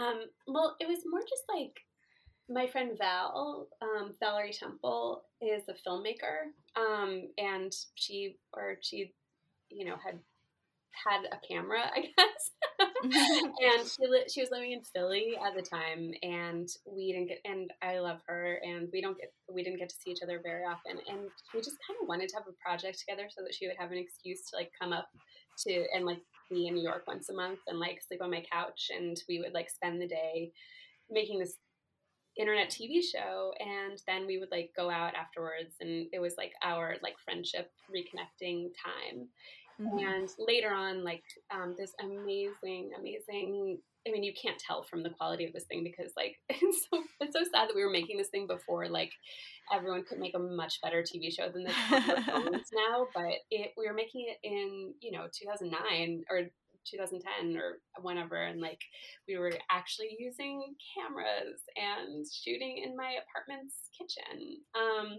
Um, 0.00 0.22
well, 0.46 0.76
it 0.80 0.88
was 0.88 1.00
more 1.06 1.20
just 1.20 1.42
like 1.54 1.80
my 2.48 2.66
friend 2.66 2.96
Val, 2.98 3.68
um, 3.82 4.12
Valerie 4.20 4.52
Temple, 4.52 5.24
is 5.40 5.64
a 5.68 5.88
filmmaker, 5.88 6.52
um, 6.76 7.28
and 7.38 7.72
she 7.94 8.36
or 8.52 8.76
she, 8.80 9.12
you 9.70 9.84
know, 9.84 9.96
had 10.02 10.18
had 11.06 11.24
a 11.32 11.38
camera, 11.46 11.80
I 11.94 12.00
guess, 12.00 12.50
and 13.02 13.88
she 13.88 14.06
li- 14.08 14.28
she 14.32 14.40
was 14.40 14.50
living 14.50 14.72
in 14.72 14.82
Philly 14.94 15.34
at 15.44 15.54
the 15.54 15.62
time, 15.62 16.12
and 16.22 16.68
we 16.86 17.12
didn't 17.12 17.28
get, 17.28 17.38
and 17.44 17.70
I 17.82 17.98
love 17.98 18.20
her, 18.26 18.58
and 18.62 18.88
we 18.92 19.00
don't 19.00 19.16
get, 19.16 19.32
we 19.52 19.62
didn't 19.62 19.78
get 19.78 19.88
to 19.88 19.96
see 19.96 20.10
each 20.10 20.22
other 20.22 20.40
very 20.42 20.64
often, 20.64 20.98
and 21.08 21.28
we 21.54 21.60
just 21.60 21.78
kind 21.86 21.98
of 22.02 22.08
wanted 22.08 22.28
to 22.30 22.36
have 22.36 22.46
a 22.48 22.64
project 22.64 22.98
together 23.00 23.28
so 23.30 23.42
that 23.42 23.54
she 23.54 23.66
would 23.66 23.76
have 23.78 23.92
an 23.92 23.98
excuse 23.98 24.42
to 24.50 24.56
like 24.56 24.70
come 24.80 24.92
up 24.92 25.08
to 25.66 25.84
and 25.94 26.04
like 26.04 26.20
be 26.50 26.66
in 26.66 26.74
New 26.74 26.82
York 26.82 27.04
once 27.06 27.28
a 27.28 27.34
month 27.34 27.60
and 27.66 27.78
like 27.78 28.00
sleep 28.06 28.22
on 28.22 28.30
my 28.30 28.44
couch 28.52 28.88
and 28.94 29.16
we 29.28 29.38
would 29.40 29.52
like 29.52 29.70
spend 29.70 30.00
the 30.00 30.06
day 30.06 30.50
making 31.10 31.38
this 31.38 31.56
internet 32.38 32.70
TV 32.70 33.00
show 33.02 33.52
and 33.60 34.00
then 34.06 34.26
we 34.26 34.38
would 34.38 34.50
like 34.50 34.70
go 34.76 34.90
out 34.90 35.14
afterwards 35.14 35.76
and 35.80 36.06
it 36.12 36.20
was 36.20 36.34
like 36.38 36.52
our 36.62 36.94
like 37.02 37.14
friendship 37.24 37.70
reconnecting 37.94 38.68
time. 38.82 39.28
Mm-hmm. 39.82 39.98
And 39.98 40.28
later 40.38 40.72
on, 40.72 41.04
like 41.04 41.24
um, 41.50 41.74
this 41.78 41.92
amazing, 42.00 42.90
amazing 42.98 43.78
I 44.06 44.10
mean, 44.10 44.24
you 44.24 44.32
can't 44.34 44.58
tell 44.58 44.82
from 44.82 45.02
the 45.02 45.10
quality 45.10 45.44
of 45.44 45.52
this 45.52 45.64
thing 45.64 45.84
because, 45.84 46.12
like, 46.16 46.36
it's 46.48 46.86
so 46.90 47.02
it's 47.20 47.34
so 47.34 47.44
sad 47.44 47.68
that 47.68 47.76
we 47.76 47.84
were 47.84 47.90
making 47.90 48.18
this 48.18 48.28
thing 48.28 48.46
before, 48.46 48.88
like, 48.88 49.12
everyone 49.72 50.04
could 50.04 50.18
make 50.18 50.34
a 50.34 50.40
much 50.40 50.80
better 50.82 51.02
TV 51.02 51.32
show 51.32 51.48
than 51.48 51.66
phones 52.26 52.68
now. 52.74 53.06
But 53.14 53.34
it, 53.50 53.72
we 53.76 53.86
were 53.86 53.94
making 53.94 54.26
it 54.28 54.38
in, 54.42 54.94
you 55.00 55.12
know, 55.12 55.26
2009 55.32 56.24
or 56.30 56.50
2010 56.84 57.56
or 57.56 57.78
whenever, 58.00 58.36
and 58.36 58.60
like, 58.60 58.80
we 59.28 59.38
were 59.38 59.52
actually 59.70 60.16
using 60.18 60.74
cameras 60.96 61.60
and 61.76 62.26
shooting 62.26 62.82
in 62.84 62.96
my 62.96 63.14
apartment's 63.22 63.76
kitchen. 63.96 64.58
Um, 64.74 65.18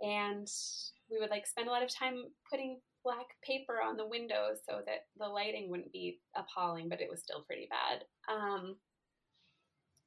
and 0.00 0.48
we 1.10 1.18
would 1.18 1.30
like 1.30 1.46
spend 1.46 1.68
a 1.68 1.70
lot 1.70 1.82
of 1.82 1.94
time 1.94 2.24
putting 2.50 2.80
black 3.04 3.26
paper 3.46 3.80
on 3.86 3.96
the 3.96 4.06
windows 4.06 4.58
so 4.68 4.80
that 4.86 5.06
the 5.18 5.26
lighting 5.26 5.70
wouldn't 5.70 5.92
be 5.92 6.20
appalling, 6.34 6.88
but 6.88 7.00
it 7.00 7.10
was 7.10 7.22
still 7.22 7.44
pretty 7.46 7.68
bad. 7.70 8.04
Um, 8.32 8.76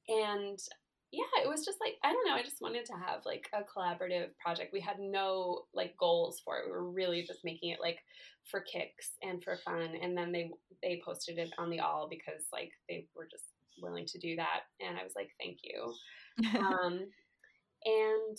and 0.08 0.60
yeah, 1.12 1.42
it 1.42 1.48
was 1.48 1.64
just 1.64 1.78
like 1.80 1.94
I 2.04 2.12
don't 2.12 2.28
know. 2.28 2.34
I 2.34 2.44
just 2.44 2.62
wanted 2.62 2.86
to 2.86 2.94
have 2.94 3.22
like 3.26 3.48
a 3.54 3.64
collaborative 3.64 4.30
project. 4.44 4.74
We 4.74 4.82
had 4.82 5.00
no 5.00 5.62
like 5.74 5.96
goals 5.98 6.42
for 6.44 6.58
it. 6.58 6.66
We 6.66 6.72
were 6.72 6.92
really 6.92 7.24
just 7.26 7.46
making 7.46 7.70
it 7.70 7.80
like 7.80 8.00
for 8.50 8.62
kicks 8.62 9.12
and 9.22 9.42
for 9.42 9.58
fun. 9.64 9.96
And 10.02 10.18
then 10.18 10.32
they 10.32 10.52
they 10.84 11.02
posted 11.06 11.38
it 11.38 11.54
on 11.58 11.70
the 11.70 11.80
Awl 11.80 12.08
because 12.10 12.44
like 12.52 12.72
they 12.90 13.08
were 13.16 13.28
just 13.32 13.46
willing 13.82 14.06
to 14.08 14.20
do 14.20 14.36
that. 14.36 14.62
And 14.82 14.98
I 14.98 15.04
was 15.04 15.14
like, 15.16 15.30
thank 15.40 15.60
you. 15.64 15.94
um, 16.60 17.00
and 17.86 18.38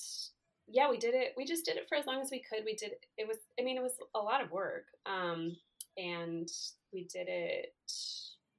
yeah, 0.70 0.90
we 0.90 0.98
did 0.98 1.14
it. 1.14 1.32
We 1.36 1.44
just 1.44 1.64
did 1.64 1.76
it 1.76 1.88
for 1.88 1.96
as 1.96 2.06
long 2.06 2.20
as 2.20 2.30
we 2.30 2.42
could. 2.42 2.64
We 2.64 2.74
did 2.74 2.92
it 3.16 3.26
was 3.26 3.38
I 3.58 3.62
mean 3.62 3.76
it 3.76 3.82
was 3.82 3.96
a 4.14 4.18
lot 4.18 4.42
of 4.42 4.50
work. 4.50 4.84
Um, 5.06 5.56
and 5.96 6.48
we 6.92 7.08
did 7.12 7.26
it 7.28 7.74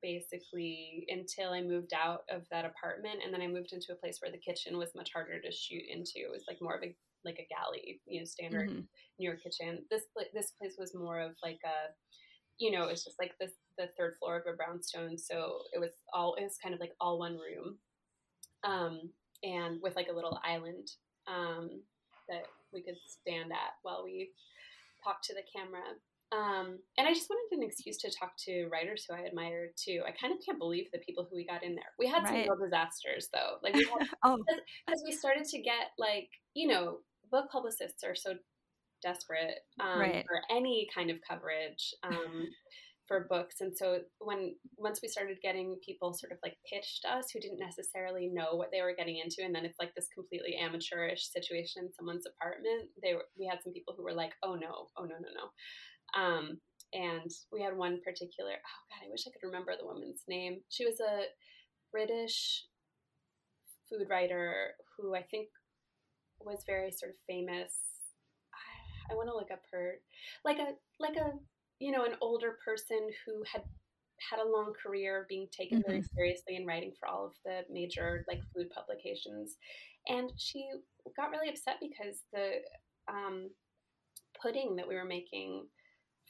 basically 0.01 1.05
until 1.10 1.51
I 1.51 1.62
moved 1.62 1.93
out 1.93 2.24
of 2.30 2.43
that 2.51 2.66
apartment, 2.66 3.20
and 3.24 3.34
then 3.34 3.41
I 3.41 3.47
moved 3.47 3.74
into 3.74 3.91
a 3.91 3.95
place 3.95 4.20
where 4.22 4.32
the 4.32 4.38
kitchen 4.38 4.78
was 4.78 4.95
much 4.95 5.12
harder 5.14 5.39
to 5.39 5.51
shoot 5.51 5.84
into. 5.89 6.16
It 6.16 6.32
was 6.32 6.43
like 6.47 6.62
more 6.62 6.76
of 6.76 6.84
a 6.84 6.95
like 7.26 7.39
a 7.39 7.47
galley, 7.53 7.99
you 8.05 8.20
know, 8.20 8.26
standard 8.26 8.70
mm-hmm. 8.70 8.80
New 9.20 9.30
York 9.30 9.39
kitchen. 9.43 9.84
This 9.89 10.03
this 10.34 10.51
place 10.60 10.76
was 10.80 10.95
more 10.95 11.20
of 11.20 11.32
like 11.43 11.60
a, 11.66 11.91
you 12.57 12.72
know, 12.72 12.86
it's 12.86 13.03
just 13.03 13.20
like 13.20 13.34
the 13.39 13.49
the 13.78 13.89
third 13.97 14.16
floor 14.20 14.38
of 14.38 14.43
a 14.51 14.55
brownstone, 14.55 15.18
so 15.18 15.60
it 15.74 15.80
was 15.80 15.91
all 16.14 16.36
it 16.36 16.43
was 16.43 16.57
kind 16.62 16.74
of 16.74 16.82
like 16.82 16.93
all 16.99 17.20
one 17.20 17.38
room, 17.38 17.78
um, 18.64 19.12
and 19.43 19.80
with 19.82 19.95
like 19.95 20.07
a 20.10 20.16
little 20.16 20.39
island 20.43 20.89
um, 21.30 21.82
that 22.30 22.46
we 22.74 22.82
could 22.82 22.98
stand 23.06 23.52
at 23.52 23.78
while 23.84 24.04
we 24.04 24.32
talked 25.04 25.26
to 25.26 25.34
the 25.34 25.44
camera. 25.56 25.84
Um, 26.32 26.78
and 26.98 27.08
I 27.08 27.14
just 27.14 27.30
wanted 27.30 27.58
an 27.58 27.68
excuse 27.68 27.98
to 27.98 28.12
talk 28.12 28.34
to 28.46 28.68
writers 28.72 29.06
who 29.08 29.16
I 29.16 29.22
admired 29.22 29.72
too. 29.76 30.04
I 30.06 30.12
kind 30.12 30.32
of 30.32 30.40
can't 30.46 30.60
believe 30.60 30.86
the 30.94 31.00
people 31.00 31.28
who 31.28 31.36
we 31.36 31.46
got 31.46 31.64
in 31.64 31.74
there. 31.74 31.92
We 31.98 32.08
had 32.08 32.24
right. 32.24 32.46
some 32.46 32.56
real 32.56 32.66
disasters 32.66 33.30
though. 33.34 33.58
Like 33.64 33.74
we 33.74 33.88
oh. 34.24 34.38
because 34.86 35.04
we 35.04 35.12
started 35.12 35.46
to 35.46 35.62
get 35.62 35.90
like, 35.98 36.30
you 36.54 36.68
know, 36.68 37.00
book 37.32 37.46
publicists 37.52 38.04
are 38.04 38.16
so 38.16 38.36
desperate 39.02 39.60
um, 39.80 40.00
right. 40.00 40.26
for 40.28 40.42
any 40.56 40.88
kind 40.94 41.10
of 41.10 41.18
coverage. 41.28 41.96
Um, 42.04 42.48
for 43.10 43.26
books 43.28 43.55
and 43.60 43.76
so 43.76 43.99
when 44.20 44.55
once 44.78 45.01
we 45.01 45.10
started 45.10 45.36
getting 45.41 45.76
people 45.84 46.14
sort 46.14 46.32
of 46.32 46.38
like 46.43 46.55
pitched 46.72 47.03
us 47.03 47.26
who 47.34 47.41
didn't 47.41 47.60
necessarily 47.60 48.30
know 48.32 48.53
what 48.53 48.70
they 48.72 48.82
were 48.82 48.95
getting 48.95 49.18
into 49.18 49.43
and 49.43 49.53
then 49.53 49.66
it's 49.66 49.80
like 49.82 49.93
this 49.95 50.07
completely 50.14 50.55
amateurish 50.55 51.28
situation 51.28 51.84
in 51.84 51.93
someone's 51.97 52.30
apartment 52.30 52.88
they 53.03 53.16
were 53.16 53.26
we 53.38 53.49
had 53.49 53.60
some 53.64 53.74
people 53.74 53.95
who 53.97 54.03
were 54.03 54.14
like 54.14 54.32
oh 54.43 54.53
no 54.53 54.88
oh 54.95 55.03
no 55.03 55.18
no 55.20 55.30
no 55.36 55.49
um, 56.18 56.60
and 56.93 57.30
we 57.51 57.62
had 57.62 57.78
one 57.78 57.99
particular, 58.03 58.53
oh 58.53 58.82
God, 58.89 59.05
I 59.05 59.10
wish 59.10 59.26
I 59.28 59.32
could 59.32 59.45
remember 59.45 59.74
the 59.78 59.86
woman's 59.86 60.24
name. 60.28 60.62
She 60.70 60.86
was 60.86 60.99
a 60.99 61.26
British 61.91 62.66
food 63.89 64.07
writer 64.10 64.72
who 64.97 65.16
I 65.16 65.22
think 65.24 65.49
was 66.41 66.64
very 66.66 66.91
sort 66.91 67.12
of 67.12 67.18
famous. 67.28 67.76
I, 68.53 69.14
I 69.14 69.16
want 69.16 69.30
to 69.30 69.36
look 69.36 69.51
up 69.51 69.62
her, 69.72 69.95
like 70.43 70.57
a, 70.57 70.74
like 70.99 71.16
a, 71.16 71.34
you 71.80 71.92
know, 71.92 72.06
an 72.06 72.16
older 72.22 72.58
person 72.64 73.10
who 73.26 73.44
had 73.52 73.64
had 74.30 74.40
a 74.40 74.48
long 74.48 74.74
career 74.74 75.26
being 75.30 75.48
taken 75.52 75.80
mm-hmm. 75.80 75.90
very 75.90 76.04
seriously 76.16 76.56
and 76.58 76.68
writing 76.68 76.92
for 77.00 77.08
all 77.08 77.26
of 77.26 77.34
the 77.46 77.62
major 77.72 78.26
like 78.28 78.42
food 78.54 78.70
publications. 78.70 79.58
And 80.08 80.32
she 80.38 80.70
got 81.16 81.32
really 81.32 81.50
upset 81.50 81.76
because 81.82 82.24
the 82.34 82.60
um, 83.08 83.50
pudding 84.42 84.76
that 84.76 84.88
we 84.88 84.96
were 84.96 85.06
making 85.06 85.66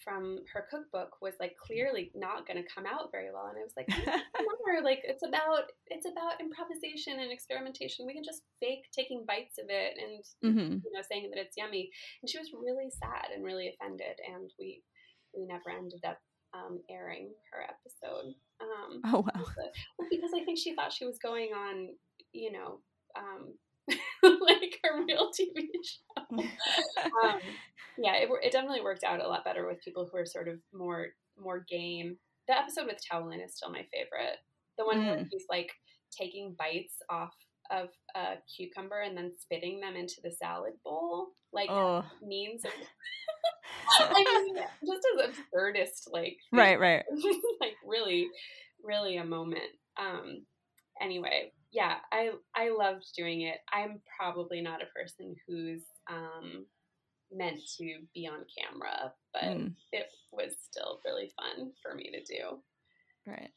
from 0.03 0.39
her 0.53 0.65
cookbook 0.71 1.17
was 1.21 1.33
like 1.41 1.55
clearly 1.57 2.09
not 2.15 2.47
going 2.47 2.61
to 2.61 2.73
come 2.73 2.85
out 2.85 3.11
very 3.11 3.31
well. 3.33 3.51
And 3.51 3.57
i 3.59 3.63
was 3.63 3.75
like 3.75 3.89
remember 4.39 4.83
like 4.83 5.01
it's 5.03 5.23
about 5.27 5.71
it's 5.87 6.07
about 6.07 6.39
improvisation 6.39 7.19
and 7.19 7.31
experimentation. 7.31 8.07
We 8.07 8.13
can 8.13 8.23
just 8.23 8.43
fake 8.59 8.87
taking 8.95 9.25
bites 9.27 9.57
of 9.59 9.67
it 9.69 9.99
and 9.99 10.23
mm-hmm. 10.39 10.73
you 10.85 10.91
know 10.93 11.03
saying 11.09 11.29
that 11.31 11.41
it's 11.41 11.57
yummy. 11.57 11.91
And 12.21 12.29
she 12.29 12.39
was 12.39 12.53
really 12.53 12.89
sad 12.89 13.35
and 13.35 13.43
really 13.43 13.75
offended. 13.75 14.15
And 14.23 14.51
we 14.57 14.83
we 15.35 15.45
never 15.45 15.69
ended 15.69 16.01
up 16.05 16.17
um, 16.53 16.79
airing 16.89 17.29
her 17.51 17.61
episode 17.61 18.33
um, 18.61 19.01
oh 19.05 19.19
wow 19.19 19.45
well, 19.97 20.07
because 20.09 20.31
i 20.35 20.43
think 20.43 20.57
she 20.57 20.73
thought 20.73 20.91
she 20.91 21.05
was 21.05 21.19
going 21.19 21.49
on 21.53 21.89
you 22.33 22.51
know 22.51 22.79
um, 23.17 23.53
like 24.23 24.79
a 24.85 25.03
real 25.05 25.31
TV 25.31 25.67
show. 25.83 26.37
um, 27.23 27.39
yeah, 27.97 28.15
it, 28.15 28.29
it 28.43 28.51
definitely 28.51 28.81
worked 28.81 29.03
out 29.03 29.23
a 29.23 29.27
lot 29.27 29.43
better 29.43 29.67
with 29.67 29.83
people 29.83 30.07
who 30.09 30.17
are 30.17 30.25
sort 30.25 30.47
of 30.47 30.59
more 30.73 31.07
more 31.41 31.65
game. 31.69 32.17
The 32.47 32.57
episode 32.57 32.87
with 32.87 32.99
Tao 33.09 33.27
Lin 33.27 33.41
is 33.41 33.55
still 33.55 33.71
my 33.71 33.85
favorite. 33.93 34.37
The 34.77 34.85
one 34.85 34.99
mm. 34.99 35.05
where 35.05 35.27
he's 35.29 35.45
like 35.49 35.71
taking 36.17 36.55
bites 36.57 36.95
off 37.09 37.33
of 37.71 37.89
a 38.15 38.35
cucumber 38.55 39.01
and 39.01 39.15
then 39.17 39.31
spitting 39.39 39.79
them 39.79 39.95
into 39.95 40.15
the 40.23 40.31
salad 40.31 40.73
bowl, 40.83 41.29
like 41.53 41.69
oh. 41.69 42.03
means 42.21 42.63
of. 42.65 42.71
I 43.99 44.43
mean, 44.43 44.55
just 44.55 45.07
as 45.19 45.29
absurdist, 45.29 46.11
like 46.11 46.37
right, 46.53 46.79
right, 46.79 47.03
like 47.61 47.73
really, 47.85 48.27
really 48.83 49.17
a 49.17 49.25
moment. 49.25 49.61
Um, 49.99 50.45
anyway, 51.01 51.51
yeah, 51.71 51.95
I 52.11 52.31
I 52.55 52.69
loved 52.69 53.05
doing 53.17 53.41
it. 53.41 53.57
I'm 53.71 54.01
probably 54.19 54.61
not 54.61 54.81
a 54.81 54.85
person 54.87 55.35
who's 55.47 55.81
um, 56.09 56.65
meant 57.31 57.59
to 57.77 57.99
be 58.13 58.27
on 58.27 58.45
camera, 58.57 59.13
but 59.33 59.43
mm. 59.43 59.73
it 59.91 60.07
was 60.31 60.53
still 60.69 60.99
really 61.05 61.31
fun 61.39 61.71
for 61.81 61.95
me 61.95 62.11
to 62.11 62.23
do. 62.23 62.59
Right. 63.25 63.51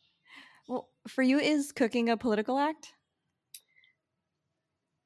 Well, 0.68 0.88
for 1.08 1.22
you, 1.22 1.38
is 1.38 1.72
cooking 1.72 2.08
a 2.08 2.16
political 2.16 2.58
act? 2.58 2.92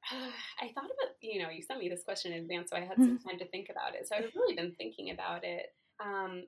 I 0.62 0.68
thought 0.74 0.84
about, 0.84 1.16
you 1.20 1.42
know, 1.42 1.50
you 1.50 1.62
sent 1.62 1.80
me 1.80 1.88
this 1.88 2.04
question 2.04 2.32
in 2.32 2.42
advance, 2.42 2.70
so 2.70 2.76
I 2.76 2.80
had 2.80 2.96
some 2.96 3.18
time 3.18 3.38
to 3.38 3.48
think 3.48 3.68
about 3.70 3.94
it. 3.94 4.06
So 4.08 4.16
I've 4.16 4.34
really 4.34 4.54
been 4.54 4.74
thinking 4.78 5.10
about 5.10 5.44
it. 5.44 5.74
Um, 6.00 6.44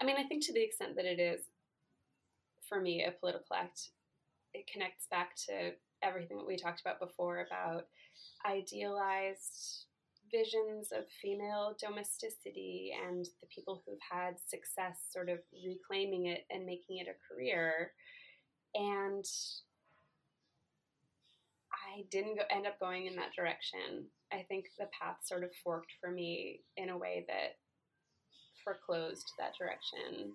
I 0.00 0.04
mean, 0.04 0.16
I 0.18 0.24
think 0.24 0.44
to 0.46 0.52
the 0.52 0.62
extent 0.62 0.96
that 0.96 1.04
it 1.04 1.20
is, 1.20 1.42
for 2.68 2.80
me, 2.80 3.04
a 3.04 3.12
political 3.12 3.56
act, 3.56 3.90
it 4.54 4.66
connects 4.70 5.06
back 5.10 5.36
to 5.48 5.72
everything 6.02 6.36
that 6.38 6.46
we 6.46 6.56
talked 6.56 6.80
about 6.80 7.00
before 7.00 7.46
about 7.46 7.86
idealized 8.46 9.86
visions 10.32 10.88
of 10.92 11.04
female 11.20 11.76
domesticity 11.78 12.92
and 13.06 13.26
the 13.40 13.46
people 13.54 13.82
who've 13.84 13.98
had 14.10 14.34
success 14.46 14.98
sort 15.10 15.28
of 15.28 15.38
reclaiming 15.64 16.26
it 16.26 16.46
and 16.50 16.64
making 16.64 16.98
it 16.98 17.06
a 17.08 17.34
career. 17.34 17.92
And 18.74 19.24
I 21.92 22.04
didn't 22.10 22.36
go, 22.36 22.42
end 22.50 22.66
up 22.66 22.78
going 22.80 23.06
in 23.06 23.16
that 23.16 23.34
direction. 23.36 24.06
I 24.32 24.44
think 24.48 24.66
the 24.78 24.86
path 24.98 25.16
sort 25.24 25.44
of 25.44 25.50
forked 25.62 25.92
for 26.00 26.10
me 26.10 26.60
in 26.76 26.88
a 26.88 26.96
way 26.96 27.24
that 27.28 27.56
foreclosed 28.64 29.30
that 29.38 29.52
direction. 29.58 30.32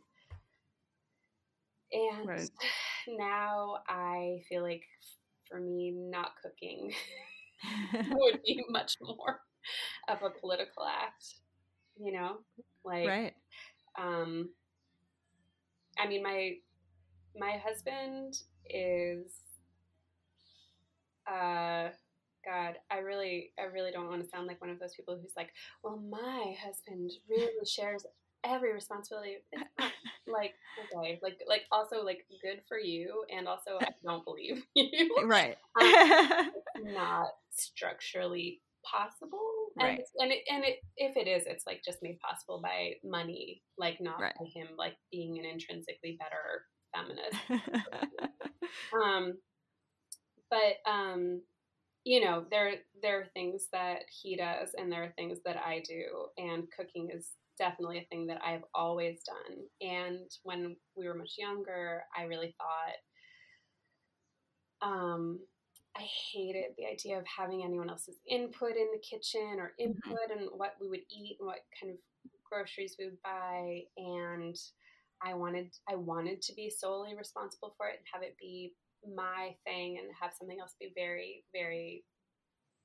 And 1.91 2.27
right. 2.27 2.49
now 3.07 3.77
I 3.87 4.41
feel 4.47 4.61
like 4.61 4.83
for 5.49 5.59
me, 5.59 5.91
not 5.95 6.31
cooking 6.41 6.93
would 8.11 8.41
be 8.45 8.63
much 8.69 8.95
more 9.01 9.39
of 10.09 10.21
a 10.21 10.39
political 10.39 10.85
act, 10.85 11.35
you 11.99 12.11
know? 12.11 12.37
Like, 12.83 13.07
right. 13.07 13.33
um, 13.99 14.49
I 15.97 16.07
mean, 16.07 16.21
my, 16.21 16.53
my 17.35 17.61
husband 17.65 18.37
is, 18.69 19.31
uh, 21.29 21.89
God, 22.45 22.75
I 22.89 22.99
really, 22.99 23.51
I 23.59 23.63
really 23.63 23.91
don't 23.91 24.07
want 24.07 24.23
to 24.23 24.29
sound 24.29 24.47
like 24.47 24.61
one 24.61 24.69
of 24.69 24.79
those 24.79 24.95
people 24.95 25.17
who's 25.21 25.33
like, 25.35 25.49
well, 25.83 26.01
my 26.09 26.55
husband 26.63 27.11
really 27.29 27.51
shares 27.65 28.05
every 28.45 28.73
responsibility. 28.73 29.37
like, 30.27 30.53
okay, 30.95 31.19
like, 31.21 31.39
like 31.47 31.63
also 31.71 32.03
like 32.03 32.25
good 32.41 32.61
for 32.67 32.79
you, 32.79 33.25
and 33.35 33.47
also 33.47 33.77
I 33.81 33.89
don't 34.03 34.23
believe 34.23 34.63
you. 34.75 35.15
Right. 35.25 35.57
Um, 35.81 36.51
not 36.83 37.27
structurally 37.51 38.61
possible. 38.85 39.39
And 39.79 39.89
right. 39.89 40.01
and 40.19 40.31
it, 40.31 40.43
and 40.49 40.63
it 40.63 40.77
if 40.95 41.17
it 41.17 41.27
is, 41.27 41.43
it's 41.45 41.65
like 41.67 41.81
just 41.83 42.01
made 42.01 42.19
possible 42.19 42.61
by 42.63 42.93
money, 43.03 43.61
like 43.77 43.99
not 43.99 44.21
right. 44.21 44.33
by 44.39 44.45
him 44.45 44.69
like 44.77 44.95
being 45.11 45.37
an 45.37 45.45
intrinsically 45.45 46.17
better 46.17 46.63
feminist. 46.95 47.75
um, 49.03 49.33
but 50.49 50.89
um, 50.89 51.41
you 52.03 52.23
know, 52.23 52.45
there 52.49 52.75
there 53.01 53.19
are 53.19 53.27
things 53.33 53.67
that 53.73 54.03
he 54.21 54.37
does, 54.37 54.69
and 54.77 54.91
there 54.91 55.03
are 55.03 55.13
things 55.17 55.39
that 55.45 55.57
I 55.57 55.81
do, 55.87 56.27
and 56.37 56.63
cooking 56.75 57.09
is 57.13 57.31
definitely 57.57 57.99
a 57.99 58.07
thing 58.09 58.27
that 58.27 58.41
I've 58.45 58.63
always 58.73 59.19
done. 59.23 59.57
And 59.81 60.29
when 60.43 60.75
we 60.95 61.07
were 61.07 61.15
much 61.15 61.33
younger, 61.37 62.03
I 62.17 62.23
really 62.23 62.55
thought, 64.81 64.89
um, 64.89 65.39
I 65.97 66.05
hated 66.33 66.75
the 66.77 66.85
idea 66.85 67.17
of 67.17 67.25
having 67.25 67.63
anyone 67.63 67.89
else's 67.89 68.17
input 68.29 68.71
in 68.71 68.87
the 68.93 69.01
kitchen 69.01 69.57
or 69.59 69.73
mm-hmm. 69.79 69.91
input 69.91 70.31
and 70.31 70.49
what 70.55 70.75
we 70.79 70.87
would 70.87 71.01
eat 71.09 71.37
and 71.39 71.47
what 71.47 71.59
kind 71.81 71.91
of 71.91 71.99
groceries 72.49 72.95
we 72.99 73.05
would 73.05 73.21
buy. 73.23 73.81
And 73.97 74.55
I 75.23 75.33
wanted, 75.33 75.73
I 75.89 75.95
wanted 75.95 76.41
to 76.43 76.53
be 76.53 76.69
solely 76.69 77.15
responsible 77.15 77.73
for 77.77 77.87
it 77.87 77.97
and 77.97 78.05
have 78.13 78.21
it 78.21 78.37
be 78.39 78.73
my 79.15 79.55
thing 79.65 79.97
and 79.97 80.07
have 80.19 80.31
something 80.37 80.59
else 80.59 80.75
be 80.79 80.91
very, 80.95 81.43
very 81.53 82.03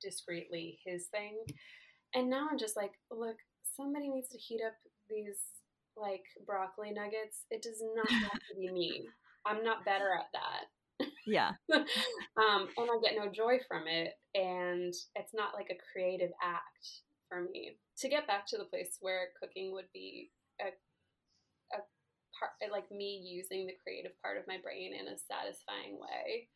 discreetly 0.00 0.78
his 0.84 1.06
thing. 1.06 1.38
And 2.14 2.28
now 2.28 2.48
I'm 2.50 2.58
just 2.58 2.76
like, 2.76 2.92
look, 3.10 3.36
somebody 3.76 4.08
needs 4.08 4.28
to 4.30 4.38
heat 4.38 4.60
up 4.66 4.74
these 5.08 5.40
like 5.96 6.24
broccoli 6.46 6.92
nuggets. 6.92 7.44
It 7.50 7.62
does 7.62 7.82
not 7.94 8.10
have 8.22 8.32
to 8.32 8.56
be 8.58 8.70
me. 8.70 9.04
I'm 9.46 9.64
not 9.64 9.84
better 9.84 10.10
at 10.18 10.28
that. 10.32 11.06
Yeah. 11.26 11.52
um, 11.74 12.68
and 12.76 12.88
I 12.90 12.98
get 13.02 13.16
no 13.16 13.30
joy 13.30 13.58
from 13.66 13.84
it. 13.86 14.14
And 14.34 14.94
it's 15.14 15.34
not 15.34 15.54
like 15.54 15.70
a 15.70 15.82
creative 15.92 16.30
act 16.42 16.88
for 17.28 17.42
me. 17.42 17.76
To 17.98 18.08
get 18.08 18.26
back 18.26 18.46
to 18.48 18.58
the 18.58 18.64
place 18.64 18.98
where 19.00 19.28
cooking 19.40 19.72
would 19.72 19.90
be 19.92 20.30
a, 20.60 20.66
a 20.66 20.91
part 22.42 22.72
like 22.72 22.90
me 22.90 23.20
using 23.24 23.66
the 23.66 23.76
creative 23.82 24.12
part 24.22 24.38
of 24.38 24.46
my 24.46 24.58
brain 24.62 24.92
in 24.92 25.08
a 25.08 25.18
satisfying 25.18 25.98
way. 26.00 26.48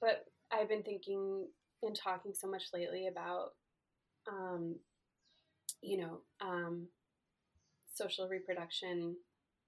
But 0.00 0.24
I've 0.52 0.68
been 0.68 0.82
thinking 0.82 1.46
and 1.82 1.96
talking 1.96 2.32
so 2.34 2.48
much 2.48 2.64
lately 2.74 3.06
about 3.06 3.52
um, 4.28 4.76
you 5.82 5.98
know, 5.98 6.20
um, 6.40 6.86
social 7.94 8.28
reproduction, 8.28 9.16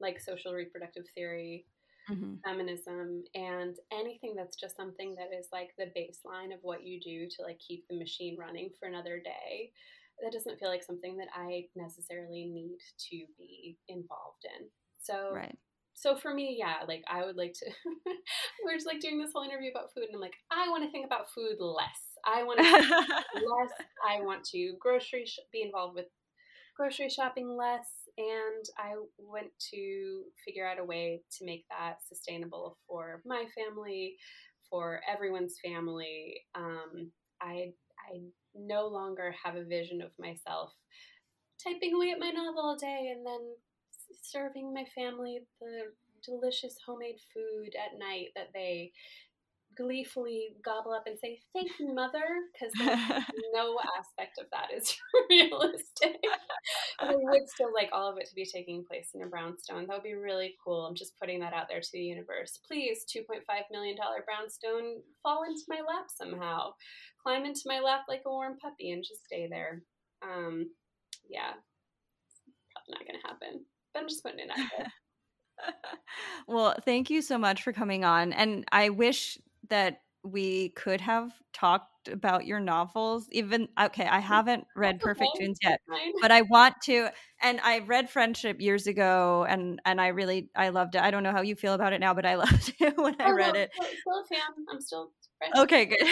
like 0.00 0.20
social 0.20 0.52
reproductive 0.52 1.04
theory, 1.14 1.66
mm-hmm. 2.10 2.34
feminism, 2.44 3.24
and 3.34 3.76
anything 3.92 4.34
that's 4.36 4.56
just 4.56 4.76
something 4.76 5.14
that 5.16 5.36
is 5.36 5.46
like 5.52 5.70
the 5.78 5.92
baseline 5.98 6.52
of 6.52 6.60
what 6.62 6.84
you 6.84 7.00
do 7.00 7.28
to 7.28 7.42
like 7.42 7.58
keep 7.58 7.86
the 7.88 7.98
machine 7.98 8.36
running 8.38 8.70
for 8.78 8.88
another 8.88 9.18
day. 9.18 9.72
That 10.22 10.32
doesn't 10.32 10.58
feel 10.58 10.68
like 10.68 10.84
something 10.84 11.16
that 11.16 11.28
I 11.34 11.66
necessarily 11.74 12.44
need 12.44 12.78
to 13.10 13.24
be 13.38 13.78
involved 13.88 14.44
in. 14.44 14.66
So, 15.02 15.32
right. 15.34 15.56
So 15.94 16.16
for 16.16 16.32
me, 16.34 16.56
yeah, 16.58 16.76
like 16.88 17.04
I 17.08 17.24
would 17.24 17.36
like 17.36 17.52
to. 17.54 17.66
we're 18.64 18.74
just 18.74 18.86
like 18.86 19.00
doing 19.00 19.20
this 19.20 19.30
whole 19.34 19.44
interview 19.44 19.70
about 19.70 19.92
food, 19.94 20.04
and 20.04 20.14
I'm 20.14 20.20
like, 20.20 20.34
I 20.50 20.68
want 20.68 20.84
to 20.84 20.90
think 20.90 21.06
about 21.06 21.30
food 21.34 21.56
less. 21.60 22.00
I 22.26 22.42
want 22.44 22.60
to 22.60 22.64
less. 23.34 23.70
I 24.08 24.20
want 24.22 24.44
to 24.52 24.74
grocery 24.80 25.26
sh- 25.26 25.38
be 25.52 25.62
involved 25.62 25.94
with 25.94 26.06
grocery 26.76 27.08
shopping 27.08 27.56
less 27.56 27.86
and 28.18 28.64
I 28.78 28.94
went 29.18 29.48
to 29.72 30.22
figure 30.44 30.66
out 30.66 30.78
a 30.78 30.84
way 30.84 31.22
to 31.38 31.44
make 31.44 31.64
that 31.70 31.98
sustainable 32.08 32.78
for 32.88 33.22
my 33.24 33.44
family, 33.54 34.16
for 34.70 35.00
everyone's 35.10 35.56
family. 35.64 36.40
Um, 36.54 37.10
I 37.40 37.72
I 37.98 38.20
no 38.54 38.86
longer 38.88 39.34
have 39.44 39.56
a 39.56 39.64
vision 39.64 40.02
of 40.02 40.10
myself 40.18 40.72
typing 41.62 41.94
away 41.94 42.10
at 42.10 42.18
my 42.18 42.30
novel 42.30 42.62
all 42.62 42.76
day 42.76 43.12
and 43.14 43.24
then 43.24 43.40
serving 44.22 44.72
my 44.72 44.84
family 44.94 45.40
the 45.60 45.92
delicious 46.24 46.76
homemade 46.86 47.18
food 47.34 47.74
at 47.74 47.98
night 47.98 48.28
that 48.36 48.50
they 48.54 48.92
gleefully 49.76 50.54
gobble 50.62 50.92
up 50.92 51.04
and 51.06 51.18
say 51.18 51.40
thank 51.54 51.70
you 51.80 51.94
mother 51.94 52.20
because 52.52 52.72
no 53.54 53.78
aspect 53.98 54.38
of 54.38 54.46
that 54.52 54.68
is 54.74 54.96
realistic. 55.30 56.16
I 57.00 57.14
would 57.16 57.48
still 57.48 57.72
like 57.74 57.88
all 57.92 58.10
of 58.10 58.18
it 58.18 58.28
to 58.28 58.34
be 58.34 58.44
taking 58.44 58.84
place 58.84 59.10
in 59.14 59.22
a 59.22 59.26
brownstone. 59.26 59.86
That 59.86 59.94
would 59.94 60.02
be 60.02 60.14
really 60.14 60.54
cool. 60.62 60.86
I'm 60.86 60.94
just 60.94 61.18
putting 61.18 61.40
that 61.40 61.54
out 61.54 61.68
there 61.68 61.80
to 61.80 61.88
the 61.92 62.00
universe. 62.00 62.60
Please 62.66 63.04
2.5 63.14 63.40
million 63.70 63.96
dollar 63.96 64.24
brownstone 64.24 65.00
fall 65.22 65.44
into 65.44 65.62
my 65.68 65.80
lap 65.80 66.06
somehow. 66.14 66.72
Climb 67.22 67.44
into 67.44 67.62
my 67.66 67.80
lap 67.80 68.02
like 68.08 68.22
a 68.26 68.30
warm 68.30 68.58
puppy 68.58 68.90
and 68.90 69.02
just 69.02 69.24
stay 69.24 69.46
there. 69.48 69.82
Um 70.22 70.70
yeah. 71.28 71.52
Probably 72.74 72.94
not 72.94 73.06
gonna 73.06 73.26
happen. 73.26 73.64
but 73.64 73.71
i'm 73.96 74.08
just 74.08 74.22
putting 74.22 74.40
it 74.40 74.50
out 74.50 74.68
there. 74.76 74.92
Well, 76.48 76.74
thank 76.84 77.08
you 77.08 77.22
so 77.22 77.38
much 77.38 77.62
for 77.62 77.72
coming 77.72 78.04
on. 78.04 78.32
And 78.32 78.64
I 78.72 78.88
wish 78.88 79.38
that 79.68 80.00
we 80.24 80.70
could 80.70 81.00
have 81.00 81.32
talked 81.52 82.08
about 82.08 82.46
your 82.46 82.60
novels. 82.60 83.28
Even 83.30 83.68
okay 83.80 84.06
i 84.06 84.18
mm, 84.18 84.22
haven't 84.22 84.64
read 84.74 84.98
perfect 85.00 85.30
tunes 85.38 85.58
yet 85.62 85.80
but 86.20 86.32
i 86.32 86.42
want 86.42 86.74
to 86.82 87.08
and 87.40 87.60
i 87.60 87.78
read 87.80 88.10
friendship 88.10 88.60
years 88.60 88.88
ago 88.88 89.46
and 89.48 89.80
and 89.84 90.00
i 90.00 90.08
really 90.08 90.50
i 90.56 90.70
loved 90.70 90.96
it. 90.96 91.02
I 91.02 91.12
don't 91.12 91.22
know 91.22 91.30
how 91.30 91.42
you 91.42 91.54
feel 91.54 91.74
about 91.74 91.92
it 91.92 92.00
now 92.00 92.12
but 92.12 92.26
i 92.26 92.34
loved 92.44 92.74
it 92.80 92.96
when 92.96 93.14
i 93.20 93.30
oh, 93.30 93.34
read 93.34 93.54
it. 93.54 93.70
i 93.80 93.84
still 93.84 94.20
a 94.20 94.24
fan. 94.34 94.66
I'm 94.70 94.80
still 94.80 95.12
Okay, 95.56 95.86
good. 95.86 95.98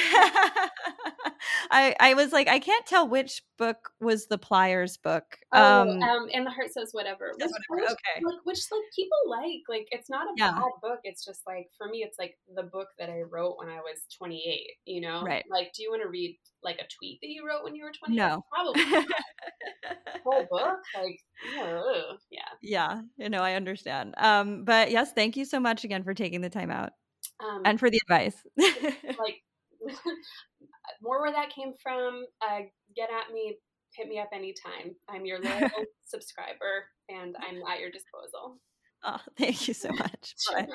I 1.70 1.94
I 2.00 2.14
was 2.14 2.32
like, 2.32 2.48
I 2.48 2.58
can't 2.58 2.84
tell 2.86 3.08
which 3.08 3.42
book 3.58 3.90
was 4.00 4.26
the 4.26 4.38
Pliers 4.38 4.96
book. 4.96 5.38
Oh, 5.52 5.82
um, 5.82 6.02
um 6.02 6.28
and 6.32 6.46
the 6.46 6.50
heart 6.50 6.72
says 6.72 6.90
whatever. 6.92 7.32
Which, 7.36 7.50
whatever. 7.50 7.82
Which, 7.82 7.90
okay. 7.90 8.24
Like, 8.24 8.38
which 8.44 8.58
like 8.70 8.82
people 8.94 9.18
like. 9.28 9.62
Like 9.68 9.88
it's 9.90 10.10
not 10.10 10.26
a 10.26 10.32
yeah. 10.36 10.52
bad 10.52 10.72
book. 10.82 11.00
It's 11.04 11.24
just 11.24 11.42
like 11.46 11.68
for 11.76 11.88
me, 11.88 11.98
it's 11.98 12.18
like 12.18 12.36
the 12.54 12.64
book 12.64 12.88
that 12.98 13.10
I 13.10 13.22
wrote 13.22 13.56
when 13.58 13.68
I 13.68 13.76
was 13.76 14.02
28. 14.18 14.66
You 14.86 15.00
know, 15.00 15.22
right? 15.22 15.44
Like, 15.50 15.72
do 15.74 15.82
you 15.82 15.90
want 15.90 16.02
to 16.02 16.08
read 16.08 16.38
like 16.62 16.76
a 16.76 16.88
tweet 16.98 17.20
that 17.22 17.28
you 17.28 17.46
wrote 17.46 17.64
when 17.64 17.74
you 17.74 17.84
were 17.84 17.92
20? 17.92 18.16
No, 18.16 18.44
probably. 18.52 18.82
whole 20.24 20.46
book, 20.50 20.78
like, 20.96 21.20
yeah, 21.56 21.82
yeah. 22.62 23.00
You 23.16 23.28
know, 23.28 23.40
I 23.40 23.54
understand. 23.54 24.14
Um, 24.18 24.64
but 24.64 24.90
yes, 24.90 25.12
thank 25.12 25.36
you 25.36 25.44
so 25.44 25.60
much 25.60 25.84
again 25.84 26.02
for 26.02 26.14
taking 26.14 26.40
the 26.40 26.50
time 26.50 26.70
out. 26.70 26.92
Um, 27.42 27.62
and 27.64 27.80
for 27.80 27.90
the 27.90 28.00
advice. 28.04 28.36
like 28.58 29.42
more 31.02 31.20
where 31.20 31.32
that 31.32 31.50
came 31.50 31.72
from, 31.82 32.24
uh, 32.42 32.60
get 32.94 33.08
at 33.10 33.32
me, 33.32 33.58
hit 33.94 34.08
me 34.08 34.18
up 34.18 34.28
anytime. 34.32 34.94
I'm 35.08 35.24
your 35.24 35.40
loyal 35.40 35.70
subscriber 36.04 36.86
and 37.08 37.36
I'm 37.40 37.62
at 37.70 37.80
your 37.80 37.90
disposal. 37.90 38.58
Oh, 39.04 39.20
thank 39.38 39.68
you 39.68 39.74
so 39.74 39.90
much. 39.92 40.34
sure. 40.38 40.66